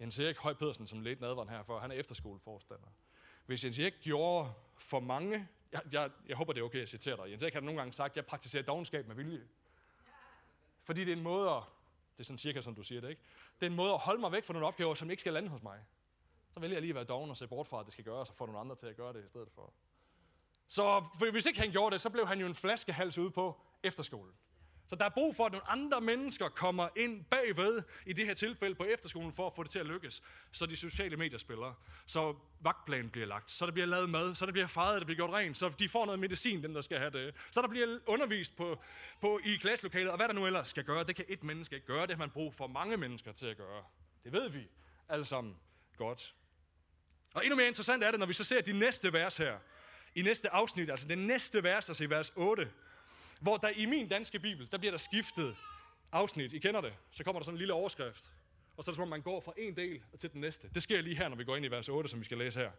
Jens 0.00 0.18
Erik 0.18 0.38
Høj 0.38 0.54
Pedersen, 0.54 0.86
som 0.86 1.00
ledte 1.00 1.22
nadveren 1.22 1.48
her 1.48 1.62
for, 1.62 1.78
han 1.78 1.90
er 1.90 1.94
efterskoleforstander. 1.94 2.88
Hvis 3.46 3.64
Jens 3.64 3.78
Erik 3.78 3.94
gjorde 4.00 4.52
for 4.78 5.00
mange, 5.00 5.48
jeg, 5.72 5.80
jeg, 5.92 6.10
jeg 6.28 6.36
håber 6.36 6.52
det 6.52 6.60
er 6.60 6.64
okay, 6.64 6.78
jeg 6.78 6.88
citerer 6.88 7.16
dig. 7.16 7.30
Jens 7.30 7.42
Erik 7.42 7.54
har 7.54 7.60
nogle 7.60 7.80
gange 7.80 7.92
sagt, 7.92 8.16
jeg 8.16 8.26
praktiserer 8.26 8.62
dogenskab 8.62 9.06
med 9.06 9.14
vilje. 9.14 9.42
Fordi 10.84 11.04
det 11.04 11.12
er 11.12 11.16
en 11.16 11.22
måde 11.22 11.50
at, 11.50 11.62
det 12.16 12.20
er 12.20 12.24
sådan 12.24 12.38
cirka 12.38 12.60
som 12.60 12.74
du 12.74 12.82
siger 12.82 13.00
det, 13.00 13.10
ikke? 13.10 13.22
Det 13.60 13.66
er 13.66 13.70
en 13.70 13.76
måde 13.76 13.92
at 13.92 13.98
holde 13.98 14.20
mig 14.20 14.32
væk 14.32 14.44
fra 14.44 14.52
nogle 14.52 14.66
opgaver, 14.66 14.94
som 14.94 15.10
ikke 15.10 15.20
skal 15.20 15.32
lande 15.32 15.48
hos 15.48 15.62
mig. 15.62 15.84
Så 16.54 16.60
vælger 16.60 16.74
jeg 16.74 16.80
lige 16.80 16.90
at 16.90 16.94
være 16.94 17.04
doven 17.04 17.30
og 17.30 17.36
se 17.36 17.46
bort 17.46 17.68
fra, 17.68 17.80
at 17.80 17.86
det 17.86 17.92
skal 17.92 18.04
gøres, 18.04 18.30
og 18.30 18.36
få 18.36 18.46
nogle 18.46 18.60
andre 18.60 18.76
til 18.76 18.86
at 18.86 18.96
gøre 18.96 19.12
det 19.12 19.24
i 19.24 19.28
stedet 19.28 19.48
for. 19.54 19.72
Så 20.68 21.04
hvis 21.30 21.46
ikke 21.46 21.60
han 21.60 21.70
gjorde 21.70 21.92
det, 21.92 22.00
så 22.00 22.10
blev 22.10 22.26
han 22.26 22.40
jo 22.40 22.46
en 22.46 22.54
flaskehals 22.54 23.18
ude 23.18 23.30
på 23.30 23.60
efterskolen. 23.82 24.34
Så 24.88 24.96
der 24.96 25.04
er 25.04 25.08
brug 25.08 25.36
for, 25.36 25.46
at 25.46 25.52
nogle 25.52 25.70
andre 25.70 26.00
mennesker 26.00 26.48
kommer 26.48 26.88
ind 26.96 27.24
bagved, 27.24 27.82
i 28.06 28.12
det 28.12 28.26
her 28.26 28.34
tilfælde 28.34 28.74
på 28.74 28.84
efterskolen, 28.84 29.32
for 29.32 29.46
at 29.46 29.54
få 29.54 29.62
det 29.62 29.70
til 29.70 29.78
at 29.78 29.86
lykkes. 29.86 30.22
Så 30.52 30.66
de 30.66 30.76
sociale 30.76 31.16
medier 31.16 31.38
spiller, 31.38 31.74
så 32.06 32.34
vagtplanen 32.60 33.10
bliver 33.10 33.26
lagt, 33.26 33.50
så 33.50 33.66
der 33.66 33.72
bliver 33.72 33.86
lavet 33.86 34.10
mad, 34.10 34.34
så 34.34 34.46
der 34.46 34.52
bliver 34.52 34.66
fejret, 34.66 35.00
der 35.00 35.04
bliver 35.04 35.16
gjort 35.16 35.30
rent, 35.30 35.58
så 35.58 35.74
de 35.78 35.88
får 35.88 36.04
noget 36.04 36.20
medicin, 36.20 36.62
dem 36.62 36.74
der 36.74 36.80
skal 36.80 36.98
have 36.98 37.10
det. 37.10 37.34
Så 37.50 37.62
der 37.62 37.68
bliver 37.68 37.98
undervist 38.06 38.56
på, 38.56 38.78
på, 39.20 39.40
i 39.44 39.56
klasselokalet, 39.56 40.10
og 40.10 40.16
hvad 40.16 40.28
der 40.28 40.34
nu 40.34 40.46
ellers 40.46 40.68
skal 40.68 40.84
gøre, 40.84 41.04
det 41.04 41.16
kan 41.16 41.24
et 41.28 41.44
menneske 41.44 41.74
ikke 41.74 41.86
gøre, 41.86 42.06
det 42.06 42.10
har 42.10 42.18
man 42.18 42.30
brug 42.30 42.54
for 42.54 42.66
mange 42.66 42.96
mennesker 42.96 43.32
til 43.32 43.46
at 43.46 43.56
gøre. 43.56 43.84
Det 44.24 44.32
ved 44.32 44.48
vi 44.48 44.68
alle 45.08 45.24
sammen 45.24 45.56
godt. 45.96 46.34
Og 47.34 47.44
endnu 47.44 47.56
mere 47.56 47.68
interessant 47.68 48.04
er 48.04 48.10
det, 48.10 48.20
når 48.20 48.26
vi 48.26 48.32
så 48.32 48.44
ser 48.44 48.60
de 48.60 48.72
næste 48.72 49.12
vers 49.12 49.36
her, 49.36 49.58
i 50.14 50.22
næste 50.22 50.50
afsnit, 50.50 50.90
altså 50.90 51.08
det 51.08 51.18
næste 51.18 51.62
vers, 51.62 51.88
altså 51.88 52.04
i 52.04 52.10
vers 52.10 52.32
8, 52.36 52.70
hvor 53.40 53.56
der 53.56 53.68
i 53.68 53.86
min 53.86 54.08
danske 54.08 54.38
bibel, 54.38 54.70
der 54.70 54.78
bliver 54.78 54.90
der 54.90 54.98
skiftet 54.98 55.56
afsnit. 56.12 56.52
I 56.52 56.58
kender 56.58 56.80
det. 56.80 56.94
Så 57.10 57.24
kommer 57.24 57.40
der 57.40 57.44
sådan 57.44 57.54
en 57.54 57.58
lille 57.58 57.74
overskrift. 57.74 58.30
Og 58.76 58.84
så 58.84 58.90
er 58.90 58.92
det 58.92 58.96
som 58.96 59.02
om, 59.02 59.08
man 59.08 59.22
går 59.22 59.40
fra 59.40 59.52
en 59.56 59.76
del 59.76 60.02
til 60.20 60.32
den 60.32 60.40
næste. 60.40 60.70
Det 60.74 60.82
sker 60.82 61.00
lige 61.00 61.16
her, 61.16 61.28
når 61.28 61.36
vi 61.36 61.44
går 61.44 61.56
ind 61.56 61.64
i 61.64 61.68
vers 61.68 61.88
8, 61.88 62.10
som 62.10 62.20
vi 62.20 62.24
skal 62.24 62.38
læse 62.38 62.60
her. 62.60 62.70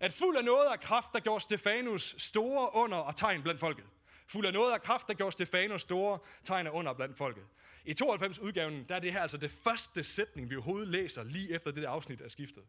At 0.00 0.12
fuld 0.12 0.36
af 0.36 0.44
noget 0.44 0.66
af 0.72 0.80
kraft, 0.80 1.12
der 1.12 1.20
gjorde 1.20 1.40
Stefanus 1.40 2.14
store 2.18 2.70
under 2.74 2.98
og 2.98 3.16
tegn 3.16 3.42
blandt 3.42 3.60
folket. 3.60 3.84
Fuld 4.26 4.46
af 4.46 4.52
noget 4.52 4.72
af 4.72 4.82
kraft, 4.82 5.08
der 5.08 5.14
gjorde 5.14 5.32
Stefanus 5.32 5.82
store 5.82 6.18
tegn 6.44 6.66
og 6.66 6.74
under 6.74 6.92
blandt 6.92 7.18
folket. 7.18 7.44
I 7.84 7.94
92 7.94 8.38
udgaven, 8.38 8.84
der 8.88 8.94
er 8.94 8.98
det 8.98 9.12
her 9.12 9.20
altså 9.20 9.36
det 9.36 9.50
første 9.50 10.04
sætning, 10.04 10.50
vi 10.50 10.56
overhovedet 10.56 10.88
læser 10.88 11.24
lige 11.24 11.54
efter 11.54 11.70
det 11.70 11.82
der 11.82 11.88
afsnit 11.88 12.20
er 12.20 12.28
skiftet. 12.28 12.62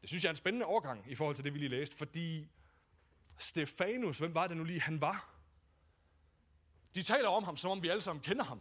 Det 0.00 0.08
synes 0.08 0.24
jeg 0.24 0.28
er 0.28 0.32
en 0.32 0.36
spændende 0.36 0.66
overgang 0.66 1.04
i 1.08 1.14
forhold 1.14 1.36
til 1.36 1.44
det, 1.44 1.54
vi 1.54 1.58
lige 1.58 1.68
læste, 1.68 1.96
fordi 1.96 2.48
Stefanus, 3.38 4.18
hvem 4.18 4.34
var 4.34 4.46
det 4.46 4.56
nu 4.56 4.64
lige, 4.64 4.80
han 4.80 5.00
var? 5.00 5.39
De 6.94 7.02
taler 7.02 7.28
om 7.28 7.44
ham, 7.44 7.56
som 7.56 7.70
om 7.70 7.82
vi 7.82 7.88
alle 7.88 8.00
sammen 8.00 8.22
kender 8.22 8.44
ham. 8.44 8.60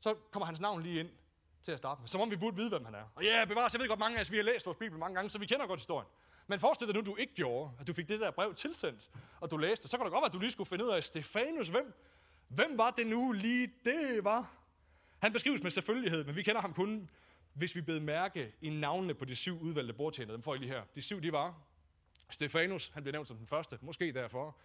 Så 0.00 0.14
kommer 0.30 0.46
hans 0.46 0.60
navn 0.60 0.82
lige 0.82 1.00
ind 1.00 1.10
til 1.62 1.72
at 1.72 1.78
starte 1.78 2.00
med. 2.02 2.08
Som 2.08 2.20
om 2.20 2.30
vi 2.30 2.36
burde 2.36 2.56
vide, 2.56 2.68
hvem 2.68 2.84
han 2.84 2.94
er. 2.94 3.04
Og 3.14 3.24
ja, 3.24 3.44
bevares, 3.44 3.72
jeg 3.72 3.80
ved 3.80 3.88
godt, 3.88 3.98
mange 3.98 4.16
af 4.16 4.20
os, 4.20 4.30
vi 4.30 4.36
har 4.36 4.44
læst 4.44 4.66
vores 4.66 4.78
Bibel 4.78 4.98
mange 4.98 5.14
gange, 5.14 5.30
så 5.30 5.38
vi 5.38 5.46
kender 5.46 5.66
godt 5.66 5.80
historien. 5.80 6.08
Men 6.46 6.60
forestil 6.60 6.86
dig 6.86 6.96
nu, 6.96 7.00
du 7.00 7.16
ikke 7.16 7.34
gjorde, 7.34 7.72
at 7.80 7.86
du 7.86 7.92
fik 7.92 8.08
det 8.08 8.20
der 8.20 8.30
brev 8.30 8.54
tilsendt, 8.54 9.10
og 9.40 9.50
du 9.50 9.56
læste. 9.56 9.88
Så 9.88 9.96
kan 9.96 10.04
det 10.04 10.12
godt 10.12 10.22
være, 10.22 10.28
at 10.28 10.32
du 10.32 10.38
lige 10.38 10.50
skulle 10.50 10.68
finde 10.68 10.84
ud 10.84 10.90
af, 10.90 11.04
Stefanus, 11.04 11.68
hvem, 11.68 11.94
hvem 12.48 12.78
var 12.78 12.90
det 12.90 13.06
nu 13.06 13.32
lige 13.32 13.72
det 13.84 14.24
var? 14.24 14.52
Han 15.22 15.32
beskrives 15.32 15.62
med 15.62 15.70
selvfølgelighed, 15.70 16.24
men 16.24 16.36
vi 16.36 16.42
kender 16.42 16.60
ham 16.60 16.74
kun, 16.74 17.10
hvis 17.52 17.74
vi 17.74 17.80
bed 17.80 18.00
mærke 18.00 18.52
i 18.60 18.70
navnene 18.70 19.14
på 19.14 19.24
de 19.24 19.36
syv 19.36 19.60
udvalgte 19.60 19.92
bordtjenere. 19.92 20.34
Dem 20.34 20.42
får 20.42 20.54
I 20.54 20.58
lige 20.58 20.72
her. 20.72 20.82
De 20.94 21.02
syv, 21.02 21.22
de 21.22 21.32
var 21.32 21.54
Stefanus, 22.30 22.88
han 22.88 23.02
bliver 23.02 23.12
nævnt 23.12 23.28
som 23.28 23.36
den 23.36 23.46
første, 23.46 23.78
måske 23.82 24.12
derfor. 24.12 24.56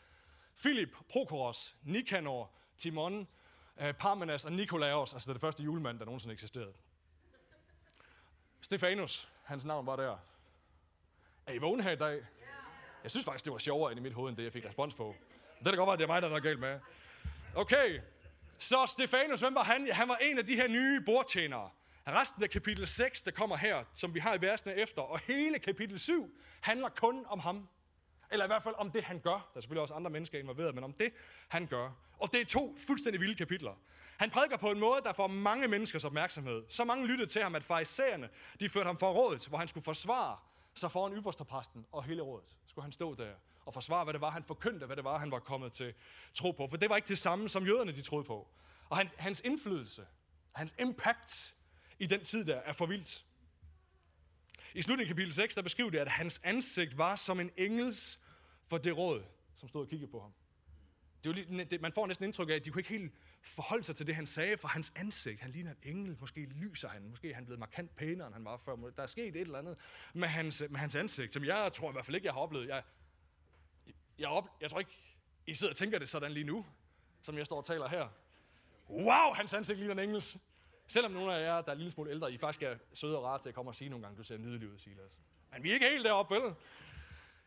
Philip, 0.60 0.89
Prokoros, 1.10 1.78
Nikanor, 1.84 2.52
Timon, 2.78 3.28
øh, 3.82 3.93
Parmenas 3.93 4.45
og 4.45 4.52
Nikolaos, 4.52 5.13
altså 5.13 5.34
det 5.34 5.41
første 5.41 5.63
julemand, 5.63 6.00
der 6.00 6.06
nogensinde 6.06 6.34
eksisterede. 6.34 6.74
Stefanus, 8.62 9.30
hans 9.43 9.65
navn 9.65 9.86
var 9.86 9.95
der. 9.95 10.17
Er 11.45 11.54
I 11.54 11.58
vågne 11.58 11.84
her 11.84 11.91
i 11.91 11.95
dag? 11.95 12.26
Jeg 13.04 13.12
synes 13.12 13.26
faktisk, 13.26 13.45
det 13.45 13.54
var 13.54 13.60
sjovere 13.60 13.91
end 13.91 14.00
i 14.00 14.04
mit 14.04 14.13
hoved, 14.13 14.30
end 14.30 14.38
det, 14.38 14.43
jeg 14.43 14.54
fik 14.54 14.65
respons 14.65 14.93
på. 14.95 15.15
Det 15.60 15.67
er 15.67 15.72
da 15.72 15.78
godt 15.78 15.88
være, 15.88 15.93
at 15.93 16.00
det 16.00 16.06
er 16.06 16.08
mig, 16.08 16.22
der 16.22 16.28
er 16.28 16.30
noget 16.30 16.43
galt 16.43 16.60
med. 16.60 16.80
Okay, 17.56 18.00
så 18.60 18.86
Stefanus, 18.86 19.39
hvem 19.39 19.56
var 19.56 19.63
han? 19.63 19.86
Ja, 19.86 19.93
han 19.93 20.08
var 20.08 20.15
en 20.15 20.38
af 20.38 20.45
de 20.45 20.56
her 20.56 20.67
nye 20.67 21.02
bordtjenere. 21.02 21.69
Resten 22.08 22.43
af 22.43 22.50
kapitel 22.50 22.88
6, 22.88 23.22
der 23.22 23.32
kommer 23.32 23.58
her, 23.58 23.84
som 23.93 24.13
vi 24.13 24.19
har 24.19 24.36
i 24.36 24.41
versene 24.41 24.76
efter, 24.76 25.02
og 25.02 25.19
hele 25.19 25.60
kapitel 25.60 26.00
7, 26.00 26.32
handler 26.62 26.89
kun 26.89 27.26
om 27.28 27.39
ham. 27.39 27.69
Eller 28.32 28.46
i 28.46 28.48
hvert 28.48 28.63
fald 28.63 28.76
om 28.78 28.92
det, 28.92 29.04
han 29.04 29.20
gør. 29.20 29.32
Der 29.32 29.56
er 29.56 29.60
selvfølgelig 29.60 29.82
også 29.82 29.94
andre 29.94 30.10
mennesker 30.12 30.39
involveret, 30.39 30.76
men 30.76 30.84
om 30.84 30.94
det, 30.94 31.13
han 31.48 31.68
gør. 31.68 31.92
Og 32.20 32.32
det 32.32 32.42
er 32.42 32.46
to 32.46 32.76
fuldstændig 32.88 33.22
vilde 33.22 33.36
kapitler. 33.36 33.74
Han 34.18 34.30
prædiker 34.30 34.58
på 34.58 34.72
en 34.72 34.80
måde, 34.80 35.02
der 35.04 35.13
får 35.13 35.28
mange 35.28 35.68
menneskers 35.68 36.06
opmærksomhed. 36.06 36.63
Så 36.70 36.84
mange 36.84 37.08
lyttede 37.08 37.30
til 37.30 37.42
ham, 37.42 37.56
at 37.56 37.63
farisæerne, 37.63 38.30
de 38.60 38.70
førte 38.70 38.88
ham 38.88 38.98
for 38.98 39.12
rådet, 39.12 39.48
hvor 39.48 39.58
han 39.58 39.68
skulle 39.68 39.84
forsvare 39.84 40.38
sig 40.76 40.92
foran 40.92 41.13
ypperstepræsten 41.13 41.86
og 41.92 42.04
hele 42.04 42.22
rådet. 42.22 42.58
Skulle 42.68 42.84
han 42.84 42.92
stå 42.92 43.15
der 43.15 43.34
og 43.65 43.74
forsvare, 43.74 44.04
hvad 44.04 44.13
det 44.13 44.22
var, 44.22 44.30
han 44.30 44.44
forkyndte, 44.44 44.86
hvad 44.86 44.96
det 44.96 45.04
var, 45.04 45.18
han 45.18 45.32
var 45.32 45.39
kommet 45.39 45.74
til 45.74 45.94
tro 46.34 46.52
på. 46.52 46.68
For 46.68 46.78
det 46.78 46.89
var 46.89 46.96
ikke 46.96 47.08
det 47.08 47.18
samme, 47.18 47.50
som 47.50 47.65
jøderne 47.65 47.92
de 47.92 48.02
troede 48.02 48.24
på. 48.24 48.48
Og 48.89 48.98
han, 48.98 49.10
hans 49.18 49.39
indflydelse, 49.39 50.08
hans 50.52 50.76
impact 50.80 51.54
i 52.00 52.08
den 52.08 52.26
tid 52.26 52.46
der, 52.46 52.56
er 52.56 52.74
for 52.74 52.86
vildt. 52.86 53.24
I 54.73 54.82
slutningen 54.82 55.10
af 55.12 55.15
kapitel 55.15 55.34
6, 55.34 55.55
der 55.55 55.62
beskriver 55.62 55.89
det, 55.89 55.97
at 55.97 56.10
hans 56.10 56.41
ansigt 56.43 56.97
var 56.97 57.15
som 57.15 57.39
en 57.39 57.51
engels 57.58 58.19
for 58.67 58.77
det 58.77 58.97
råd, 58.97 59.23
som 59.55 59.69
stod 59.69 59.82
og 59.82 59.88
kiggede 59.88 60.12
på 60.12 60.21
ham. 60.21 60.34
Det 61.23 61.29
var 61.29 61.36
lige, 61.36 61.65
det, 61.65 61.82
man 61.82 61.93
får 61.93 62.08
næsten 62.08 62.25
indtryk 62.25 62.49
af, 62.49 62.53
at 62.53 62.65
de 62.65 62.69
kunne 62.69 62.79
ikke 62.79 62.89
helt 62.89 63.13
forholde 63.43 63.84
sig 63.84 63.95
til 63.95 64.08
det, 64.08 64.15
han 64.15 64.27
sagde, 64.27 64.58
for 64.58 64.67
hans 64.67 64.93
ansigt, 64.95 65.41
han 65.41 65.51
ligner 65.51 65.71
en 65.71 65.77
engel, 65.84 66.17
måske 66.19 66.41
lyser 66.41 66.89
han, 66.89 67.10
måske 67.10 67.32
er 67.32 67.36
han 67.36 67.45
blevet 67.45 67.60
markant 67.60 67.95
pænere, 67.95 68.27
end 68.27 68.34
han 68.34 68.45
var 68.45 68.58
før. 68.58 68.75
Der 68.75 69.03
er 69.03 69.08
sket 69.08 69.27
et 69.27 69.41
eller 69.41 69.60
andet 69.60 69.77
med 70.13 70.27
hans, 70.27 70.63
med 70.69 70.79
hans 70.79 70.95
ansigt, 70.95 71.34
som 71.34 71.45
jeg 71.45 71.71
tror 71.73 71.89
i 71.89 71.91
hvert 71.91 72.05
fald 72.05 72.15
ikke, 72.15 72.25
jeg 72.25 72.34
har 72.34 72.41
oplevet. 72.41 72.67
Jeg, 72.67 72.84
jeg, 74.19 74.27
op, 74.27 74.49
jeg 74.62 74.69
tror 74.69 74.79
ikke, 74.79 74.91
I 75.47 75.55
sidder 75.55 75.73
og 75.73 75.77
tænker 75.77 75.99
det 75.99 76.10
sådan 76.10 76.32
lige 76.32 76.43
nu, 76.43 76.65
som 77.21 77.38
jeg 77.38 77.45
står 77.45 77.58
og 77.58 77.65
taler 77.65 77.88
her. 77.88 78.08
Wow, 78.89 79.34
hans 79.34 79.53
ansigt 79.53 79.79
ligner 79.79 79.93
en 79.93 79.99
engels. 79.99 80.38
Selvom 80.89 81.12
nogle 81.12 81.36
af 81.36 81.43
jer, 81.43 81.62
der 81.62 81.67
er 81.67 81.71
en 81.71 81.78
lille 81.78 81.91
smule 81.91 82.12
ældre, 82.12 82.34
I 82.34 82.38
faktisk 82.38 82.63
er 82.63 82.75
søde 82.93 83.17
og 83.17 83.23
rare 83.23 83.41
til 83.41 83.49
at 83.49 83.56
komme 83.56 83.71
og 83.71 83.75
sige 83.75 83.89
nogle 83.89 84.06
gange, 84.06 84.17
du 84.17 84.23
ser 84.23 84.38
nydelig 84.38 84.69
ud, 84.71 84.78
Silas. 84.78 85.12
Men 85.52 85.63
vi 85.63 85.69
er 85.69 85.73
ikke 85.73 85.89
helt 85.89 86.06
deroppe, 86.06 86.36
vel? 86.36 86.54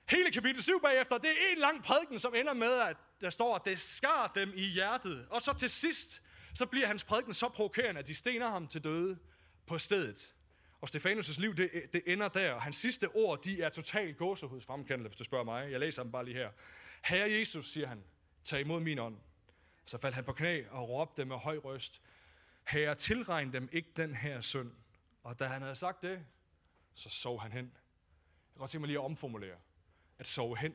Hele 0.08 0.30
kapitel 0.30 0.62
7 0.62 0.80
bagefter, 0.82 1.18
det 1.18 1.30
er 1.30 1.52
en 1.52 1.58
lang 1.58 1.84
prædiken, 1.84 2.18
som 2.18 2.34
ender 2.34 2.54
med, 2.54 2.80
at 2.80 2.96
der 3.20 3.30
står, 3.30 3.54
at 3.54 3.64
det 3.64 3.78
skar 3.78 4.32
dem 4.34 4.52
i 4.54 4.62
hjertet. 4.62 5.26
Og 5.30 5.42
så 5.42 5.54
til 5.58 5.70
sidst, 5.70 6.28
så 6.54 6.66
bliver 6.66 6.86
hans 6.86 7.04
prædiken 7.04 7.34
så 7.34 7.48
provokerende, 7.48 7.98
at 7.98 8.08
de 8.08 8.14
stener 8.14 8.48
ham 8.48 8.68
til 8.68 8.84
døde 8.84 9.18
på 9.66 9.78
stedet. 9.78 10.34
Og 10.80 10.88
Stefanus' 10.94 11.40
liv, 11.40 11.54
det, 11.54 11.70
det 11.92 12.02
ender 12.06 12.28
der. 12.28 12.52
Og 12.52 12.62
Hans 12.62 12.76
sidste 12.76 13.08
ord, 13.08 13.42
de 13.42 13.62
er 13.62 13.68
totalt 13.68 14.16
gåsehudsfremkendende, 14.16 15.08
hvis 15.08 15.16
du 15.16 15.24
spørger 15.24 15.44
mig. 15.44 15.70
Jeg 15.70 15.80
læser 15.80 16.02
dem 16.02 16.12
bare 16.12 16.24
lige 16.24 16.36
her. 16.36 16.50
Herre 17.04 17.30
Jesus, 17.30 17.70
siger 17.70 17.86
han, 17.86 18.04
tag 18.44 18.60
imod 18.60 18.80
min 18.80 18.98
ånd. 18.98 19.16
Så 19.86 19.98
faldt 19.98 20.14
han 20.14 20.24
på 20.24 20.32
knæ 20.32 20.64
og 20.70 20.88
råbte 20.88 21.24
med 21.24 21.36
høj 21.36 21.56
røst, 21.56 22.00
Herre, 22.68 22.94
tilregn 22.94 23.52
dem 23.52 23.68
ikke 23.72 23.92
den 23.96 24.14
her 24.14 24.40
synd. 24.40 24.72
Og 25.22 25.38
da 25.38 25.46
han 25.46 25.62
havde 25.62 25.76
sagt 25.76 26.02
det, 26.02 26.26
så 26.94 27.08
sov 27.08 27.40
han 27.40 27.52
hen. 27.52 27.64
Jeg 27.64 28.54
kan 28.54 28.58
godt 28.58 28.70
tænke 28.70 28.80
mig 28.80 28.86
lige 28.86 28.98
at 28.98 29.04
omformulere. 29.04 29.56
At 30.18 30.26
sove 30.26 30.58
hen. 30.58 30.74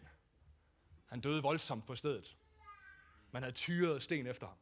Han 1.05 1.21
døde 1.21 1.41
voldsomt 1.41 1.85
på 1.87 1.95
stedet. 1.95 2.37
Man 3.31 3.41
havde 3.43 3.55
tyret 3.55 4.03
sten 4.03 4.27
efter 4.27 4.47
ham, 4.47 4.57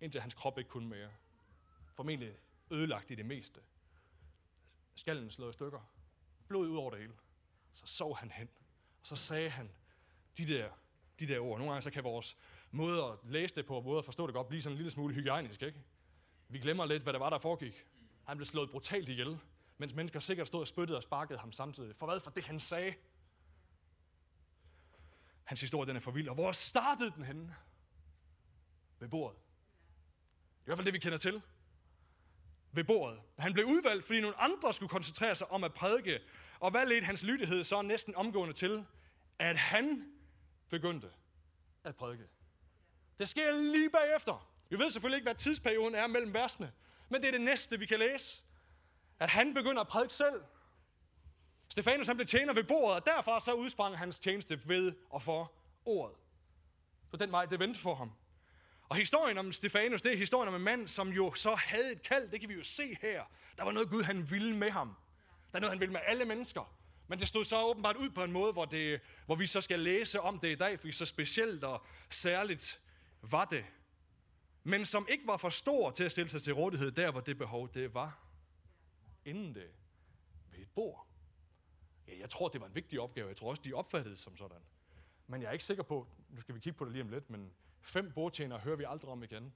indtil 0.00 0.20
hans 0.20 0.34
krop 0.34 0.58
ikke 0.58 0.70
kunne 0.70 0.88
mere. 0.88 1.10
Formentlig 1.94 2.36
ødelagt 2.70 3.10
i 3.10 3.14
det 3.14 3.26
meste. 3.26 3.60
Skallen 4.94 5.30
slået 5.30 5.50
i 5.50 5.52
stykker. 5.52 5.80
Blod 6.48 6.68
ud 6.68 6.76
over 6.76 6.90
det 6.90 7.00
hele. 7.00 7.12
Så 7.72 7.86
sov 7.86 8.16
han 8.16 8.30
hen. 8.30 8.48
Og 9.00 9.06
så 9.06 9.16
sagde 9.16 9.50
han 9.50 9.70
de 10.38 10.46
der, 10.46 10.70
de 11.20 11.28
der 11.28 11.40
ord. 11.40 11.58
Nogle 11.58 11.72
gange 11.72 11.82
så 11.82 11.90
kan 11.90 12.04
vores 12.04 12.36
måde 12.70 13.04
at 13.04 13.18
læse 13.24 13.54
det 13.54 13.66
på, 13.66 13.76
og 13.76 13.84
måde 13.84 13.98
at 13.98 14.04
forstå 14.04 14.26
det 14.26 14.34
godt, 14.34 14.48
blive 14.48 14.62
sådan 14.62 14.72
en 14.72 14.76
lille 14.76 14.90
smule 14.90 15.14
hygiejnisk, 15.14 15.62
ikke? 15.62 15.82
Vi 16.48 16.58
glemmer 16.58 16.86
lidt, 16.86 17.02
hvad 17.02 17.12
der 17.12 17.18
var, 17.18 17.30
der 17.30 17.38
foregik. 17.38 17.86
Han 18.26 18.36
blev 18.36 18.46
slået 18.46 18.70
brutalt 18.70 19.08
ihjel, 19.08 19.38
mens 19.78 19.94
mennesker 19.94 20.20
sikkert 20.20 20.46
stod 20.46 20.60
og 20.60 20.68
spyttede 20.68 20.96
og 20.96 21.02
sparkede 21.02 21.38
ham 21.38 21.52
samtidig. 21.52 21.96
For 21.96 22.06
hvad? 22.06 22.20
For 22.20 22.30
det, 22.30 22.44
han 22.44 22.60
sagde. 22.60 22.94
Hans 25.44 25.60
historie, 25.60 25.88
den 25.88 25.96
er 25.96 26.00
for 26.00 26.10
vild. 26.10 26.28
Og 26.28 26.34
hvor 26.34 26.52
startede 26.52 27.10
den 27.10 27.24
henne? 27.24 27.56
Ved 28.98 29.08
bordet. 29.08 29.38
Det 29.38 30.60
er 30.60 30.62
i 30.62 30.64
hvert 30.64 30.78
fald 30.78 30.84
det, 30.84 30.94
vi 30.94 30.98
kender 30.98 31.18
til. 31.18 31.42
Ved 32.72 32.84
bordet. 32.84 33.20
Han 33.38 33.52
blev 33.52 33.64
udvalgt, 33.66 34.04
fordi 34.04 34.20
nogle 34.20 34.36
andre 34.36 34.72
skulle 34.72 34.90
koncentrere 34.90 35.36
sig 35.36 35.50
om 35.50 35.64
at 35.64 35.74
prædike. 35.74 36.20
Og 36.60 36.70
hvad 36.70 36.86
ledte 36.86 37.04
hans 37.04 37.22
lydighed 37.22 37.64
så 37.64 37.82
næsten 37.82 38.14
omgående 38.14 38.54
til? 38.54 38.86
At 39.38 39.56
han 39.56 40.12
begyndte 40.68 41.10
at 41.84 41.96
prædike. 41.96 42.24
Det 43.18 43.28
sker 43.28 43.56
lige 43.56 43.90
bagefter. 43.90 44.55
Vi 44.68 44.78
ved 44.78 44.90
selvfølgelig 44.90 45.16
ikke, 45.16 45.26
hvad 45.26 45.34
tidsperioden 45.34 45.94
er 45.94 46.06
mellem 46.06 46.34
versene, 46.34 46.72
men 47.08 47.20
det 47.20 47.28
er 47.28 47.32
det 47.32 47.40
næste, 47.40 47.78
vi 47.78 47.86
kan 47.86 47.98
læse. 47.98 48.42
At 49.18 49.28
han 49.28 49.54
begynder 49.54 49.80
at 49.80 49.88
prædike 49.88 50.14
selv. 50.14 50.42
Stefanus 51.68 52.06
han 52.06 52.16
blev 52.16 52.26
tjener 52.26 52.54
ved 52.54 52.64
bordet, 52.64 52.96
og 52.96 53.06
derfra 53.06 53.40
så 53.40 53.52
udsprang 53.52 53.98
hans 53.98 54.18
tjeneste 54.18 54.68
ved 54.68 54.92
og 55.10 55.22
for 55.22 55.52
ordet. 55.84 56.16
Så 57.10 57.16
den 57.16 57.32
vej, 57.32 57.46
det 57.46 57.58
vendte 57.58 57.80
for 57.80 57.94
ham. 57.94 58.12
Og 58.88 58.96
historien 58.96 59.38
om 59.38 59.52
Stefanus, 59.52 60.02
det 60.02 60.12
er 60.12 60.16
historien 60.16 60.48
om 60.48 60.54
en 60.54 60.62
mand, 60.62 60.88
som 60.88 61.08
jo 61.08 61.34
så 61.34 61.54
havde 61.54 61.92
et 61.92 62.02
kald, 62.02 62.30
det 62.30 62.40
kan 62.40 62.48
vi 62.48 62.54
jo 62.54 62.62
se 62.62 62.96
her. 63.02 63.22
Der 63.56 63.64
var 63.64 63.72
noget 63.72 63.90
Gud, 63.90 64.02
han 64.02 64.30
ville 64.30 64.56
med 64.56 64.70
ham. 64.70 64.94
Der 65.52 65.58
er 65.58 65.60
noget, 65.60 65.72
han 65.72 65.80
ville 65.80 65.92
med 65.92 66.00
alle 66.06 66.24
mennesker. 66.24 66.76
Men 67.08 67.20
det 67.20 67.28
stod 67.28 67.44
så 67.44 67.62
åbenbart 67.62 67.96
ud 67.96 68.10
på 68.10 68.24
en 68.24 68.32
måde, 68.32 68.52
hvor, 68.52 68.64
det, 68.64 69.00
hvor 69.26 69.34
vi 69.34 69.46
så 69.46 69.60
skal 69.60 69.80
læse 69.80 70.20
om 70.20 70.38
det 70.38 70.48
i 70.48 70.54
dag, 70.54 70.80
for 70.80 70.92
så 70.92 71.06
specielt 71.06 71.64
og 71.64 71.86
særligt 72.10 72.78
var 73.22 73.44
det 73.44 73.64
men 74.66 74.84
som 74.84 75.06
ikke 75.10 75.26
var 75.26 75.36
for 75.36 75.48
stor 75.48 75.90
til 75.90 76.04
at 76.04 76.12
stille 76.12 76.30
sig 76.30 76.42
til 76.42 76.54
rådighed 76.54 76.92
der, 76.92 77.10
hvor 77.10 77.20
det 77.20 77.38
behov 77.38 77.74
det 77.74 77.94
var. 77.94 78.18
Inden 79.24 79.54
det 79.54 79.70
ved 80.50 80.58
et 80.58 80.70
bord. 80.74 81.06
Ja, 82.08 82.18
jeg 82.18 82.30
tror, 82.30 82.48
det 82.48 82.60
var 82.60 82.66
en 82.66 82.74
vigtig 82.74 83.00
opgave. 83.00 83.28
Jeg 83.28 83.36
tror 83.36 83.50
også, 83.50 83.62
de 83.62 83.72
opfattede 83.72 84.14
det 84.14 84.18
som 84.18 84.36
sådan. 84.36 84.62
Men 85.26 85.42
jeg 85.42 85.48
er 85.48 85.52
ikke 85.52 85.64
sikker 85.64 85.82
på, 85.82 86.08
nu 86.28 86.40
skal 86.40 86.54
vi 86.54 86.60
kigge 86.60 86.76
på 86.76 86.84
det 86.84 86.92
lige 86.92 87.02
om 87.02 87.08
lidt, 87.08 87.30
men 87.30 87.52
fem 87.80 88.12
bordtjenere 88.12 88.58
hører 88.58 88.76
vi 88.76 88.84
aldrig 88.88 89.10
om 89.10 89.22
igen. 89.22 89.52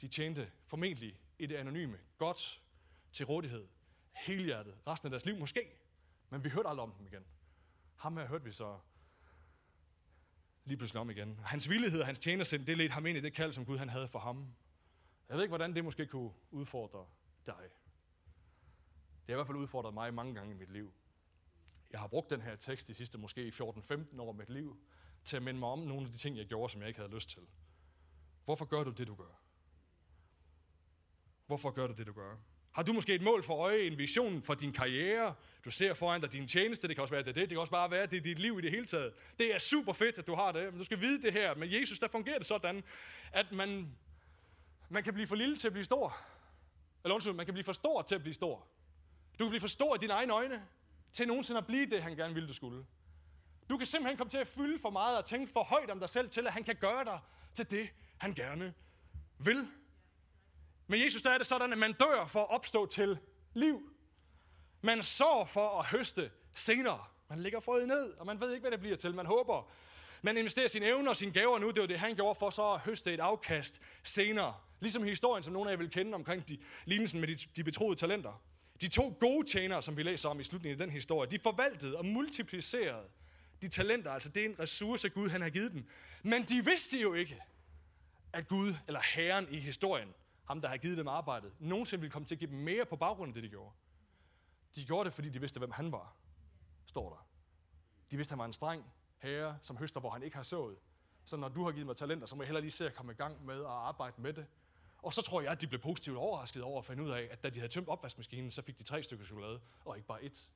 De 0.00 0.08
tjente 0.08 0.50
formentlig 0.66 1.20
i 1.38 1.46
det 1.46 1.56
anonyme, 1.56 1.98
godt 2.18 2.62
til 3.12 3.26
rådighed, 3.26 3.68
helhjertet, 4.12 4.74
resten 4.86 5.06
af 5.06 5.10
deres 5.10 5.26
liv 5.26 5.36
måske, 5.36 5.78
men 6.30 6.44
vi 6.44 6.48
hørte 6.48 6.68
aldrig 6.68 6.82
om 6.82 6.92
dem 6.92 7.06
igen. 7.06 7.24
Ham 7.96 8.16
her 8.16 8.26
hørte 8.26 8.44
vi 8.44 8.52
så 8.52 8.78
lige 10.68 10.78
pludselig 10.78 11.00
om 11.00 11.10
igen. 11.10 11.40
Hans 11.44 11.70
villighed 11.70 12.00
og 12.00 12.06
hans 12.06 12.18
tjenersind, 12.18 12.66
det 12.66 12.78
ledte 12.78 12.92
ham 12.92 13.06
ind 13.06 13.18
i 13.18 13.20
det 13.20 13.32
kald, 13.32 13.52
som 13.52 13.64
Gud 13.64 13.78
han 13.78 13.88
havde 13.88 14.08
for 14.08 14.18
ham. 14.18 14.54
Jeg 15.28 15.36
ved 15.36 15.42
ikke, 15.42 15.50
hvordan 15.50 15.74
det 15.74 15.84
måske 15.84 16.06
kunne 16.06 16.32
udfordre 16.50 17.06
dig. 17.46 17.54
Det 17.54 19.26
har 19.26 19.32
i 19.32 19.34
hvert 19.34 19.46
fald 19.46 19.58
udfordret 19.58 19.94
mig 19.94 20.14
mange 20.14 20.34
gange 20.34 20.54
i 20.54 20.58
mit 20.58 20.72
liv. 20.72 20.92
Jeg 21.90 22.00
har 22.00 22.08
brugt 22.08 22.30
den 22.30 22.40
her 22.40 22.56
tekst 22.56 22.88
de 22.88 22.94
sidste 22.94 23.18
måske 23.18 23.48
14-15 23.48 24.20
år 24.20 24.28
af 24.28 24.34
mit 24.34 24.50
liv, 24.50 24.78
til 25.24 25.36
at 25.36 25.42
minde 25.42 25.60
mig 25.60 25.68
om 25.68 25.78
nogle 25.78 26.06
af 26.06 26.12
de 26.12 26.18
ting, 26.18 26.36
jeg 26.36 26.46
gjorde, 26.46 26.72
som 26.72 26.80
jeg 26.80 26.88
ikke 26.88 27.00
havde 27.00 27.14
lyst 27.14 27.30
til. 27.30 27.42
Hvorfor 28.44 28.64
gør 28.64 28.84
du 28.84 28.90
det, 28.90 29.06
du 29.06 29.14
gør? 29.14 29.42
Hvorfor 31.46 31.70
gør 31.70 31.86
du 31.86 31.92
det, 31.92 32.06
du 32.06 32.12
gør? 32.12 32.36
Har 32.72 32.82
du 32.82 32.92
måske 32.92 33.14
et 33.14 33.22
mål 33.22 33.42
for 33.42 33.54
øje, 33.54 33.80
en 33.80 33.98
vision 33.98 34.42
for 34.42 34.54
din 34.54 34.72
karriere? 34.72 35.34
Du 35.64 35.70
ser 35.70 35.94
foran 35.94 36.20
dig 36.20 36.32
din 36.32 36.48
tjeneste, 36.48 36.88
det 36.88 36.96
kan 36.96 37.02
også 37.02 37.14
være 37.14 37.22
det, 37.22 37.34
det, 37.34 37.42
det 37.42 37.48
kan 37.48 37.58
også 37.58 37.70
bare 37.70 37.90
være, 37.90 38.06
det 38.06 38.16
er 38.16 38.20
dit 38.20 38.38
liv 38.38 38.58
i 38.58 38.62
det 38.62 38.70
hele 38.70 38.86
taget. 38.86 39.12
Det 39.38 39.54
er 39.54 39.58
super 39.58 39.92
fedt, 39.92 40.18
at 40.18 40.26
du 40.26 40.34
har 40.34 40.52
det, 40.52 40.64
men 40.72 40.78
du 40.78 40.84
skal 40.84 41.00
vide 41.00 41.22
det 41.22 41.32
her. 41.32 41.54
Med 41.54 41.68
Jesus, 41.68 41.98
der 41.98 42.08
fungerer 42.08 42.38
det 42.38 42.46
sådan, 42.46 42.84
at 43.32 43.52
man, 43.52 43.96
man 44.88 45.04
kan 45.04 45.14
blive 45.14 45.26
for 45.26 45.34
lille 45.34 45.56
til 45.56 45.66
at 45.66 45.72
blive 45.72 45.84
stor. 45.84 46.16
Eller 47.04 47.14
undskyld, 47.14 47.34
man 47.34 47.46
kan 47.46 47.54
blive 47.54 47.64
for 47.64 47.72
stor 47.72 48.02
til 48.02 48.14
at 48.14 48.20
blive 48.20 48.34
stor. 48.34 48.66
Du 49.38 49.44
kan 49.44 49.48
blive 49.48 49.60
for 49.60 49.68
stor 49.68 49.94
i 49.94 49.98
dine 49.98 50.12
egne 50.12 50.32
øjne, 50.32 50.66
til 51.12 51.26
nogensinde 51.26 51.58
at 51.58 51.66
blive 51.66 51.86
det, 51.86 52.02
han 52.02 52.16
gerne 52.16 52.34
ville, 52.34 52.48
du 52.48 52.54
skulle. 52.54 52.84
Du 53.70 53.76
kan 53.76 53.86
simpelthen 53.86 54.16
komme 54.16 54.30
til 54.30 54.38
at 54.38 54.46
fylde 54.46 54.78
for 54.78 54.90
meget 54.90 55.18
og 55.18 55.24
tænke 55.24 55.52
for 55.52 55.62
højt 55.62 55.90
om 55.90 56.00
dig 56.00 56.10
selv, 56.10 56.30
til 56.30 56.46
at 56.46 56.52
han 56.52 56.64
kan 56.64 56.76
gøre 56.76 57.04
dig 57.04 57.18
til 57.54 57.70
det, 57.70 57.88
han 58.18 58.34
gerne 58.34 58.74
vil. 59.38 59.68
Men 60.88 61.00
Jesus, 61.04 61.22
der 61.22 61.30
er 61.30 61.38
det 61.38 61.46
sådan, 61.46 61.72
at 61.72 61.78
man 61.78 61.92
dør 61.92 62.26
for 62.26 62.40
at 62.40 62.50
opstå 62.50 62.86
til 62.86 63.18
liv. 63.54 63.80
Man 64.82 65.02
sår 65.02 65.48
for 65.52 65.78
at 65.80 65.86
høste 65.86 66.30
senere. 66.54 67.04
Man 67.28 67.38
ligger 67.38 67.60
frøet 67.60 67.88
ned, 67.88 68.12
og 68.12 68.26
man 68.26 68.40
ved 68.40 68.50
ikke, 68.50 68.60
hvad 68.60 68.70
det 68.70 68.80
bliver 68.80 68.96
til. 68.96 69.14
Man 69.14 69.26
håber. 69.26 69.70
Man 70.22 70.36
investerer 70.36 70.68
sine 70.68 70.86
evner 70.86 71.10
og 71.10 71.16
sine 71.16 71.32
gaver 71.32 71.58
nu. 71.58 71.70
Det 71.70 71.80
var 71.80 71.86
det, 71.86 71.98
han 71.98 72.14
gjorde 72.14 72.38
for 72.38 72.50
så 72.50 72.72
at 72.72 72.80
høste 72.80 73.14
et 73.14 73.20
afkast 73.20 73.82
senere. 74.02 74.54
Ligesom 74.80 75.02
historien, 75.02 75.44
som 75.44 75.52
nogle 75.52 75.70
af 75.70 75.72
jer 75.74 75.78
vil 75.78 75.90
kende 75.90 76.14
omkring 76.14 76.48
de, 76.48 76.58
lignelsen 76.84 77.20
med 77.20 77.28
de, 77.28 77.34
de 77.56 77.64
betroede 77.64 77.96
talenter. 77.96 78.42
De 78.80 78.88
to 78.88 79.16
gode 79.20 79.46
tjenere, 79.46 79.82
som 79.82 79.96
vi 79.96 80.02
læser 80.02 80.28
om 80.28 80.40
i 80.40 80.44
slutningen 80.44 80.80
af 80.80 80.86
den 80.86 80.94
historie, 80.94 81.30
de 81.30 81.38
forvaltede 81.38 81.96
og 81.96 82.06
multiplicerede 82.06 83.08
de 83.62 83.68
talenter. 83.68 84.10
Altså 84.10 84.28
det 84.28 84.42
er 84.44 84.48
en 84.48 84.60
ressource, 84.60 85.08
Gud 85.08 85.28
han 85.28 85.42
har 85.42 85.50
givet 85.50 85.72
dem. 85.72 85.84
Men 86.22 86.42
de 86.42 86.64
vidste 86.64 87.00
jo 87.00 87.14
ikke, 87.14 87.42
at 88.32 88.48
Gud, 88.48 88.74
eller 88.86 89.00
Herren 89.00 89.48
i 89.50 89.58
historien, 89.58 90.08
ham 90.48 90.60
der 90.60 90.68
har 90.68 90.76
givet 90.76 90.98
dem 90.98 91.08
arbejdet, 91.08 91.52
nogensinde 91.58 92.00
ville 92.00 92.12
komme 92.12 92.26
til 92.26 92.34
at 92.34 92.38
give 92.38 92.50
dem 92.50 92.58
mere 92.58 92.86
på 92.86 92.96
baggrund 92.96 93.30
af 93.30 93.34
det, 93.34 93.42
de 93.42 93.48
gjorde. 93.48 93.72
De 94.74 94.84
gjorde 94.84 95.04
det, 95.04 95.12
fordi 95.12 95.28
de 95.28 95.40
vidste, 95.40 95.58
hvem 95.58 95.70
han 95.70 95.92
var, 95.92 96.16
står 96.86 97.10
der. 97.10 97.26
De 98.10 98.16
vidste, 98.16 98.32
at 98.32 98.32
han 98.32 98.38
var 98.38 98.44
en 98.44 98.52
streng 98.52 98.84
herre, 99.18 99.58
som 99.62 99.76
høster, 99.76 100.00
hvor 100.00 100.10
han 100.10 100.22
ikke 100.22 100.36
har 100.36 100.42
sået. 100.42 100.76
Så 101.24 101.36
når 101.36 101.48
du 101.48 101.64
har 101.64 101.72
givet 101.72 101.86
mig 101.86 101.96
talenter, 101.96 102.26
så 102.26 102.36
må 102.36 102.42
jeg 102.42 102.46
heller 102.46 102.60
lige 102.60 102.70
se 102.70 102.86
at 102.86 102.94
komme 102.94 103.12
i 103.12 103.14
gang 103.14 103.44
med 103.44 103.60
at 103.60 103.66
arbejde 103.66 104.22
med 104.22 104.32
det. 104.32 104.46
Og 105.02 105.12
så 105.12 105.22
tror 105.22 105.40
jeg, 105.40 105.52
at 105.52 105.60
de 105.60 105.66
blev 105.66 105.80
positivt 105.80 106.16
overrasket 106.16 106.62
over 106.62 106.78
at 106.78 106.84
finde 106.84 107.04
ud 107.04 107.10
af, 107.10 107.28
at 107.30 107.42
da 107.42 107.50
de 107.50 107.58
havde 107.60 107.72
tømt 107.72 107.88
opvaskemaskinen, 107.88 108.50
så 108.50 108.62
fik 108.62 108.78
de 108.78 108.84
tre 108.84 109.02
stykker 109.02 109.24
chokolade, 109.24 109.60
og 109.84 109.96
ikke 109.96 110.08
bare 110.08 110.22
et. 110.22 110.48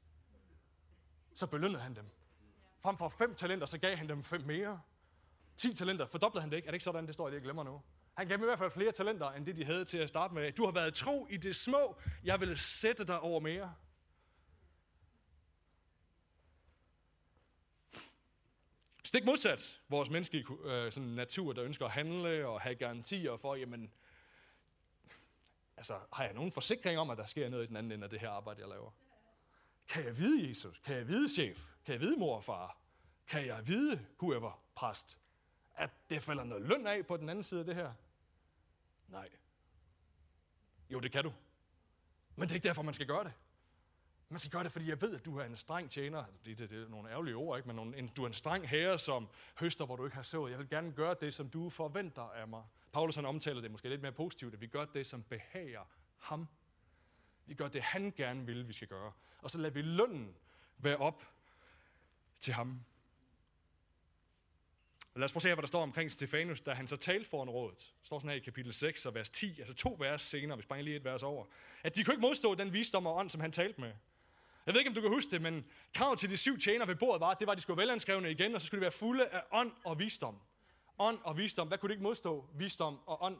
Så 1.35 1.47
belønnede 1.47 1.83
han 1.83 1.97
dem. 1.97 2.11
Frem 2.81 2.97
for 2.97 3.09
fem 3.09 3.35
talenter, 3.35 3.67
så 3.67 3.79
gav 3.79 3.97
han 3.97 4.09
dem 4.09 4.23
fem 4.23 4.41
mere. 4.41 4.81
10 5.57 5.75
talenter, 5.75 6.07
fordoblede 6.07 6.41
han 6.41 6.51
det 6.51 6.57
ikke? 6.57 6.67
Er 6.67 6.71
det 6.71 6.75
ikke 6.75 6.85
sådan, 6.85 7.07
det 7.07 7.15
står, 7.15 7.27
at 7.27 7.35
jeg 7.35 7.43
glemmer 7.43 7.63
nu? 7.63 7.83
Han 8.15 8.29
gav 8.29 8.37
dem 8.37 8.45
i 8.45 8.47
hvert 8.47 8.59
fald 8.59 8.71
flere 8.71 8.93
talenter, 8.93 9.31
end 9.31 9.47
det 9.47 9.57
de 9.57 9.65
havde 9.65 9.85
til 9.85 9.99
at 9.99 10.09
starte 10.09 10.35
med. 10.35 10.53
Du 10.53 10.65
har 10.65 10.73
været 10.73 10.95
tro 10.95 11.27
i 11.31 11.37
det 11.37 11.57
små, 11.57 11.97
jeg 12.25 12.41
vil 12.41 12.59
sætte 12.59 13.07
dig 13.07 13.21
over 13.21 13.41
mere. 13.41 13.75
Stik 19.05 19.25
modsat 19.25 19.81
vores 19.89 20.11
menneskelige 20.11 20.47
øh, 20.65 20.93
sådan 20.93 21.09
natur, 21.09 21.53
der 21.53 21.65
ønsker 21.65 21.87
at 21.87 21.93
handle 21.93 22.47
og 22.47 22.61
have 22.61 22.75
garantier 22.75 23.37
for, 23.37 23.55
jamen, 23.55 23.93
altså, 25.77 25.99
har 26.13 26.25
jeg 26.25 26.35
nogen 26.35 26.53
forsikring 26.53 26.99
om, 26.99 27.11
at 27.11 27.19
der 27.19 27.27
sker 27.27 27.49
noget 27.49 27.65
i 27.65 27.67
den 27.67 27.77
anden 27.77 27.93
ende 27.93 28.05
af 28.05 28.11
det 28.11 28.21
her 28.21 28.31
arbejde, 28.31 28.61
jeg 28.61 28.69
laver? 28.69 28.91
Kan 29.89 30.05
jeg 30.05 30.19
vide 30.19 30.49
Jesus? 30.49 30.79
Kan 30.79 30.97
jeg 30.97 31.09
vide 31.09 31.29
chef? 31.29 31.69
Kan 31.85 31.93
jeg 31.93 32.01
vide 32.01 32.17
mor 32.17 32.37
og 32.37 32.45
far? 32.45 32.79
Kan 33.27 33.47
jeg 33.47 33.69
vide 33.69 34.07
whoever 34.23 34.63
præst? 34.75 35.19
At 35.75 35.91
det 36.11 36.23
falder 36.23 36.45
noget 36.45 36.67
løn 36.67 36.87
af 36.87 37.07
på 37.07 37.17
den 37.17 37.29
anden 37.29 37.45
side 37.45 37.61
af 37.61 37.67
det 37.67 37.75
her? 37.75 37.93
Nej. 39.13 39.29
Jo, 40.91 41.01
det 41.01 41.13
kan 41.13 41.25
du. 41.25 41.33
Men 42.37 42.43
det 42.43 42.51
er 42.51 42.55
ikke 42.55 42.69
derfor, 42.69 42.83
man 42.83 42.95
skal 42.95 43.07
gøre 43.07 43.25
det. 43.25 43.33
Man 44.29 44.39
skal 44.39 44.51
gøre 44.51 44.65
det, 44.65 44.73
fordi 44.73 44.89
jeg 44.89 45.01
ved, 45.01 45.15
at 45.15 45.25
du 45.25 45.39
er 45.39 45.45
en 45.45 45.57
streng 45.57 45.91
tjener. 45.91 46.19
Altså, 46.19 46.41
det, 46.45 46.59
det, 46.59 46.71
det 46.71 46.83
er 46.85 46.89
nogle 46.89 47.11
ærgerlige 47.11 47.37
ord, 47.37 47.59
ikke? 47.59 47.67
men 47.67 47.77
nogle, 47.77 47.97
en, 47.97 48.09
du 48.09 48.23
er 48.23 48.27
en 48.27 48.33
streng 48.35 48.69
herre, 48.69 48.99
som 48.99 49.29
høster, 49.59 49.87
hvor 49.87 49.97
du 49.97 50.05
ikke 50.05 50.15
har 50.15 50.23
sået. 50.23 50.51
Jeg 50.51 50.59
vil 50.59 50.69
gerne 50.69 50.93
gøre 50.93 51.17
det, 51.21 51.35
som 51.35 51.49
du 51.49 51.71
forventer 51.71 52.23
af 52.23 52.49
mig. 52.49 52.63
Paulus 52.93 53.15
han 53.15 53.27
omtaler 53.27 53.61
det 53.61 53.71
måske 53.71 53.89
lidt 53.89 54.03
mere 54.03 54.13
positivt, 54.13 54.55
at 54.55 54.61
vi 54.61 54.67
gør 54.67 54.85
det, 54.85 55.07
som 55.07 55.23
behager 55.23 55.85
ham. 56.19 56.49
Vi 57.47 57.55
gør 57.55 57.69
det, 57.69 57.83
han 57.83 58.13
gerne 58.17 58.47
vil, 58.47 58.69
vi 58.69 58.73
skal 58.73 58.89
gøre. 58.89 59.13
Og 59.43 59.51
så 59.51 59.59
lader 59.59 59.75
vi 59.75 59.83
lønnen 59.83 60.37
være 60.79 60.97
op 60.97 61.25
til 62.41 62.55
ham. 62.55 62.85
Og 65.15 65.21
lad 65.21 65.25
os 65.25 65.33
prøve 65.33 65.39
at 65.39 65.43
se, 65.43 65.49
hvad 65.49 65.63
der 65.63 65.67
står 65.67 65.83
omkring 65.83 66.13
Stefanus, 66.13 66.61
da 66.61 66.73
han 66.73 66.89
så 66.89 66.97
talte 66.97 67.31
foran 67.31 67.51
rådet. 67.51 67.79
Det 67.79 68.07
står 68.07 68.19
sådan 68.19 68.31
her 68.31 68.37
i 68.37 68.41
kapitel 68.41 68.75
6 68.75 69.07
og 69.07 69.15
vers 69.15 69.31
10, 69.31 69.59
altså 69.59 69.75
to 69.75 69.97
vers 69.99 70.23
senere, 70.23 70.57
vi 70.57 70.63
springer 70.63 70.85
lige 70.85 70.97
et 70.97 71.05
vers 71.05 71.23
over. 71.23 71.45
At 71.83 71.97
de 71.97 72.05
kunne 72.05 72.15
ikke 72.15 72.21
modstå 72.21 72.55
den 72.55 72.73
visdom 72.73 73.07
og 73.07 73.17
ånd, 73.17 73.31
som 73.31 73.41
han 73.41 73.53
talte 73.53 73.81
med. 73.81 73.93
Jeg 74.67 74.75
ved 74.75 74.81
ikke, 74.81 74.89
om 74.89 74.95
du 74.95 75.01
kan 75.01 75.11
huske 75.11 75.31
det, 75.31 75.43
men 75.43 75.65
kravet 75.95 76.19
til 76.19 76.31
de 76.31 76.37
syv 76.37 76.59
tjenere 76.59 76.89
ved 76.89 76.95
bordet 76.95 77.21
var, 77.21 77.27
at 77.27 77.39
det 77.39 77.47
var, 77.47 77.53
at 77.53 77.57
de 77.57 77.63
skulle 77.63 77.77
være 77.77 77.85
velanskrevne 77.85 78.31
igen, 78.31 78.55
og 78.55 78.61
så 78.61 78.67
skulle 78.67 78.81
de 78.81 78.83
være 78.83 78.93
fulde 78.93 79.29
af 79.29 79.43
ånd 79.51 79.73
og 79.85 79.99
visdom. 79.99 80.39
Ånd 80.99 81.19
og 81.25 81.39
visdom. 81.39 81.69
Hvad 81.69 81.79
kunne 81.79 81.89
de 81.89 81.93
ikke 81.93 82.03
modstå? 82.03 82.47
Visdom 82.55 82.99
og 83.07 83.25
ånd. 83.25 83.39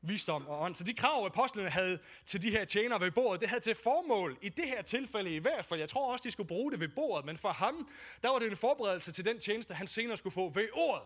Visdom 0.00 0.46
og 0.46 0.60
ånd. 0.60 0.74
Så 0.74 0.84
de 0.84 0.94
krav, 0.94 1.24
apostlene 1.24 1.70
havde 1.70 1.98
til 2.26 2.42
de 2.42 2.50
her 2.50 2.64
tjenere 2.64 3.00
ved 3.00 3.10
bordet, 3.10 3.40
det 3.40 3.48
havde 3.48 3.60
til 3.60 3.74
formål, 3.74 4.38
i 4.42 4.48
det 4.48 4.64
her 4.64 4.82
tilfælde 4.82 5.34
i 5.34 5.38
hvert 5.38 5.64
fald, 5.64 5.80
jeg 5.80 5.88
tror 5.88 6.12
også, 6.12 6.22
de 6.22 6.30
skulle 6.30 6.48
bruge 6.48 6.72
det 6.72 6.80
ved 6.80 6.88
bordet, 6.88 7.26
men 7.26 7.36
for 7.36 7.52
ham, 7.52 7.88
der 8.22 8.30
var 8.30 8.38
det 8.38 8.50
en 8.50 8.56
forberedelse 8.56 9.12
til 9.12 9.24
den 9.24 9.40
tjeneste, 9.40 9.74
han 9.74 9.86
senere 9.86 10.16
skulle 10.16 10.34
få 10.34 10.48
ved 10.48 10.68
ordet. 10.74 11.02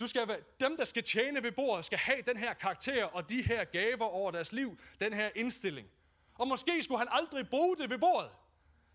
Du 0.00 0.06
skal 0.06 0.28
være, 0.28 0.38
dem, 0.60 0.76
der 0.76 0.84
skal 0.84 1.02
tjene 1.02 1.42
ved 1.42 1.52
bordet, 1.52 1.84
skal 1.84 1.98
have 1.98 2.22
den 2.26 2.36
her 2.36 2.54
karakter 2.54 3.04
og 3.04 3.30
de 3.30 3.42
her 3.42 3.64
gaver 3.64 4.04
over 4.04 4.30
deres 4.30 4.52
liv, 4.52 4.78
den 5.00 5.12
her 5.12 5.30
indstilling. 5.34 5.88
Og 6.34 6.48
måske 6.48 6.82
skulle 6.82 6.98
han 6.98 7.08
aldrig 7.10 7.48
bruge 7.48 7.76
det 7.76 7.90
ved 7.90 7.98
bordet. 7.98 8.30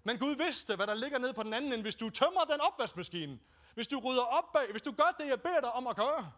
Men 0.03 0.17
Gud 0.17 0.35
vidste, 0.35 0.75
hvad 0.75 0.87
der 0.87 0.93
ligger 0.93 1.17
nede 1.17 1.33
på 1.33 1.43
den 1.43 1.53
anden 1.53 1.73
end 1.73 1.81
hvis 1.81 1.95
du 1.95 2.09
tømmer 2.09 2.43
den 2.43 2.61
opvaskemaskine. 2.61 3.39
Hvis 3.73 3.87
du 3.87 3.99
rydder 3.99 4.23
op 4.23 4.53
bag, 4.53 4.71
hvis 4.71 4.81
du 4.81 4.91
gør 4.91 5.15
det, 5.19 5.27
jeg 5.27 5.41
beder 5.41 5.61
dig 5.61 5.71
om 5.71 5.87
at 5.87 5.95
gøre, 5.95 6.31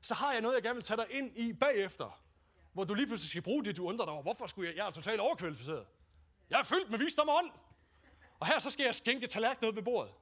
så 0.00 0.14
har 0.14 0.32
jeg 0.32 0.40
noget, 0.40 0.54
jeg 0.54 0.62
gerne 0.62 0.74
vil 0.74 0.84
tage 0.84 0.96
dig 0.96 1.06
ind 1.10 1.38
i 1.38 1.52
bagefter. 1.52 2.22
Hvor 2.72 2.84
du 2.84 2.94
lige 2.94 3.06
pludselig 3.06 3.30
skal 3.30 3.42
bruge 3.42 3.64
det, 3.64 3.76
du 3.76 3.88
undrer 3.88 4.06
dig 4.06 4.12
over. 4.12 4.22
Hvorfor 4.22 4.46
skulle 4.46 4.68
jeg? 4.68 4.76
Jeg 4.76 4.86
er 4.86 4.90
totalt 4.90 5.20
overkvalificeret. 5.20 5.86
Jeg 6.50 6.60
er 6.60 6.64
fyldt 6.64 6.90
med 6.90 6.98
visdom 6.98 7.28
og 7.28 7.36
ånd. 7.36 7.50
Og 8.40 8.46
her 8.46 8.58
så 8.58 8.70
skal 8.70 8.84
jeg 8.84 8.94
skænke 8.94 9.26
tallerken 9.26 9.66
ned 9.66 9.74
ved 9.74 9.82
bordet. 9.82 10.12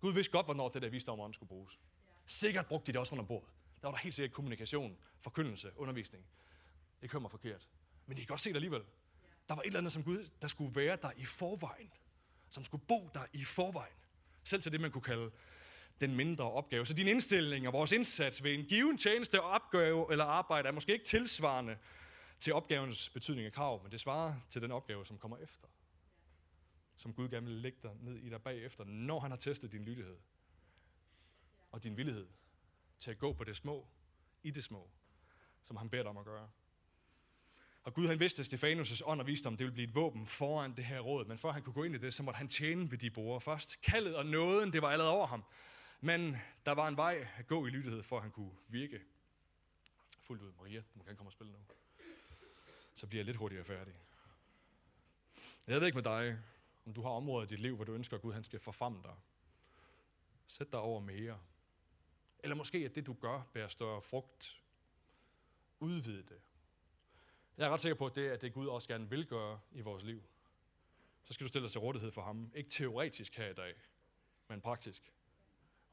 Gud 0.00 0.12
vidste 0.12 0.32
godt, 0.32 0.46
hvornår 0.46 0.68
det 0.68 0.82
der 0.82 0.88
visdom 0.88 1.20
og 1.20 1.24
ånd 1.24 1.34
skulle 1.34 1.48
bruges. 1.48 1.78
Sikkert 2.26 2.66
brugte 2.66 2.86
de 2.86 2.92
det 2.92 3.00
også 3.00 3.14
under 3.14 3.24
bordet. 3.24 3.48
Der 3.80 3.88
var 3.88 3.92
der 3.92 3.98
helt 3.98 4.14
sikkert 4.14 4.34
kommunikation, 4.34 4.96
forkyndelse, 5.20 5.72
undervisning. 5.76 6.26
Det 7.00 7.10
kører 7.10 7.20
mig 7.20 7.30
forkert. 7.30 7.68
Men 8.06 8.16
de 8.16 8.20
kan 8.20 8.26
godt 8.26 8.40
se 8.40 8.48
det 8.48 8.54
alligevel. 8.54 8.82
Der 9.48 9.54
var 9.54 9.62
et 9.62 9.66
eller 9.66 9.78
andet 9.78 9.92
som 9.92 10.04
Gud, 10.04 10.28
der 10.42 10.48
skulle 10.48 10.76
være 10.76 10.96
der 11.02 11.10
i 11.16 11.24
forvejen. 11.24 11.92
Som 12.48 12.64
skulle 12.64 12.84
bo 12.88 13.10
der 13.14 13.26
i 13.32 13.44
forvejen. 13.44 13.94
Selv 14.44 14.62
til 14.62 14.72
det, 14.72 14.80
man 14.80 14.90
kunne 14.90 15.02
kalde 15.02 15.30
den 16.00 16.16
mindre 16.16 16.50
opgave. 16.50 16.86
Så 16.86 16.94
din 16.94 17.08
indstilling 17.08 17.66
og 17.66 17.72
vores 17.72 17.92
indsats 17.92 18.44
ved 18.44 18.54
en 18.54 18.64
given 18.64 18.98
tjeneste 18.98 19.42
og 19.42 19.50
opgave 19.50 20.06
eller 20.10 20.24
arbejde 20.24 20.68
er 20.68 20.72
måske 20.72 20.92
ikke 20.92 21.04
tilsvarende 21.04 21.76
til 22.38 22.52
opgavens 22.52 23.08
betydning 23.08 23.46
og 23.46 23.52
krav, 23.52 23.82
men 23.82 23.92
det 23.92 24.00
svarer 24.00 24.34
til 24.50 24.62
den 24.62 24.72
opgave, 24.72 25.06
som 25.06 25.18
kommer 25.18 25.38
efter. 25.38 25.68
Som 26.96 27.14
Gud 27.14 27.28
gerne 27.28 27.46
vil 27.46 27.54
lægge 27.54 27.78
dig 27.82 27.90
ned 28.00 28.16
i 28.16 28.28
dig 28.28 28.42
bagefter, 28.42 28.84
når 28.84 29.20
han 29.20 29.30
har 29.30 29.38
testet 29.38 29.72
din 29.72 29.84
lydighed 29.84 30.16
og 31.72 31.84
din 31.84 31.96
villighed 31.96 32.26
til 32.98 33.10
at 33.10 33.18
gå 33.18 33.32
på 33.32 33.44
det 33.44 33.56
små, 33.56 33.88
i 34.42 34.50
det 34.50 34.64
små, 34.64 34.90
som 35.62 35.76
han 35.76 35.90
beder 35.90 36.02
dig 36.02 36.10
om 36.10 36.16
at 36.16 36.24
gøre. 36.24 36.48
Og 37.82 37.94
Gud 37.94 38.06
han 38.06 38.20
vidste, 38.20 38.40
at 38.40 38.46
Stefanus' 38.46 39.02
ånd 39.04 39.20
og 39.20 39.26
visdom, 39.26 39.56
det 39.56 39.64
ville 39.64 39.74
blive 39.74 39.88
et 39.88 39.94
våben 39.94 40.26
foran 40.26 40.76
det 40.76 40.84
her 40.84 41.00
råd. 41.00 41.24
Men 41.24 41.38
før 41.38 41.52
han 41.52 41.62
kunne 41.62 41.72
gå 41.72 41.82
ind 41.82 41.94
i 41.94 41.98
det, 41.98 42.14
så 42.14 42.22
måtte 42.22 42.38
han 42.38 42.48
tjene 42.48 42.90
ved 42.90 42.98
de 42.98 43.10
borer 43.10 43.38
først. 43.38 43.82
Kaldet 43.82 44.16
og 44.16 44.26
nåden, 44.26 44.72
det 44.72 44.82
var 44.82 44.88
allerede 44.88 45.12
over 45.12 45.26
ham. 45.26 45.44
Men 46.04 46.36
der 46.66 46.72
var 46.72 46.88
en 46.88 46.96
vej 46.96 47.28
at 47.38 47.46
gå 47.46 47.66
i 47.66 47.70
lydighed, 47.70 48.02
for 48.02 48.16
at 48.16 48.22
han 48.22 48.30
kunne 48.30 48.56
virke 48.68 49.00
fuldt 50.20 50.42
ud. 50.42 50.52
Maria, 50.52 50.82
du 50.98 51.02
kan 51.02 51.16
komme 51.16 51.28
og 51.28 51.32
spille 51.32 51.52
nu. 51.52 51.58
Så 52.94 53.06
bliver 53.06 53.18
jeg 53.18 53.26
lidt 53.26 53.36
hurtigere 53.36 53.64
færdig. 53.64 53.94
Jeg 55.66 55.80
ved 55.80 55.86
ikke 55.86 55.96
med 55.96 56.02
dig, 56.02 56.38
om 56.86 56.94
du 56.94 57.02
har 57.02 57.10
områder 57.10 57.46
i 57.46 57.48
dit 57.48 57.58
liv, 57.58 57.76
hvor 57.76 57.84
du 57.84 57.92
ønsker, 57.92 58.16
at 58.16 58.22
Gud 58.22 58.32
han 58.32 58.44
skal 58.44 58.60
forfremme 58.60 59.02
dig. 59.02 59.14
Sæt 60.46 60.72
dig 60.72 60.80
over 60.80 61.00
mere. 61.00 61.40
Eller 62.38 62.56
måske, 62.56 62.78
at 62.78 62.94
det 62.94 63.06
du 63.06 63.12
gør, 63.12 63.42
bærer 63.52 63.68
større 63.68 64.02
frugt. 64.02 64.62
Udvid 65.80 66.22
det. 66.22 66.40
Jeg 67.56 67.66
er 67.66 67.70
ret 67.70 67.80
sikker 67.80 67.96
på, 67.96 68.06
at 68.06 68.14
det 68.14 68.26
er 68.26 68.36
det, 68.36 68.52
Gud 68.52 68.66
også 68.66 68.88
gerne 68.88 69.10
vil 69.10 69.26
gøre 69.26 69.60
i 69.72 69.80
vores 69.80 70.04
liv. 70.04 70.22
Så 71.24 71.32
skal 71.32 71.44
du 71.44 71.48
stille 71.48 71.64
dig 71.64 71.72
til 71.72 71.80
rådighed 71.80 72.12
for 72.12 72.22
ham. 72.22 72.52
Ikke 72.54 72.70
teoretisk 72.70 73.36
her 73.36 73.48
i 73.48 73.54
dag, 73.54 73.74
men 74.48 74.60
praktisk. 74.60 75.13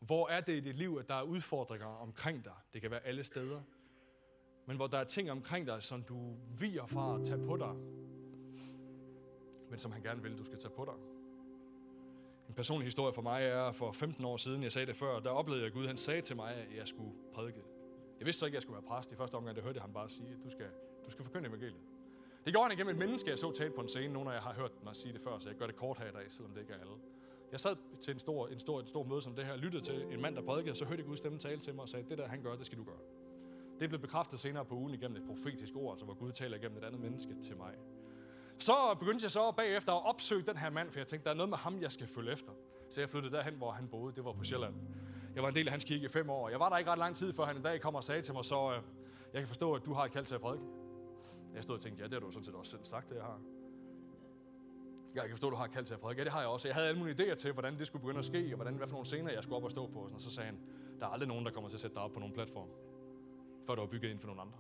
Hvor 0.02 0.28
er 0.28 0.42
det 0.42 0.54
i 0.54 0.60
dit 0.60 0.76
liv, 0.76 0.98
at 1.00 1.10
der 1.10 1.16
er 1.16 1.24
udfordringer 1.24 1.88
omkring 1.88 2.46
dig? 2.46 2.54
Det 2.74 2.82
kan 2.82 2.92
være 2.92 3.06
alle 3.06 3.24
steder. 3.24 3.62
Men 4.66 4.76
hvor 4.78 4.88
der 4.88 4.98
er 4.98 5.04
ting 5.04 5.32
omkring 5.32 5.68
dig, 5.68 5.84
som 5.84 6.04
du 6.04 6.36
viger 6.60 6.86
fra 6.86 7.20
at 7.20 7.26
tage 7.26 7.46
på 7.46 7.58
dig, 7.58 7.76
men 9.70 9.80
som 9.80 9.92
han 9.92 10.02
gerne 10.02 10.22
vil, 10.22 10.38
du 10.38 10.46
skal 10.46 10.60
tage 10.60 10.74
på 10.76 10.86
dig. 10.86 10.94
En 12.50 12.54
personlig 12.56 12.86
historie 12.86 13.14
for 13.14 13.22
mig 13.22 13.44
er, 13.44 13.72
for 13.72 13.92
15 13.92 14.26
år 14.26 14.38
siden, 14.38 14.64
jeg 14.64 14.72
sagde 14.72 14.86
det 14.86 14.96
før, 14.96 15.20
der 15.20 15.30
oplevede 15.30 15.62
jeg, 15.62 15.68
at 15.68 15.74
Gud 15.74 15.88
han 15.88 15.98
sagde 15.98 16.22
til 16.22 16.36
mig, 16.36 16.56
at 16.56 16.78
jeg 16.78 16.88
skulle 16.88 17.14
prædike. 17.34 17.62
Jeg 18.20 18.26
vidste 18.26 18.40
så 18.40 18.46
ikke, 18.46 18.56
at 18.56 18.58
jeg 18.58 18.62
skulle 18.62 18.82
være 18.82 18.88
præst. 18.88 19.12
I 19.12 19.16
første 19.16 19.36
omgang, 19.36 19.56
det 19.56 19.64
hørte 19.64 19.78
jeg 19.78 19.84
ham 19.84 19.94
bare 19.94 20.10
sige, 20.10 20.30
at 20.30 20.44
du 20.44 20.50
skal, 20.50 20.68
du 21.06 21.12
skal 21.12 21.26
forkynde 21.26 21.48
evangeliet. 21.48 21.82
Det 22.46 22.54
gjorde 22.54 22.70
han 22.70 22.78
igennem 22.78 22.94
et 22.94 23.00
menneske, 23.00 23.30
jeg 23.30 23.40
så 23.40 23.52
tale 23.52 23.72
på 23.72 23.82
en 23.82 23.90
scene. 23.90 24.14
Nogle 24.14 24.30
af 24.30 24.34
jer 24.34 24.42
har 24.42 24.54
hørt 24.54 24.84
mig 24.84 24.96
sige 24.96 25.14
det 25.14 25.22
før, 25.22 25.40
så 25.40 25.50
jeg 25.50 25.58
gør 25.58 25.66
det 25.66 25.76
kort 25.76 25.98
her 25.98 26.08
i 26.10 26.12
dag, 26.12 26.32
selvom 26.32 26.54
det 26.54 26.62
ikke 26.62 26.74
er 26.74 26.80
alle. 26.80 26.94
Jeg 27.52 27.60
sad 27.60 27.76
til 28.02 28.14
en 28.14 28.20
stor, 28.20 28.48
en 28.48 28.60
stor, 28.60 28.82
en 28.82 28.88
stor 28.88 29.04
møde 29.04 29.22
som 29.22 29.36
det 29.36 29.46
her, 29.46 29.56
lyttede 29.56 29.84
til 29.84 30.06
en 30.12 30.22
mand, 30.22 30.36
der 30.36 30.42
prædikede, 30.42 30.72
og 30.72 30.78
så 30.78 30.86
hørte 30.86 31.00
jeg 31.00 31.08
Guds 31.08 31.18
stemme 31.20 31.40
tale 31.40 31.60
til 31.60 31.76
mig 31.76 31.82
og 31.82 31.90
sagde, 31.90 32.10
det 32.10 32.18
der 32.18 32.28
han 32.28 32.42
gør, 32.42 32.56
det 32.56 32.66
skal 32.66 32.78
du 32.78 32.84
gøre. 32.84 33.00
Det 33.80 33.90
blev 33.90 34.02
bekræftet 34.02 34.40
senere 34.40 34.66
på 34.66 34.76
ugen 34.76 34.94
igennem 34.94 35.18
et 35.18 35.28
profetisk 35.28 35.76
ord, 35.76 35.98
så 35.98 36.06
hvor 36.06 36.14
Gud 36.14 36.32
taler 36.32 36.58
igennem 36.58 36.78
et 36.78 36.84
andet 36.84 37.02
menneske 37.02 37.36
til 37.44 37.58
mig. 37.58 37.74
Så 38.60 38.74
begyndte 39.00 39.24
jeg 39.24 39.32
så 39.32 39.52
bagefter 39.58 39.94
at 39.94 40.06
opsøge 40.06 40.42
den 40.42 40.58
her 40.58 40.70
mand, 40.70 40.92
for 40.92 41.00
jeg 41.00 41.08
tænkte, 41.08 41.26
der 41.26 41.32
er 41.32 41.36
noget 41.36 41.50
med 41.50 41.58
ham, 41.58 41.82
jeg 41.82 41.92
skal 41.92 42.08
følge 42.08 42.32
efter. 42.32 42.52
Så 42.90 43.02
jeg 43.02 43.10
flyttede 43.10 43.36
derhen, 43.36 43.56
hvor 43.56 43.72
han 43.72 43.88
boede. 43.88 44.16
Det 44.16 44.26
var 44.26 44.34
på 44.34 44.44
Sjælland. 44.44 44.76
Jeg 45.36 45.44
var 45.44 45.50
en 45.50 45.56
del 45.56 45.68
af 45.68 45.72
hans 45.72 45.84
kirke 45.84 46.06
i 46.06 46.08
fem 46.08 46.30
år. 46.30 46.50
Jeg 46.50 46.60
var 46.60 46.70
der 46.70 46.78
ikke 46.78 46.92
ret 46.92 46.98
lang 46.98 47.16
tid, 47.16 47.34
før 47.34 47.46
han 47.46 47.58
en 47.58 47.64
dag 47.64 47.82
kom 47.82 47.96
og 47.96 48.04
sagde 48.04 48.22
til 48.22 48.34
mig, 48.34 48.46
så 48.46 48.72
øh, 48.72 48.82
jeg 49.34 49.42
kan 49.42 49.48
forstå, 49.48 49.74
at 49.74 49.86
du 49.86 49.94
har 49.94 50.06
et 50.06 50.12
kald 50.12 50.26
til 50.26 50.36
at 50.36 50.42
prædike. 50.42 50.66
Jeg 51.56 51.64
stod 51.64 51.76
og 51.76 51.82
tænkte, 51.82 52.02
ja, 52.02 52.06
det 52.06 52.14
har 52.14 52.20
du 52.20 52.32
sådan 52.32 52.44
set 52.44 52.56
også 52.56 52.72
selv 52.72 52.84
sagt, 52.84 53.10
det 53.10 53.16
jeg 53.16 53.24
har. 53.24 53.40
Jeg 55.16 55.24
kan 55.24 55.32
forstå, 55.32 55.48
at 55.48 55.52
du 55.52 55.58
har 55.58 55.68
kaldt 55.68 55.88
til 55.88 55.94
at 55.94 56.00
prædike. 56.00 56.20
Ja, 56.20 56.24
det 56.24 56.32
har 56.32 56.40
jeg 56.40 56.50
også. 56.50 56.68
Jeg 56.68 56.76
havde 56.76 56.88
alle 56.88 57.00
mulige 57.00 57.16
idéer 57.16 57.36
til, 57.36 57.52
hvordan 57.52 57.80
det 57.80 57.88
skulle 57.88 58.02
begynde 58.02 58.20
at 58.20 58.26
ske, 58.26 58.50
og 58.52 58.56
hvordan, 58.56 58.76
hvad 58.76 58.88
for 58.88 58.94
nogle 58.94 59.06
scener 59.06 59.32
jeg 59.32 59.44
skulle 59.44 59.58
op 59.58 59.64
og 59.64 59.72
stå 59.72 59.88
på. 59.88 60.00
Og 60.00 60.22
så 60.22 60.32
sagde 60.32 60.46
han, 60.46 60.60
der 61.00 61.06
er 61.06 61.10
aldrig 61.10 61.28
nogen, 61.28 61.46
der 61.46 61.52
kommer 61.52 61.70
til 61.70 61.78
at 61.78 61.82
sætte 61.82 61.96
dig 61.96 62.04
op 62.04 62.12
på 62.12 62.20
nogen 62.20 62.34
platform, 62.34 62.68
før 63.66 63.76
du 63.76 63.82
har 63.82 63.88
bygget 63.88 64.10
ind 64.10 64.20
for 64.20 64.28
nogle 64.28 64.42
andre. 64.42 64.58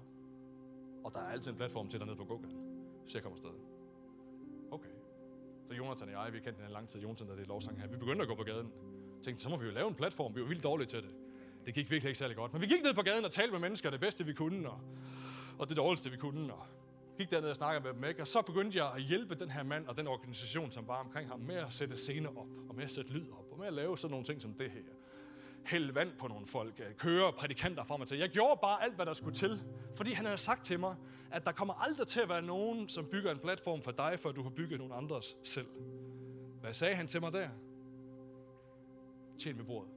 Og 1.03 1.13
der 1.13 1.19
er 1.19 1.29
altid 1.31 1.51
en 1.51 1.57
platform 1.57 1.87
til 1.87 1.99
dig 1.99 2.07
nede 2.07 2.17
på 2.17 2.25
Google, 2.25 2.49
så 3.07 3.17
jeg 3.17 3.23
kommer 3.23 3.37
afsted. 3.37 3.51
Okay. 4.71 4.89
Så 5.67 5.73
Jonathan 5.73 6.07
og 6.07 6.25
jeg, 6.25 6.33
vi 6.33 6.39
kendte 6.39 6.63
en 6.65 6.71
lang 6.71 6.89
tid, 6.89 7.01
Jonathan, 7.01 7.27
der 7.27 7.35
det 7.35 7.47
lovsang 7.47 7.81
her. 7.81 7.87
Vi 7.87 7.97
begyndte 7.97 8.21
at 8.21 8.27
gå 8.27 8.35
på 8.35 8.43
gaden. 8.43 8.71
Jeg 9.15 9.23
tænkte, 9.23 9.43
så 9.43 9.49
må 9.49 9.57
vi 9.57 9.65
jo 9.65 9.71
lave 9.71 9.87
en 9.87 9.95
platform. 9.95 10.35
Vi 10.35 10.41
var 10.41 10.47
vildt 10.47 10.63
dårlige 10.63 10.87
til 10.87 11.01
det. 11.01 11.11
Det 11.65 11.73
gik 11.73 11.91
virkelig 11.91 12.09
ikke 12.09 12.19
særlig 12.19 12.37
godt. 12.37 12.53
Men 12.53 12.61
vi 12.61 12.67
gik 12.67 12.83
ned 12.83 12.93
på 12.93 13.01
gaden 13.01 13.25
og 13.25 13.31
talte 13.31 13.51
med 13.51 13.59
mennesker 13.59 13.89
det 13.89 13.99
bedste, 13.99 14.25
vi 14.25 14.33
kunne, 14.33 14.69
og, 14.69 14.79
og 15.59 15.69
det 15.69 15.77
dårligste, 15.77 16.11
vi 16.11 16.17
kunne. 16.17 16.53
Og 16.53 16.65
Gik 17.17 17.31
derned 17.31 17.49
og 17.49 17.55
snakkede 17.55 17.83
med 17.83 17.93
dem, 17.93 18.03
ikke? 18.03 18.21
Og 18.21 18.27
så 18.27 18.41
begyndte 18.41 18.77
jeg 18.77 18.91
at 18.95 19.01
hjælpe 19.01 19.35
den 19.35 19.51
her 19.51 19.63
mand 19.63 19.87
og 19.87 19.97
den 19.97 20.07
organisation, 20.07 20.71
som 20.71 20.87
var 20.87 21.03
omkring 21.03 21.29
ham, 21.29 21.39
med 21.39 21.55
at 21.55 21.73
sætte 21.73 21.97
scener 21.97 22.29
op, 22.29 22.47
og 22.69 22.75
med 22.75 22.83
at 22.83 22.91
sætte 22.91 23.13
lyd 23.13 23.31
op, 23.31 23.45
og 23.51 23.59
med 23.59 23.67
at 23.67 23.73
lave 23.73 23.97
sådan 23.97 24.11
nogle 24.11 24.25
ting 24.25 24.41
som 24.41 24.53
det 24.53 24.71
her. 24.71 24.81
Hælde 25.65 25.95
vand 25.95 26.11
på 26.19 26.27
nogle 26.27 26.47
folk, 26.47 26.79
øh, 26.79 26.95
køre 26.95 27.33
prædikanter 27.33 27.83
frem 27.83 28.01
og 28.01 28.07
til. 28.07 28.17
Jeg 28.17 28.29
gjorde 28.29 28.59
bare 28.61 28.83
alt, 28.83 28.95
hvad 28.95 29.05
der 29.05 29.13
skulle 29.13 29.35
til, 29.35 29.63
fordi 29.95 30.11
han 30.11 30.25
havde 30.25 30.37
sagt 30.37 30.65
til 30.65 30.79
mig, 30.79 30.95
at 31.31 31.45
der 31.45 31.51
kommer 31.51 31.73
aldrig 31.73 32.07
til 32.07 32.19
at 32.19 32.29
være 32.29 32.41
nogen, 32.41 32.89
som 32.89 33.05
bygger 33.05 33.31
en 33.31 33.39
platform 33.39 33.81
for 33.81 33.91
dig, 33.91 34.19
før 34.19 34.31
du 34.31 34.43
har 34.43 34.49
bygget 34.49 34.79
nogen 34.79 34.93
andres 34.93 35.37
selv. 35.43 35.67
Hvad 36.61 36.73
sagde 36.73 36.95
han 36.95 37.07
til 37.07 37.21
mig 37.21 37.33
der? 37.33 37.49
Tjen 39.39 39.57
med 39.57 39.65
bordet. 39.65 39.89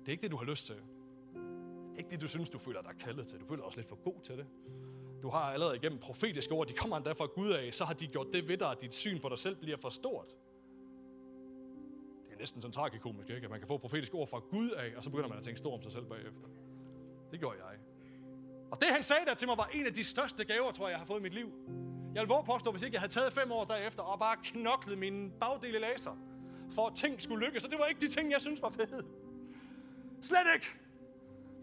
Det 0.00 0.08
er 0.08 0.12
ikke 0.12 0.22
det, 0.22 0.30
du 0.30 0.36
har 0.36 0.44
lyst 0.44 0.66
til. 0.66 0.74
Det 0.74 1.94
er 1.94 1.98
ikke 1.98 2.10
det, 2.10 2.20
du 2.20 2.28
synes, 2.28 2.50
du 2.50 2.58
føler 2.58 2.82
dig 2.82 2.92
kaldet 3.00 3.26
til. 3.26 3.40
Du 3.40 3.44
føler 3.44 3.62
også 3.62 3.78
lidt 3.78 3.88
for 3.88 3.96
god 4.04 4.20
til 4.22 4.36
det. 4.36 4.46
Du 5.24 5.30
har 5.30 5.52
allerede 5.52 5.76
igennem 5.76 5.98
profetiske 5.98 6.52
ord, 6.52 6.66
de 6.66 6.72
kommer 6.72 6.96
endda 6.96 7.12
fra 7.12 7.26
Gud 7.26 7.50
af, 7.50 7.74
så 7.74 7.84
har 7.84 7.94
de 7.94 8.06
gjort 8.06 8.26
det 8.32 8.48
ved 8.48 8.56
dig, 8.56 8.70
at 8.70 8.80
dit 8.80 8.94
syn 8.94 9.20
på 9.20 9.28
dig 9.28 9.38
selv 9.38 9.56
bliver 9.56 9.76
for 9.76 9.90
stort. 9.90 10.28
Det 12.26 12.34
er 12.34 12.38
næsten 12.38 12.62
sådan 12.62 12.72
tragikomisk, 12.72 13.30
ikke? 13.30 13.44
At 13.44 13.50
man 13.50 13.58
kan 13.58 13.68
få 13.68 13.78
profetiske 13.78 14.14
ord 14.14 14.28
fra 14.28 14.38
Gud 14.38 14.70
af, 14.70 14.92
og 14.96 15.04
så 15.04 15.10
begynder 15.10 15.28
man 15.28 15.38
at 15.38 15.44
tænke 15.44 15.58
stort 15.58 15.74
om 15.74 15.82
sig 15.82 15.92
selv 15.92 16.04
bagefter. 16.04 16.48
Det 17.30 17.38
gjorde 17.40 17.56
jeg. 17.56 17.78
Og 18.72 18.80
det 18.80 18.88
han 18.88 19.02
sagde 19.02 19.24
der 19.26 19.34
til 19.34 19.48
mig, 19.48 19.56
var 19.56 19.70
en 19.74 19.86
af 19.86 19.94
de 19.94 20.04
største 20.04 20.44
gaver, 20.44 20.72
tror 20.72 20.86
jeg, 20.86 20.92
jeg 20.92 20.98
har 20.98 21.06
fået 21.06 21.20
i 21.20 21.22
mit 21.22 21.34
liv. 21.34 21.52
Jeg 22.14 22.20
vil 22.22 22.28
våge 22.28 22.44
påstå, 22.44 22.70
hvis 22.70 22.82
ikke 22.82 22.94
jeg 22.94 23.00
havde 23.00 23.12
taget 23.12 23.32
fem 23.32 23.52
år 23.52 23.64
derefter, 23.64 24.02
og 24.02 24.18
bare 24.18 24.36
knoklet 24.44 24.98
min 24.98 25.32
bagdel 25.40 25.74
i 25.74 25.78
laser, 25.78 26.18
for 26.70 26.86
at 26.86 26.96
ting 26.96 27.22
skulle 27.22 27.46
lykkes. 27.46 27.62
Så 27.62 27.68
det 27.68 27.78
var 27.78 27.86
ikke 27.86 28.00
de 28.00 28.08
ting, 28.08 28.30
jeg 28.30 28.40
synes 28.40 28.62
var 28.62 28.70
fede. 28.70 29.06
Slet 30.22 30.46
ikke. 30.54 30.83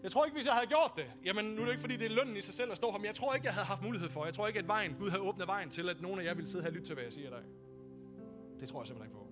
Jeg 0.02 0.10
tror 0.12 0.24
ikke, 0.24 0.34
hvis 0.34 0.46
jeg 0.46 0.54
havde 0.54 0.66
gjort 0.66 0.92
det, 0.96 1.06
jamen 1.24 1.44
nu 1.44 1.60
er 1.60 1.64
det 1.64 1.72
ikke, 1.72 1.80
fordi 1.80 1.96
det 1.96 2.06
er 2.06 2.10
lønnen 2.10 2.36
i 2.36 2.42
sig 2.42 2.54
selv 2.54 2.70
at 2.70 2.76
stå 2.76 2.90
her, 2.90 2.98
men 2.98 3.06
jeg 3.06 3.14
tror 3.14 3.34
ikke, 3.34 3.46
jeg 3.46 3.54
havde 3.54 3.66
haft 3.66 3.82
mulighed 3.82 4.10
for. 4.10 4.24
Jeg 4.24 4.34
tror 4.34 4.46
ikke, 4.46 4.58
at 4.58 4.68
vejen, 4.68 4.94
Gud 4.94 5.10
havde 5.10 5.22
åbnet 5.22 5.46
vejen 5.46 5.70
til, 5.70 5.88
at 5.88 6.00
nogen 6.00 6.20
af 6.20 6.24
jer 6.24 6.34
ville 6.34 6.48
sidde 6.48 6.64
her 6.64 6.70
og 6.70 6.74
lytte 6.74 6.86
til, 6.86 6.94
hvad 6.94 7.04
jeg 7.04 7.12
siger 7.12 7.28
i 7.28 7.30
dag. 7.30 7.42
Det 8.60 8.68
tror 8.68 8.80
jeg 8.80 8.86
simpelthen 8.86 9.10
ikke 9.10 9.18
på. 9.18 9.26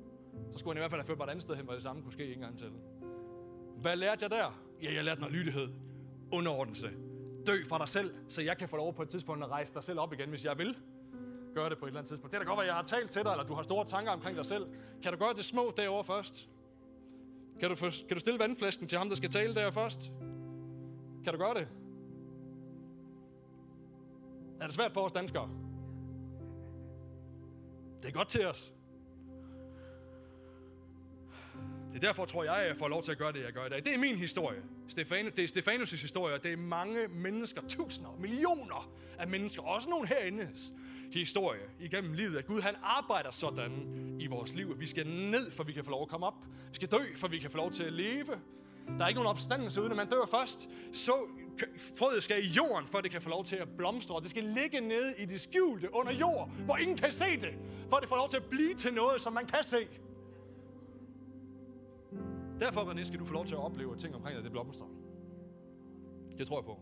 Så 0.52 0.58
skulle 0.58 0.74
han 0.74 0.80
i 0.80 0.82
hvert 0.82 0.90
fald 0.90 1.00
have 1.00 1.06
ført 1.06 1.18
mig 1.18 1.24
et 1.24 1.30
andet 1.30 1.42
sted 1.42 1.54
hen, 1.56 1.64
hvor 1.64 1.74
det 1.74 1.82
samme 1.82 2.02
kunne 2.02 2.12
ske 2.12 2.34
en 2.34 2.40
gang 2.40 2.58
til. 2.58 2.70
Hvad 3.76 3.96
lærte 3.96 4.22
jeg 4.22 4.30
der? 4.30 4.62
Ja, 4.82 4.94
jeg 4.94 5.04
lærte 5.04 5.20
noget 5.20 5.36
lydighed, 5.36 5.68
underordnelse, 6.32 6.90
dø 7.46 7.64
fra 7.68 7.78
dig 7.78 7.88
selv, 7.88 8.14
så 8.28 8.42
jeg 8.42 8.58
kan 8.58 8.68
få 8.68 8.76
lov 8.76 8.94
på 8.94 9.02
et 9.02 9.08
tidspunkt 9.08 9.44
at 9.44 9.50
rejse 9.50 9.74
dig 9.74 9.84
selv 9.84 10.00
op 10.00 10.12
igen, 10.12 10.28
hvis 10.28 10.44
jeg 10.44 10.58
vil. 10.58 10.76
Gør 11.54 11.68
det 11.68 11.78
på 11.78 11.84
et 11.84 11.88
eller 11.88 12.00
andet 12.00 12.08
tidspunkt. 12.08 12.32
Det 12.32 12.38
er 12.40 12.42
da 12.44 12.48
godt, 12.48 12.60
at 12.60 12.66
jeg 12.66 12.74
har 12.74 12.82
talt 12.82 13.10
til 13.10 13.24
dig, 13.24 13.30
eller 13.30 13.44
du 13.44 13.54
har 13.54 13.62
store 13.62 13.84
tanker 13.84 14.12
omkring 14.12 14.36
dig 14.36 14.46
selv. 14.46 14.66
Kan 15.02 15.12
du 15.12 15.18
gøre 15.18 15.34
det 15.36 15.44
små 15.44 15.72
derovre 15.76 16.04
først? 16.04 16.48
Kan 17.60 17.70
du, 17.70 17.76
kan 17.76 18.14
du 18.14 18.18
stille 18.18 18.38
vandflasken 18.38 18.88
til 18.88 18.98
ham, 18.98 19.08
der 19.08 19.16
skal 19.16 19.30
tale 19.30 19.54
der 19.54 19.70
først? 19.70 20.10
Kan 21.24 21.32
du 21.32 21.38
gøre 21.38 21.54
det? 21.54 21.68
Er 24.60 24.64
det 24.64 24.74
svært 24.74 24.92
for 24.92 25.00
os 25.00 25.12
danskere? 25.12 25.50
Det 28.02 28.08
er 28.08 28.12
godt 28.12 28.28
til 28.28 28.46
os. 28.46 28.74
Det 31.92 31.96
er 31.96 32.00
derfor, 32.00 32.24
tror 32.24 32.44
jeg, 32.44 32.56
at 32.56 32.68
jeg 32.68 32.76
får 32.76 32.88
lov 32.88 33.02
til 33.02 33.12
at 33.12 33.18
gøre 33.18 33.32
det, 33.32 33.42
jeg 33.44 33.52
gør 33.52 33.66
i 33.66 33.68
dag. 33.68 33.84
Det 33.84 33.94
er 33.94 33.98
min 33.98 34.16
historie. 34.16 34.62
Stefan, 34.88 35.24
det 35.36 35.38
er 35.38 35.60
Stefanus' 35.60 36.00
historie, 36.02 36.38
det 36.38 36.52
er 36.52 36.56
mange 36.56 37.08
mennesker, 37.08 37.60
tusinder, 37.68 38.16
millioner 38.18 38.90
af 39.18 39.28
mennesker, 39.28 39.62
også 39.62 39.88
nogle 39.88 40.08
herindes 40.08 40.72
historie 41.12 41.60
igennem 41.80 42.12
livet, 42.12 42.36
at 42.36 42.46
Gud 42.46 42.60
han 42.60 42.74
arbejder 42.82 43.30
sådan 43.30 43.72
i 44.20 44.26
vores 44.26 44.54
liv, 44.54 44.70
at 44.70 44.80
vi 44.80 44.86
skal 44.86 45.06
ned, 45.06 45.50
for 45.50 45.64
vi 45.64 45.72
kan 45.72 45.84
få 45.84 45.90
lov 45.90 46.02
at 46.02 46.08
komme 46.08 46.26
op. 46.26 46.34
Vi 46.68 46.74
skal 46.74 46.88
dø, 46.88 47.16
for 47.16 47.28
vi 47.28 47.38
kan 47.38 47.50
få 47.50 47.56
lov 47.56 47.72
til 47.72 47.82
at 47.82 47.92
leve. 47.92 48.40
Der 48.98 49.04
er 49.04 49.08
ikke 49.08 49.20
nogen 49.20 49.30
opstandelse, 49.30 49.80
uden 49.80 49.90
at 49.90 49.96
man 49.96 50.08
dør 50.08 50.26
først. 50.30 50.68
Så 50.92 51.12
frøet 51.98 52.22
skal 52.22 52.44
i 52.44 52.48
jorden, 52.48 52.86
for 52.86 53.00
det 53.00 53.10
kan 53.10 53.22
få 53.22 53.28
lov 53.28 53.44
til 53.44 53.56
at 53.56 53.68
blomstre. 53.76 54.20
Det 54.20 54.30
skal 54.30 54.44
ligge 54.44 54.80
nede 54.80 55.14
i 55.18 55.24
det 55.24 55.40
skjulte 55.40 55.94
under 55.94 56.12
jord, 56.12 56.50
hvor 56.64 56.76
ingen 56.76 56.96
kan 56.96 57.12
se 57.12 57.40
det. 57.40 57.54
For 57.90 57.96
det 57.96 58.08
får 58.08 58.16
lov 58.16 58.28
til 58.28 58.36
at 58.36 58.44
blive 58.44 58.74
til 58.74 58.94
noget, 58.94 59.20
som 59.20 59.32
man 59.32 59.46
kan 59.46 59.64
se. 59.64 59.88
Derfor, 62.60 62.80
René, 62.80 63.04
skal 63.04 63.20
du 63.20 63.24
få 63.24 63.32
lov 63.32 63.46
til 63.46 63.54
at 63.54 63.60
opleve 63.60 63.96
ting 63.96 64.14
omkring 64.14 64.36
dig, 64.36 64.44
det 64.44 64.52
blomstrer. 64.52 64.86
Det 66.38 66.46
tror 66.46 66.58
jeg 66.58 66.64
på. 66.64 66.80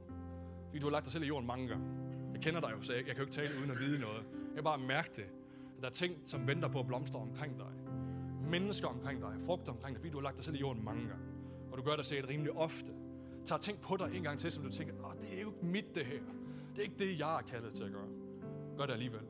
Fordi 0.66 0.78
du 0.78 0.86
har 0.86 0.92
lagt 0.92 1.04
dig 1.04 1.12
selv 1.12 1.24
i 1.24 1.26
jorden 1.26 1.46
mange 1.46 1.68
gange. 1.68 1.86
Jeg 2.32 2.42
kender 2.42 2.61
dig 2.61 2.70
jo, 2.76 2.82
så 2.82 2.92
jeg, 2.92 3.06
jeg 3.06 3.16
kan 3.16 3.24
jo 3.24 3.26
ikke 3.26 3.34
tale 3.34 3.59
uden 3.59 3.70
at 3.70 3.78
vide 3.78 4.00
noget. 4.00 4.22
Jeg 4.32 4.54
kan 4.54 4.64
bare 4.64 4.78
mærke 4.78 5.11
det. 5.16 5.26
At 5.76 5.82
der 5.82 5.88
er 5.88 5.92
ting, 5.92 6.14
som 6.26 6.46
venter 6.46 6.68
på 6.68 6.80
at 6.80 6.86
blomstre 6.86 7.18
omkring 7.18 7.59
dig. 7.59 7.72
Mennesker 8.50 8.88
omkring 8.88 9.20
dig, 9.20 9.34
frugter 9.46 9.72
omkring 9.72 9.94
dig, 9.94 10.00
fordi 10.00 10.11
du 10.11 10.18
har 10.18 10.22
lagt 10.22 10.36
dig 10.36 10.44
selv 10.44 10.56
i 10.56 10.61
jorden 10.61 10.84
mange 10.84 11.00
gange. 11.00 11.28
Og 11.79 11.85
du 11.85 11.91
gør 11.91 11.97
det 11.97 12.07
sikkert 12.07 12.29
rimelig 12.29 12.53
ofte. 12.53 12.93
tager 13.45 13.61
ting 13.61 13.81
på 13.81 13.97
dig 13.97 14.16
en 14.16 14.22
gang 14.22 14.39
til, 14.39 14.53
som 14.53 14.62
du 14.64 14.70
tænker, 14.70 14.95
Åh, 15.05 15.12
det 15.20 15.39
er 15.39 15.41
jo 15.43 15.47
ikke 15.47 15.66
mit 15.66 15.95
det 15.95 16.07
her. 16.07 16.20
Det 16.70 16.79
er 16.79 16.83
ikke 16.83 16.99
det, 16.99 17.18
jeg 17.18 17.39
er 17.39 17.43
kaldet 17.43 17.72
til 17.72 17.85
at 17.85 17.93
gøre. 17.93 18.09
Gør 18.76 18.87
det 18.87 18.93
alligevel. 18.93 19.20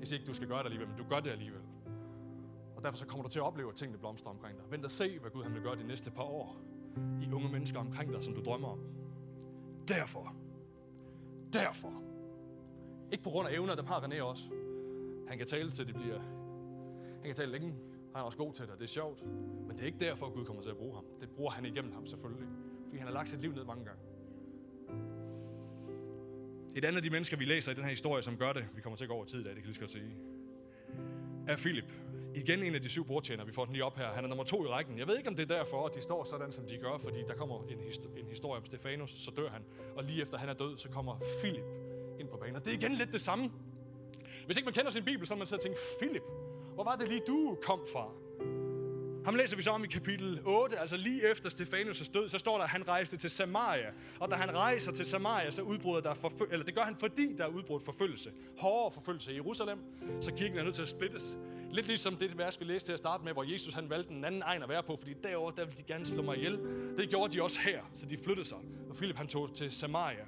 Jeg 0.00 0.08
siger 0.08 0.20
ikke, 0.20 0.28
du 0.28 0.34
skal 0.34 0.48
gøre 0.48 0.58
det 0.58 0.64
alligevel, 0.64 0.88
men 0.88 0.96
du 0.96 1.04
gør 1.08 1.20
det 1.20 1.30
alligevel. 1.30 1.60
Og 2.76 2.82
derfor 2.82 2.96
så 2.96 3.06
kommer 3.06 3.22
du 3.22 3.28
til 3.28 3.38
at 3.38 3.42
opleve, 3.42 3.68
at 3.68 3.74
tingene 3.76 3.98
blomstrer 3.98 4.30
omkring 4.30 4.58
dig. 4.58 4.64
Vent 4.70 4.84
og 4.84 4.90
se, 4.90 5.18
hvad 5.18 5.30
Gud 5.30 5.42
han 5.42 5.54
vil 5.54 5.62
gøre 5.62 5.76
de 5.76 5.86
næste 5.86 6.10
par 6.10 6.22
år. 6.22 6.56
I 7.22 7.32
unge 7.32 7.52
mennesker 7.52 7.80
omkring 7.80 8.12
dig, 8.12 8.24
som 8.24 8.34
du 8.34 8.40
drømmer 8.40 8.68
om. 8.68 8.80
Derfor. 9.88 10.34
Derfor. 11.52 11.92
Ikke 13.12 13.24
på 13.24 13.30
grund 13.30 13.48
af 13.48 13.52
evner, 13.52 13.74
dem 13.74 13.86
har 13.86 14.00
René 14.00 14.22
også. 14.22 14.44
Han 15.28 15.38
kan 15.38 15.46
tale 15.46 15.70
til, 15.70 15.86
det 15.86 15.94
bliver... 15.94 16.18
Han 17.14 17.24
kan 17.24 17.34
tale 17.34 17.52
længe. 17.52 17.74
Han 18.14 18.20
er 18.20 18.24
også 18.24 18.38
god 18.38 18.52
til 18.52 18.64
det, 18.66 18.74
det 18.78 18.84
er 18.84 18.88
sjovt. 18.88 19.22
Men 19.66 19.70
det 19.76 19.80
er 19.82 19.86
ikke 19.86 19.98
derfor, 20.00 20.30
Gud 20.34 20.44
kommer 20.44 20.62
til 20.62 20.70
at 20.70 20.76
bruge 20.76 20.94
ham. 20.94 21.04
Det 21.20 21.28
bruger 21.30 21.50
han 21.50 21.64
igennem 21.64 21.92
ham 21.92 22.06
selvfølgelig. 22.06 22.46
Fordi 22.84 22.98
han 22.98 23.06
har 23.06 23.14
lagt 23.14 23.28
sit 23.30 23.40
liv 23.40 23.52
ned 23.52 23.64
mange 23.64 23.84
gange. 23.84 24.00
Et 26.76 26.84
andet 26.84 26.96
af 26.96 27.02
de 27.02 27.10
mennesker, 27.10 27.36
vi 27.36 27.44
læser 27.44 27.72
i 27.72 27.74
den 27.74 27.82
her 27.82 27.90
historie, 27.90 28.22
som 28.22 28.36
gør 28.36 28.52
det, 28.52 28.66
vi 28.74 28.80
kommer 28.80 28.96
til 28.96 29.04
at 29.04 29.08
gå 29.08 29.14
over 29.14 29.24
tid 29.24 29.40
i 29.40 29.44
dag, 29.44 29.54
det 29.54 29.62
kan 29.62 29.72
jeg 29.72 29.80
lige 29.80 29.80
godt 29.80 29.90
sige, 29.90 30.16
er 31.48 31.56
Philip. 31.56 31.92
Igen 32.34 32.62
en 32.62 32.74
af 32.74 32.82
de 32.82 32.88
syv 32.88 33.06
bordtjenere, 33.06 33.46
vi 33.46 33.52
får 33.52 33.64
den 33.64 33.72
lige 33.72 33.84
op 33.84 33.96
her. 33.96 34.06
Han 34.12 34.24
er 34.24 34.28
nummer 34.28 34.44
to 34.44 34.64
i 34.64 34.68
rækken. 34.68 34.98
Jeg 34.98 35.06
ved 35.06 35.16
ikke, 35.16 35.28
om 35.28 35.34
det 35.34 35.50
er 35.50 35.56
derfor, 35.56 35.86
at 35.86 35.94
de 35.94 36.00
står 36.02 36.24
sådan, 36.24 36.52
som 36.52 36.66
de 36.66 36.78
gør, 36.78 36.98
fordi 36.98 37.18
der 37.28 37.34
kommer 37.34 37.62
en, 37.68 37.78
hist- 37.80 38.18
en 38.20 38.26
historie 38.26 38.58
om 38.58 38.64
Stefanus, 38.64 39.10
så 39.10 39.30
dør 39.36 39.48
han. 39.48 39.62
Og 39.96 40.04
lige 40.04 40.22
efter 40.22 40.38
han 40.38 40.48
er 40.48 40.52
død, 40.54 40.78
så 40.78 40.88
kommer 40.90 41.18
Philip 41.42 41.64
ind 42.20 42.28
på 42.28 42.36
banen. 42.36 42.56
Og 42.56 42.64
det 42.64 42.72
er 42.72 42.76
igen 42.78 42.92
lidt 42.92 43.12
det 43.12 43.20
samme. 43.20 43.50
Hvis 44.46 44.56
ikke 44.56 44.64
man 44.66 44.74
kender 44.74 44.90
sin 44.90 45.04
bibel, 45.04 45.26
så 45.26 45.34
er 45.34 45.38
man 45.38 45.46
til 45.46 45.54
at 45.54 45.60
tænke, 45.60 45.78
Philip, 46.00 46.22
hvor 46.74 46.84
var 46.84 46.96
det 46.96 47.08
lige 47.08 47.22
du 47.26 47.58
kom 47.62 47.80
fra? 47.92 48.08
Ham 49.24 49.34
læser 49.34 49.56
vi 49.56 49.62
så 49.62 49.70
om 49.70 49.84
i 49.84 49.86
kapitel 49.86 50.40
8, 50.46 50.78
altså 50.78 50.96
lige 50.96 51.30
efter 51.30 51.50
Stefanus' 51.50 52.12
død, 52.12 52.28
så 52.28 52.38
står 52.38 52.56
der, 52.56 52.64
at 52.64 52.70
han 52.70 52.88
rejste 52.88 53.16
til 53.16 53.30
Samaria. 53.30 53.86
Og 54.20 54.30
da 54.30 54.34
han 54.34 54.54
rejser 54.56 54.92
til 54.92 55.06
Samaria, 55.06 55.50
så 55.50 55.62
udbryder 55.62 56.00
der 56.00 56.14
forføl- 56.14 56.52
eller 56.52 56.64
det 56.64 56.74
gør 56.74 56.82
han, 56.82 56.96
fordi 56.96 57.36
der 57.38 57.44
er 57.44 57.48
udbrudt 57.48 57.84
forfølgelse. 57.84 58.30
Hårdere 58.58 58.92
forfølgelse 58.92 59.32
i 59.32 59.34
Jerusalem, 59.34 59.78
så 60.20 60.32
kirken 60.32 60.58
er 60.58 60.64
nødt 60.64 60.74
til 60.74 60.82
at 60.82 60.88
splittes. 60.88 61.36
Lidt 61.72 61.86
ligesom 61.86 62.16
det 62.16 62.38
vers, 62.38 62.60
vi 62.60 62.64
læste 62.64 62.88
til 62.88 62.92
at 62.92 62.98
starte 62.98 63.24
med, 63.24 63.32
hvor 63.32 63.52
Jesus 63.52 63.74
han 63.74 63.90
valgte 63.90 64.10
en 64.12 64.24
anden 64.24 64.42
egen 64.42 64.62
at 64.62 64.68
være 64.68 64.82
på, 64.82 64.96
fordi 64.96 65.14
derovre, 65.22 65.52
der 65.56 65.64
ville 65.64 65.78
de 65.78 65.92
gerne 65.92 66.06
slå 66.06 66.22
mig 66.22 66.36
ihjel. 66.36 66.58
Det 66.96 67.08
gjorde 67.10 67.32
de 67.32 67.42
også 67.42 67.60
her, 67.60 67.82
så 67.94 68.06
de 68.06 68.16
flyttede 68.24 68.48
sig. 68.48 68.58
Og 68.90 68.96
Philip 68.96 69.16
han 69.16 69.26
tog 69.26 69.54
til 69.54 69.72
Samaria. 69.72 70.24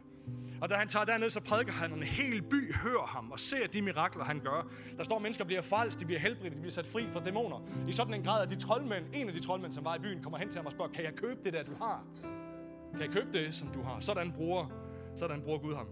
Og 0.60 0.70
da 0.70 0.74
han 0.74 0.88
tager 0.88 1.04
derned, 1.04 1.30
så 1.30 1.40
prædiker 1.40 1.72
han, 1.72 1.92
og 1.92 1.98
en 1.98 2.02
hel 2.04 2.42
by 2.42 2.74
hører 2.74 3.06
ham 3.06 3.30
og 3.30 3.40
ser 3.40 3.66
de 3.66 3.82
mirakler, 3.82 4.24
han 4.24 4.40
gør. 4.40 4.66
Der 4.98 5.04
står, 5.04 5.16
at 5.16 5.22
mennesker 5.22 5.44
bliver 5.44 5.62
frelst, 5.62 6.00
de 6.00 6.04
bliver 6.04 6.20
helbredt, 6.20 6.54
de 6.54 6.60
bliver 6.60 6.72
sat 6.72 6.86
fri 6.86 7.06
fra 7.12 7.24
dæmoner. 7.24 7.60
I 7.88 7.92
sådan 7.92 8.14
en 8.14 8.22
grad, 8.22 8.42
at 8.42 8.50
de 8.50 8.56
troldmænd, 8.56 9.04
en 9.12 9.28
af 9.28 9.34
de 9.34 9.40
troldmænd, 9.40 9.72
som 9.72 9.84
var 9.84 9.96
i 9.96 9.98
byen, 9.98 10.22
kommer 10.22 10.38
hen 10.38 10.50
til 10.50 10.58
ham 10.58 10.66
og 10.66 10.72
spørger, 10.72 10.92
kan 10.92 11.04
jeg 11.04 11.14
købe 11.14 11.40
det 11.44 11.52
der, 11.52 11.62
du 11.62 11.72
har? 11.78 12.04
Kan 12.92 13.00
jeg 13.00 13.10
købe 13.10 13.32
det, 13.32 13.54
som 13.54 13.68
du 13.68 13.82
har? 13.82 14.00
Sådan 14.00 14.32
bruger, 14.32 14.66
sådan 15.16 15.42
bruger 15.42 15.58
Gud 15.58 15.74
ham. 15.74 15.86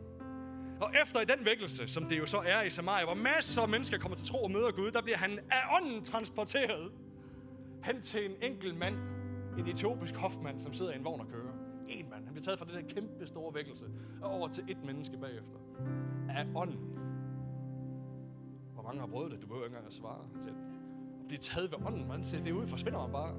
Og 0.80 0.90
efter 1.02 1.20
i 1.20 1.24
den 1.24 1.44
vækkelse, 1.44 1.88
som 1.88 2.04
det 2.04 2.18
jo 2.18 2.26
så 2.26 2.38
er 2.46 2.62
i 2.62 2.70
Samaria, 2.70 3.04
hvor 3.04 3.14
masser 3.14 3.62
af 3.62 3.68
mennesker 3.68 3.98
kommer 3.98 4.16
til 4.16 4.26
tro 4.26 4.44
og 4.44 4.50
møder 4.50 4.70
Gud, 4.70 4.90
der 4.90 5.02
bliver 5.02 5.18
han 5.18 5.38
af 5.50 5.80
ånden 5.80 6.04
transporteret 6.04 6.92
hen 7.84 8.02
til 8.02 8.24
en 8.24 8.36
enkelt 8.42 8.78
mand, 8.78 8.94
en 9.58 9.68
etiopisk 9.68 10.14
hofmand, 10.14 10.60
som 10.60 10.74
sidder 10.74 10.92
i 10.92 10.96
en 10.96 11.04
vogn 11.04 11.20
og 11.20 11.26
kører. 11.28 11.63
En 11.88 12.10
mand. 12.10 12.24
Han 12.24 12.34
bliver 12.34 12.44
taget 12.44 12.58
fra 12.58 12.66
det 12.66 12.74
der 12.74 12.94
kæmpe 12.94 13.26
store 13.26 13.54
vækkelse 13.54 13.84
og 14.22 14.30
over 14.30 14.48
til 14.48 14.64
et 14.68 14.84
menneske 14.84 15.16
bagefter. 15.16 15.56
Af 16.28 16.46
ånden. 16.54 16.78
Hvor 18.74 18.82
mange 18.82 19.00
har 19.00 19.06
prøvet 19.06 19.30
det? 19.32 19.42
Du 19.42 19.46
behøver 19.46 19.64
ikke 19.64 19.74
engang 19.74 19.86
at 19.86 19.94
svare. 19.94 20.20
At 20.48 21.28
blive 21.28 21.38
taget 21.38 21.70
ved 21.70 21.78
ånden. 21.86 22.08
Man 22.08 22.24
ser 22.24 22.44
det 22.44 22.52
ud, 22.52 22.66
forsvinder 22.66 22.98
man 23.02 23.12
bare. 23.12 23.34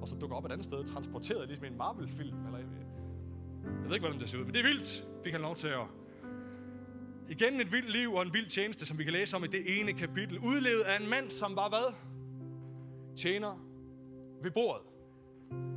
Og 0.00 0.08
så 0.08 0.16
dukker 0.18 0.36
op 0.36 0.44
et 0.44 0.52
andet 0.52 0.64
sted, 0.64 0.84
transporteret 0.84 1.48
ligesom 1.48 1.64
i 1.64 1.68
en 1.68 1.76
Marvel-film. 1.76 2.46
Eller 2.46 2.58
jeg, 2.58 2.66
jeg 3.64 3.84
ved 3.84 3.94
ikke, 3.94 4.06
hvordan 4.06 4.20
det 4.20 4.30
ser 4.30 4.38
ud, 4.38 4.44
men 4.44 4.54
det 4.54 4.60
er 4.60 4.68
vildt. 4.68 5.04
Vi 5.24 5.30
kan 5.30 5.40
lov 5.40 5.54
til 5.54 5.68
at 5.68 5.86
Igen 7.28 7.60
et 7.60 7.72
vildt 7.72 7.92
liv 7.92 8.12
og 8.12 8.22
en 8.22 8.34
vild 8.34 8.46
tjeneste, 8.46 8.86
som 8.86 8.98
vi 8.98 9.04
kan 9.04 9.12
læse 9.12 9.36
om 9.36 9.44
i 9.44 9.46
det 9.46 9.80
ene 9.80 9.92
kapitel. 9.92 10.38
Udlevet 10.38 10.80
af 10.80 11.00
en 11.00 11.10
mand, 11.10 11.30
som 11.30 11.56
var 11.56 11.68
hvad? 11.68 11.94
Tjener 13.16 13.66
ved 14.42 14.50
bordet. 14.50 14.82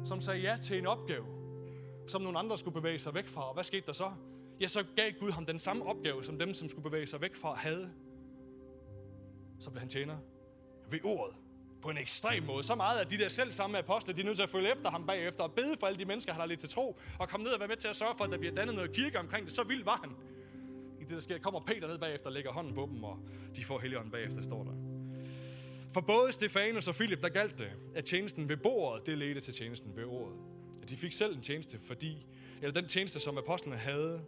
Som 0.04 0.22
sagde 0.22 0.40
ja 0.40 0.58
til 0.62 0.78
en 0.78 0.88
opgave, 0.88 1.26
som 2.08 2.22
nogle 2.22 2.40
andre 2.40 2.58
skulle 2.58 2.74
bevæge 2.74 3.00
sig 3.00 3.14
væk 3.14 3.28
fra. 3.28 3.48
Og 3.48 3.54
hvad 3.54 3.64
skete 3.64 3.86
der 3.86 3.94
så? 3.94 4.12
Ja, 4.62 4.68
så 4.68 4.84
gav 4.96 5.12
Gud 5.20 5.32
ham 5.32 5.46
den 5.46 5.60
samme 5.60 5.86
opgave, 5.86 6.24
som 6.24 6.40
dem, 6.40 6.54
som 6.54 6.70
skulle 6.70 6.84
bevæge 6.84 7.08
sig 7.08 7.22
væk 7.22 7.36
fra, 7.36 7.54
havde. 7.54 7.90
Så 9.60 9.70
blev 9.70 9.80
han 9.80 9.90
tjener 9.90 10.18
ved 10.90 11.00
ordet 11.04 11.36
på 11.82 11.90
en 11.90 11.98
ekstrem 11.98 12.44
måde. 12.44 12.64
Så 12.64 12.76
meget, 12.76 13.00
at 13.00 13.10
de 13.10 13.18
der 13.18 13.30
selv 13.30 13.52
samme 13.52 13.78
apostle, 13.78 14.14
de 14.14 14.22
er 14.22 14.26
nødt 14.26 14.36
til 14.36 14.44
at 14.44 14.50
følge 14.50 14.72
efter 14.72 14.90
ham 14.90 15.08
bagefter 15.08 15.44
og 15.44 15.54
bede 15.54 15.78
for 15.80 15.88
alle 15.88 16.00
de 16.00 16.06
mennesker, 16.06 16.32
han 16.32 16.40
har 16.40 16.48
lidt 16.48 16.60
til 16.60 16.70
tro, 16.70 17.00
og 17.20 17.30
komme 17.30 17.44
ned 17.44 17.52
og 17.52 17.60
være 17.60 17.68
med 17.68 17.78
til 17.78 17.88
at 17.88 17.96
sørge 17.96 18.14
for, 18.18 18.24
at 18.24 18.32
der 18.32 18.38
bliver 18.38 18.56
dannet 18.56 18.76
noget 18.76 18.92
kirke 18.92 19.20
omkring 19.20 19.46
det. 19.46 19.54
Så 19.54 19.64
vild 19.64 19.84
var 19.84 20.00
han. 20.04 20.16
I 21.00 21.04
det, 21.04 21.10
der 21.10 21.20
sker. 21.20 21.38
Kommer 21.38 21.60
Peter 21.60 21.88
ned 21.88 21.98
bagefter 21.98 22.28
og 22.28 22.34
lægger 22.34 22.52
hånden 22.52 22.74
på 22.74 22.90
dem, 22.92 23.04
og 23.04 23.20
de 23.56 23.64
får 23.64 23.80
Helligånden 23.80 24.12
bagefter, 24.12 24.42
står 24.42 24.64
der. 24.64 24.72
For 25.94 26.02
både 26.02 26.34
Stefanus 26.34 26.88
og 26.88 26.96
Philip, 26.96 27.22
der 27.22 27.30
galt 27.30 27.60
det, 27.60 27.72
at 27.96 28.06
tjenesten 28.06 28.50
ved 28.50 28.58
bordet, 28.58 29.06
det 29.06 29.18
ledte 29.18 29.42
til 29.42 29.54
tjenesten 29.54 29.96
ved 29.96 30.06
ordet. 30.06 30.36
De 30.90 30.98
fik 30.98 31.14
selv 31.14 31.36
en 31.36 31.42
tjeneste, 31.42 31.78
fordi, 31.78 32.26
eller 32.62 32.82
den 32.82 32.90
tjeneste, 32.90 33.20
som 33.20 33.38
apostlene 33.38 33.78
havde, 33.78 34.22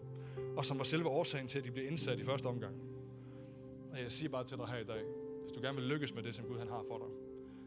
og 0.58 0.66
som 0.66 0.78
var 0.78 0.84
selve 0.84 1.08
årsagen 1.08 1.48
til, 1.48 1.60
at 1.60 1.66
de 1.66 1.72
blev 1.72 1.88
indsat 1.88 2.20
i 2.20 2.24
første 2.24 2.46
omgang. 2.46 2.76
Og 3.92 4.02
jeg 4.02 4.12
siger 4.12 4.30
bare 4.30 4.44
til 4.44 4.58
dig 4.58 4.68
her 4.68 4.78
i 4.78 4.84
dag, 4.84 5.04
hvis 5.42 5.52
du 5.52 5.62
gerne 5.62 5.76
vil 5.78 5.86
lykkes 5.86 6.16
med 6.16 6.24
det, 6.24 6.36
som 6.36 6.46
Gud 6.46 6.58
han 6.58 6.68
har 6.68 6.84
for 6.88 6.98
dig. 6.98 7.08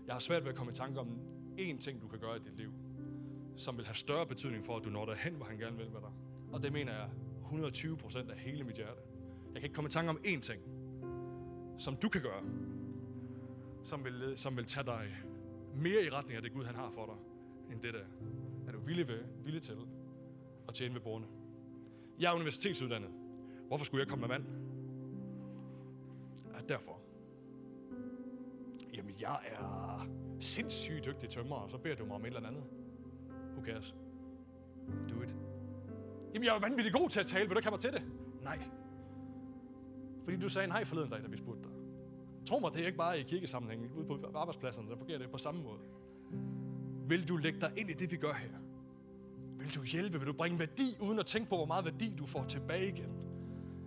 Jeg 0.07 0.15
har 0.15 0.21
svært 0.21 0.45
ved 0.45 0.51
at 0.51 0.57
komme 0.57 0.73
i 0.73 0.75
tanke 0.75 1.01
om 1.01 1.19
én 1.59 1.79
ting, 1.79 2.03
du 2.03 2.09
kan 2.09 2.19
gøre 2.19 2.37
i 2.37 2.41
dit 2.41 2.57
liv, 2.57 2.73
som 3.57 3.77
vil 3.77 3.87
have 3.87 3.95
større 3.95 4.27
betydning 4.27 4.65
for, 4.65 4.77
at 4.77 4.85
du 4.85 4.91
når 4.91 5.05
derhen, 5.05 5.35
hvor 5.35 5.47
han 5.47 5.59
gerne 5.59 5.77
vil 5.77 5.91
med 5.91 6.01
dig. 6.01 6.11
Og 6.53 6.63
det 6.63 6.73
mener 6.73 6.93
jeg 6.93 7.09
120 7.41 7.97
procent 7.97 8.31
af 8.31 8.39
hele 8.39 8.65
mit 8.65 8.77
hjerte. 8.77 9.01
Jeg 9.47 9.61
kan 9.61 9.63
ikke 9.63 9.75
komme 9.75 9.89
i 9.89 9.91
tanke 9.91 10.11
om 10.11 10.19
én 10.25 10.41
ting, 10.41 10.63
som 11.79 11.97
du 11.97 12.09
kan 12.09 12.23
gøre, 12.23 12.43
som 13.85 14.05
vil, 14.05 14.33
som 14.37 14.57
vil 14.57 14.65
tage 14.65 14.87
dig 14.87 15.17
mere 15.75 16.05
i 16.05 16.11
retning 16.11 16.37
af 16.37 16.43
det 16.43 16.53
Gud, 16.53 16.65
han 16.65 16.75
har 16.75 16.91
for 16.91 17.07
dig, 17.07 17.17
end 17.73 17.83
det 17.83 17.95
der. 17.95 18.05
Villig, 18.87 19.09
ved, 19.09 19.25
villig 19.45 19.63
til 19.63 19.77
at 20.69 20.75
tjene 20.75 20.95
ved 20.95 21.01
bordene? 21.01 21.27
Jeg 22.19 22.31
er 22.31 22.35
universitetsuddannet. 22.35 23.11
Hvorfor 23.67 23.85
skulle 23.85 24.01
jeg 24.01 24.09
komme 24.09 24.21
med 24.21 24.39
mand? 24.39 24.45
Ja, 26.55 26.75
derfor. 26.75 26.99
Jamen, 28.95 29.15
jeg 29.21 29.41
er 29.45 30.07
sindssygt 30.41 31.07
dygtig 31.07 31.29
tømrer, 31.29 31.57
og 31.57 31.71
så 31.71 31.79
beder 31.79 31.97
du 31.97 32.05
mig 32.05 32.15
om 32.15 32.23
et 32.23 32.27
eller 32.27 32.49
andet. 32.49 32.65
Who 33.53 33.65
cares? 33.65 33.97
Do 35.09 35.23
it. 35.23 35.37
Jamen, 36.35 36.47
jeg 36.47 36.57
er 36.57 36.61
vanvittigt 36.61 36.97
god 36.97 37.09
til 37.09 37.21
at 37.21 37.27
tale. 37.27 37.49
Vil 37.49 37.51
du 37.51 37.59
ikke 37.59 37.67
have 37.67 37.73
mig 37.73 37.81
til 37.81 37.93
det? 37.93 38.03
Nej. 38.43 38.59
Fordi 40.25 40.37
du 40.37 40.49
sagde 40.49 40.69
nej 40.69 40.85
forleden 40.85 41.11
dag, 41.11 41.23
da 41.23 41.29
vi 41.29 41.37
spurgte 41.37 41.63
dig. 41.63 41.73
Tro 42.47 42.59
mig, 42.59 42.73
det 42.75 42.83
er 42.83 42.87
ikke 42.87 42.99
bare 42.99 43.21
i 43.21 43.23
kirkesammenhængen. 43.23 43.93
Ude 43.93 44.05
på 44.05 44.31
arbejdspladserne, 44.35 44.91
der 44.91 44.97
fungerer 44.97 45.19
det 45.19 45.31
på 45.31 45.39
samme 45.39 45.63
måde. 45.63 45.79
Vil 47.09 47.29
du 47.29 47.37
lægge 47.37 47.61
dig 47.61 47.73
ind 47.77 47.91
i 47.91 47.93
det, 47.93 48.11
vi 48.11 48.17
gør 48.17 48.33
her? 48.33 48.62
Vil 49.63 49.75
du 49.75 49.83
hjælpe? 49.85 50.19
Vil 50.19 50.29
du 50.29 50.33
bringe 50.33 50.59
værdi, 50.59 50.97
uden 51.01 51.19
at 51.19 51.27
tænke 51.27 51.51
på, 51.51 51.57
hvor 51.57 51.67
meget 51.67 51.85
værdi 51.85 52.15
du 52.19 52.27
får 52.27 52.45
tilbage 52.45 52.89
igen? 52.89 53.13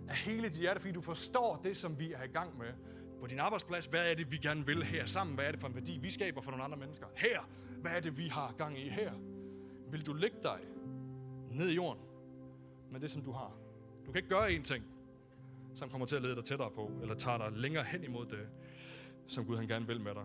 Af 0.08 0.16
hele 0.16 0.48
dit 0.48 0.58
hjerte, 0.58 0.80
fordi 0.80 0.92
du 0.92 1.00
forstår 1.00 1.60
det, 1.64 1.76
som 1.76 1.98
vi 1.98 2.12
er 2.12 2.22
i 2.22 2.26
gang 2.26 2.58
med. 2.58 2.72
På 3.20 3.26
din 3.26 3.38
arbejdsplads, 3.38 3.86
hvad 3.86 4.10
er 4.10 4.14
det, 4.14 4.32
vi 4.32 4.36
gerne 4.36 4.66
vil 4.66 4.84
her 4.84 5.06
sammen? 5.06 5.34
Hvad 5.34 5.44
er 5.44 5.50
det 5.50 5.60
for 5.60 5.68
en 5.68 5.74
værdi, 5.74 5.98
vi 6.02 6.10
skaber 6.10 6.40
for 6.40 6.50
nogle 6.50 6.64
andre 6.64 6.76
mennesker? 6.76 7.06
Her, 7.16 7.48
hvad 7.80 7.92
er 7.92 8.00
det, 8.00 8.18
vi 8.18 8.28
har 8.28 8.54
gang 8.58 8.78
i 8.78 8.88
her? 8.88 9.12
Vil 9.90 10.06
du 10.06 10.12
lægge 10.12 10.36
dig 10.42 10.58
ned 11.50 11.68
i 11.68 11.74
jorden 11.74 12.02
med 12.92 13.00
det, 13.00 13.10
som 13.10 13.22
du 13.22 13.32
har? 13.32 13.52
Du 14.06 14.12
kan 14.12 14.18
ikke 14.18 14.28
gøre 14.28 14.48
én 14.48 14.62
ting, 14.62 14.84
som 15.74 15.88
kommer 15.88 16.06
til 16.06 16.16
at 16.16 16.22
lede 16.22 16.36
dig 16.36 16.44
tættere 16.44 16.70
på, 16.70 16.90
eller 17.02 17.14
tager 17.14 17.38
dig 17.38 17.52
længere 17.52 17.84
hen 17.84 18.04
imod 18.04 18.26
det, 18.26 18.48
som 19.26 19.44
Gud 19.44 19.56
han 19.56 19.68
gerne 19.68 19.86
vil 19.86 20.00
med 20.00 20.14
dig. 20.14 20.24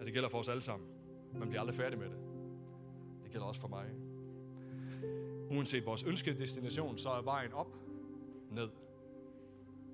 Og 0.00 0.06
det 0.06 0.12
gælder 0.12 0.28
for 0.28 0.38
os 0.38 0.48
alle 0.48 0.62
sammen. 0.62 0.88
Man 1.34 1.48
bliver 1.48 1.60
aldrig 1.60 1.76
færdig 1.76 1.98
med 1.98 2.06
det. 2.06 2.18
Det 3.24 3.32
gælder 3.32 3.46
også 3.46 3.60
for 3.60 3.68
mig. 3.68 3.86
Uanset 5.50 5.86
vores 5.86 6.02
ønskede 6.02 6.38
destination, 6.38 6.98
så 6.98 7.08
er 7.10 7.22
vejen 7.22 7.52
op, 7.52 7.76
ned. 8.50 8.68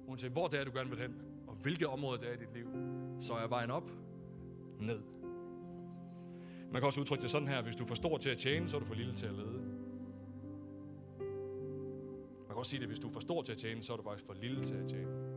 Uanset 0.06 0.30
hvor 0.30 0.48
det 0.48 0.60
er, 0.60 0.64
du 0.64 0.70
gerne 0.74 0.90
vil 0.90 0.98
hen, 0.98 1.14
og 1.46 1.54
hvilke 1.54 1.88
områder 1.88 2.18
det 2.18 2.28
er 2.28 2.32
i 2.32 2.36
dit 2.36 2.54
liv, 2.54 2.66
så 3.20 3.34
er 3.34 3.48
vejen 3.48 3.70
op, 3.70 3.90
ned. 4.80 5.00
Man 6.72 6.80
kan 6.80 6.86
også 6.86 7.00
udtrykke 7.00 7.22
det 7.22 7.30
sådan 7.30 7.48
her, 7.48 7.62
hvis 7.62 7.76
du 7.76 7.82
er 7.82 7.88
for 7.88 7.94
stor 7.94 8.18
til 8.18 8.30
at 8.30 8.38
tjene, 8.38 8.68
så 8.68 8.76
er 8.76 8.80
du 8.80 8.86
for 8.86 8.94
lille 8.94 9.14
til 9.14 9.26
at 9.26 9.32
lede. 9.32 9.62
Man 12.38 12.48
kan 12.48 12.56
også 12.56 12.70
sige 12.70 12.80
det, 12.80 12.88
hvis 12.88 12.98
du 12.98 13.08
er 13.08 13.12
for 13.12 13.20
stor 13.20 13.42
til 13.42 13.52
at 13.52 13.58
tjene, 13.58 13.82
så 13.82 13.92
er 13.92 13.96
du 13.96 14.02
faktisk 14.02 14.26
for 14.26 14.34
lille 14.34 14.64
til 14.64 14.74
at 14.74 14.88
tjene. 14.88 15.31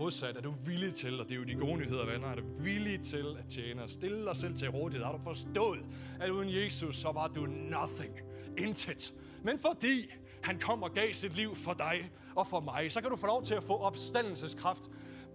Modsat, 0.00 0.36
er 0.36 0.40
du 0.40 0.54
villig 0.66 0.94
til, 0.94 1.20
og 1.20 1.28
det 1.28 1.34
er 1.34 1.38
jo 1.38 1.44
de 1.44 1.54
gode 1.54 1.76
nyheder, 1.76 2.06
venner, 2.06 2.28
er 2.28 2.34
du 2.34 2.42
villig 2.58 3.02
til 3.02 3.36
at 3.38 3.44
tjene 3.50 3.82
og 3.82 3.90
stille 3.90 4.24
dig 4.24 4.36
selv 4.36 4.54
til 4.56 4.70
rådighed? 4.70 5.04
Har 5.04 5.12
du 5.12 5.22
forstået, 5.22 5.80
at 6.20 6.30
uden 6.30 6.54
Jesus, 6.54 6.96
så 6.96 7.12
var 7.12 7.28
du 7.28 7.40
nothing, 7.46 8.14
intet. 8.58 9.12
Men 9.42 9.58
fordi 9.58 10.10
han 10.42 10.58
kom 10.58 10.82
og 10.82 10.90
gav 10.94 11.12
sit 11.12 11.36
liv 11.36 11.56
for 11.56 11.72
dig 11.72 12.10
og 12.36 12.46
for 12.46 12.60
mig, 12.60 12.92
så 12.92 13.00
kan 13.00 13.10
du 13.10 13.16
få 13.16 13.26
lov 13.26 13.42
til 13.44 13.54
at 13.54 13.62
få 13.62 13.76
opstandelseskraft 13.76 14.84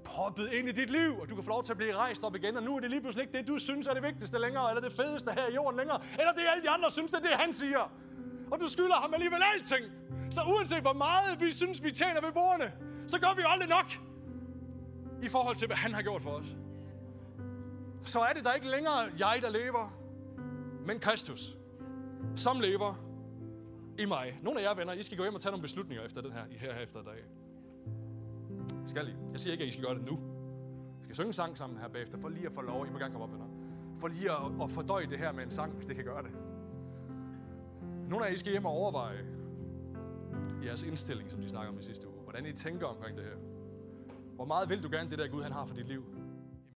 proppet 0.05 0.51
ind 0.53 0.69
i 0.69 0.71
dit 0.71 0.89
liv, 0.89 1.19
og 1.21 1.29
du 1.29 1.35
kan 1.35 1.43
få 1.43 1.49
lov 1.49 1.63
til 1.63 1.73
at 1.73 1.77
blive 1.77 1.95
rejst 1.95 2.23
op 2.23 2.35
igen, 2.35 2.57
og 2.57 2.63
nu 2.63 2.75
er 2.75 2.79
det 2.79 2.89
lige 2.89 3.01
pludselig 3.01 3.23
ikke 3.23 3.37
det, 3.37 3.47
du 3.47 3.57
synes 3.57 3.87
er 3.87 3.93
det 3.93 4.03
vigtigste 4.03 4.39
længere, 4.39 4.69
eller 4.69 4.81
det 4.81 4.93
fedeste 4.93 5.31
her 5.31 5.47
i 5.47 5.53
jorden 5.53 5.77
længere, 5.77 5.99
eller 6.19 6.33
det 6.33 6.41
alle 6.51 6.63
de 6.63 6.69
andre 6.69 6.91
synes, 6.91 7.11
det 7.11 7.17
er 7.17 7.21
det, 7.21 7.31
han 7.31 7.53
siger. 7.53 7.91
Og 8.51 8.59
du 8.59 8.67
skylder 8.67 8.95
ham 8.95 9.13
alligevel 9.13 9.41
alting. 9.53 9.85
Så 10.31 10.41
uanset 10.55 10.81
hvor 10.81 10.93
meget 10.93 11.41
vi 11.41 11.51
synes, 11.53 11.83
vi 11.83 11.91
tjener 11.91 12.21
ved 12.21 12.31
bordene, 12.31 12.71
så 13.07 13.19
gør 13.19 13.33
vi 13.35 13.41
aldrig 13.45 13.69
nok 13.69 14.14
i 15.25 15.29
forhold 15.29 15.55
til, 15.55 15.67
hvad 15.67 15.77
han 15.77 15.93
har 15.93 16.01
gjort 16.01 16.21
for 16.21 16.29
os. 16.29 16.55
Så 18.03 18.19
er 18.19 18.33
det 18.33 18.45
der 18.45 18.53
ikke 18.53 18.67
længere 18.67 18.99
jeg, 19.19 19.39
der 19.41 19.49
lever, 19.49 19.97
men 20.85 20.99
Kristus, 20.99 21.57
som 22.35 22.59
lever 22.59 22.93
i 23.99 24.05
mig. 24.05 24.39
Nogle 24.43 24.59
af 24.59 24.63
jer 24.63 24.75
venner, 24.75 24.93
I 24.93 25.03
skal 25.03 25.17
gå 25.17 25.23
hjem 25.23 25.35
og 25.35 25.41
tage 25.41 25.51
nogle 25.51 25.61
beslutninger 25.61 26.05
efter 26.05 26.21
den 26.21 26.31
her, 26.31 26.45
i 26.51 26.57
her 26.57 26.75
efter 26.75 27.01
dag. 27.01 27.23
Skal 28.85 29.07
I? 29.07 29.11
Jeg 29.31 29.39
siger 29.39 29.51
ikke, 29.51 29.63
at 29.63 29.67
I 29.67 29.71
skal 29.71 29.83
gøre 29.83 29.95
det 29.95 30.05
nu. 30.05 30.19
I 30.99 31.03
skal 31.03 31.15
synge 31.15 31.27
en 31.27 31.33
sang 31.33 31.57
sammen 31.57 31.79
her 31.79 31.87
bagefter, 31.87 32.17
for 32.17 32.29
lige 32.29 32.45
at 32.45 32.53
få 32.53 32.61
lov. 32.61 32.87
I 32.87 32.89
må 32.89 32.97
gerne 32.97 33.11
komme 33.11 33.23
op, 33.23 33.31
venner. 33.31 33.47
For 33.99 34.07
lige 34.07 34.31
at, 34.31 34.63
at 34.63 34.71
fordøje 34.71 35.05
det 35.05 35.19
her 35.19 35.31
med 35.31 35.43
en 35.43 35.51
sang, 35.51 35.73
hvis 35.73 35.85
det 35.85 35.95
kan 35.95 36.05
gøre 36.05 36.23
det. 36.23 36.31
Nogle 38.09 38.25
af 38.25 38.31
jer 38.31 38.37
skal 38.37 38.51
hjem 38.51 38.65
og 38.65 38.71
overveje 38.71 39.25
jeres 40.65 40.83
indstilling, 40.83 41.31
som 41.31 41.41
de 41.41 41.49
snakker 41.49 41.71
om 41.71 41.79
i 41.79 41.81
sidste 41.81 42.07
uge. 42.07 42.21
Hvordan 42.23 42.45
I 42.45 42.53
tænker 42.53 42.85
omkring 42.85 43.17
det 43.17 43.25
her. 43.25 43.54
Hvor 44.35 44.45
meget 44.45 44.69
vil 44.69 44.83
du 44.83 44.89
gerne 44.91 45.09
det 45.09 45.19
der 45.19 45.27
Gud, 45.27 45.43
han 45.43 45.51
har 45.51 45.65
for 45.65 45.75
dit 45.75 45.87
liv? 45.87 46.14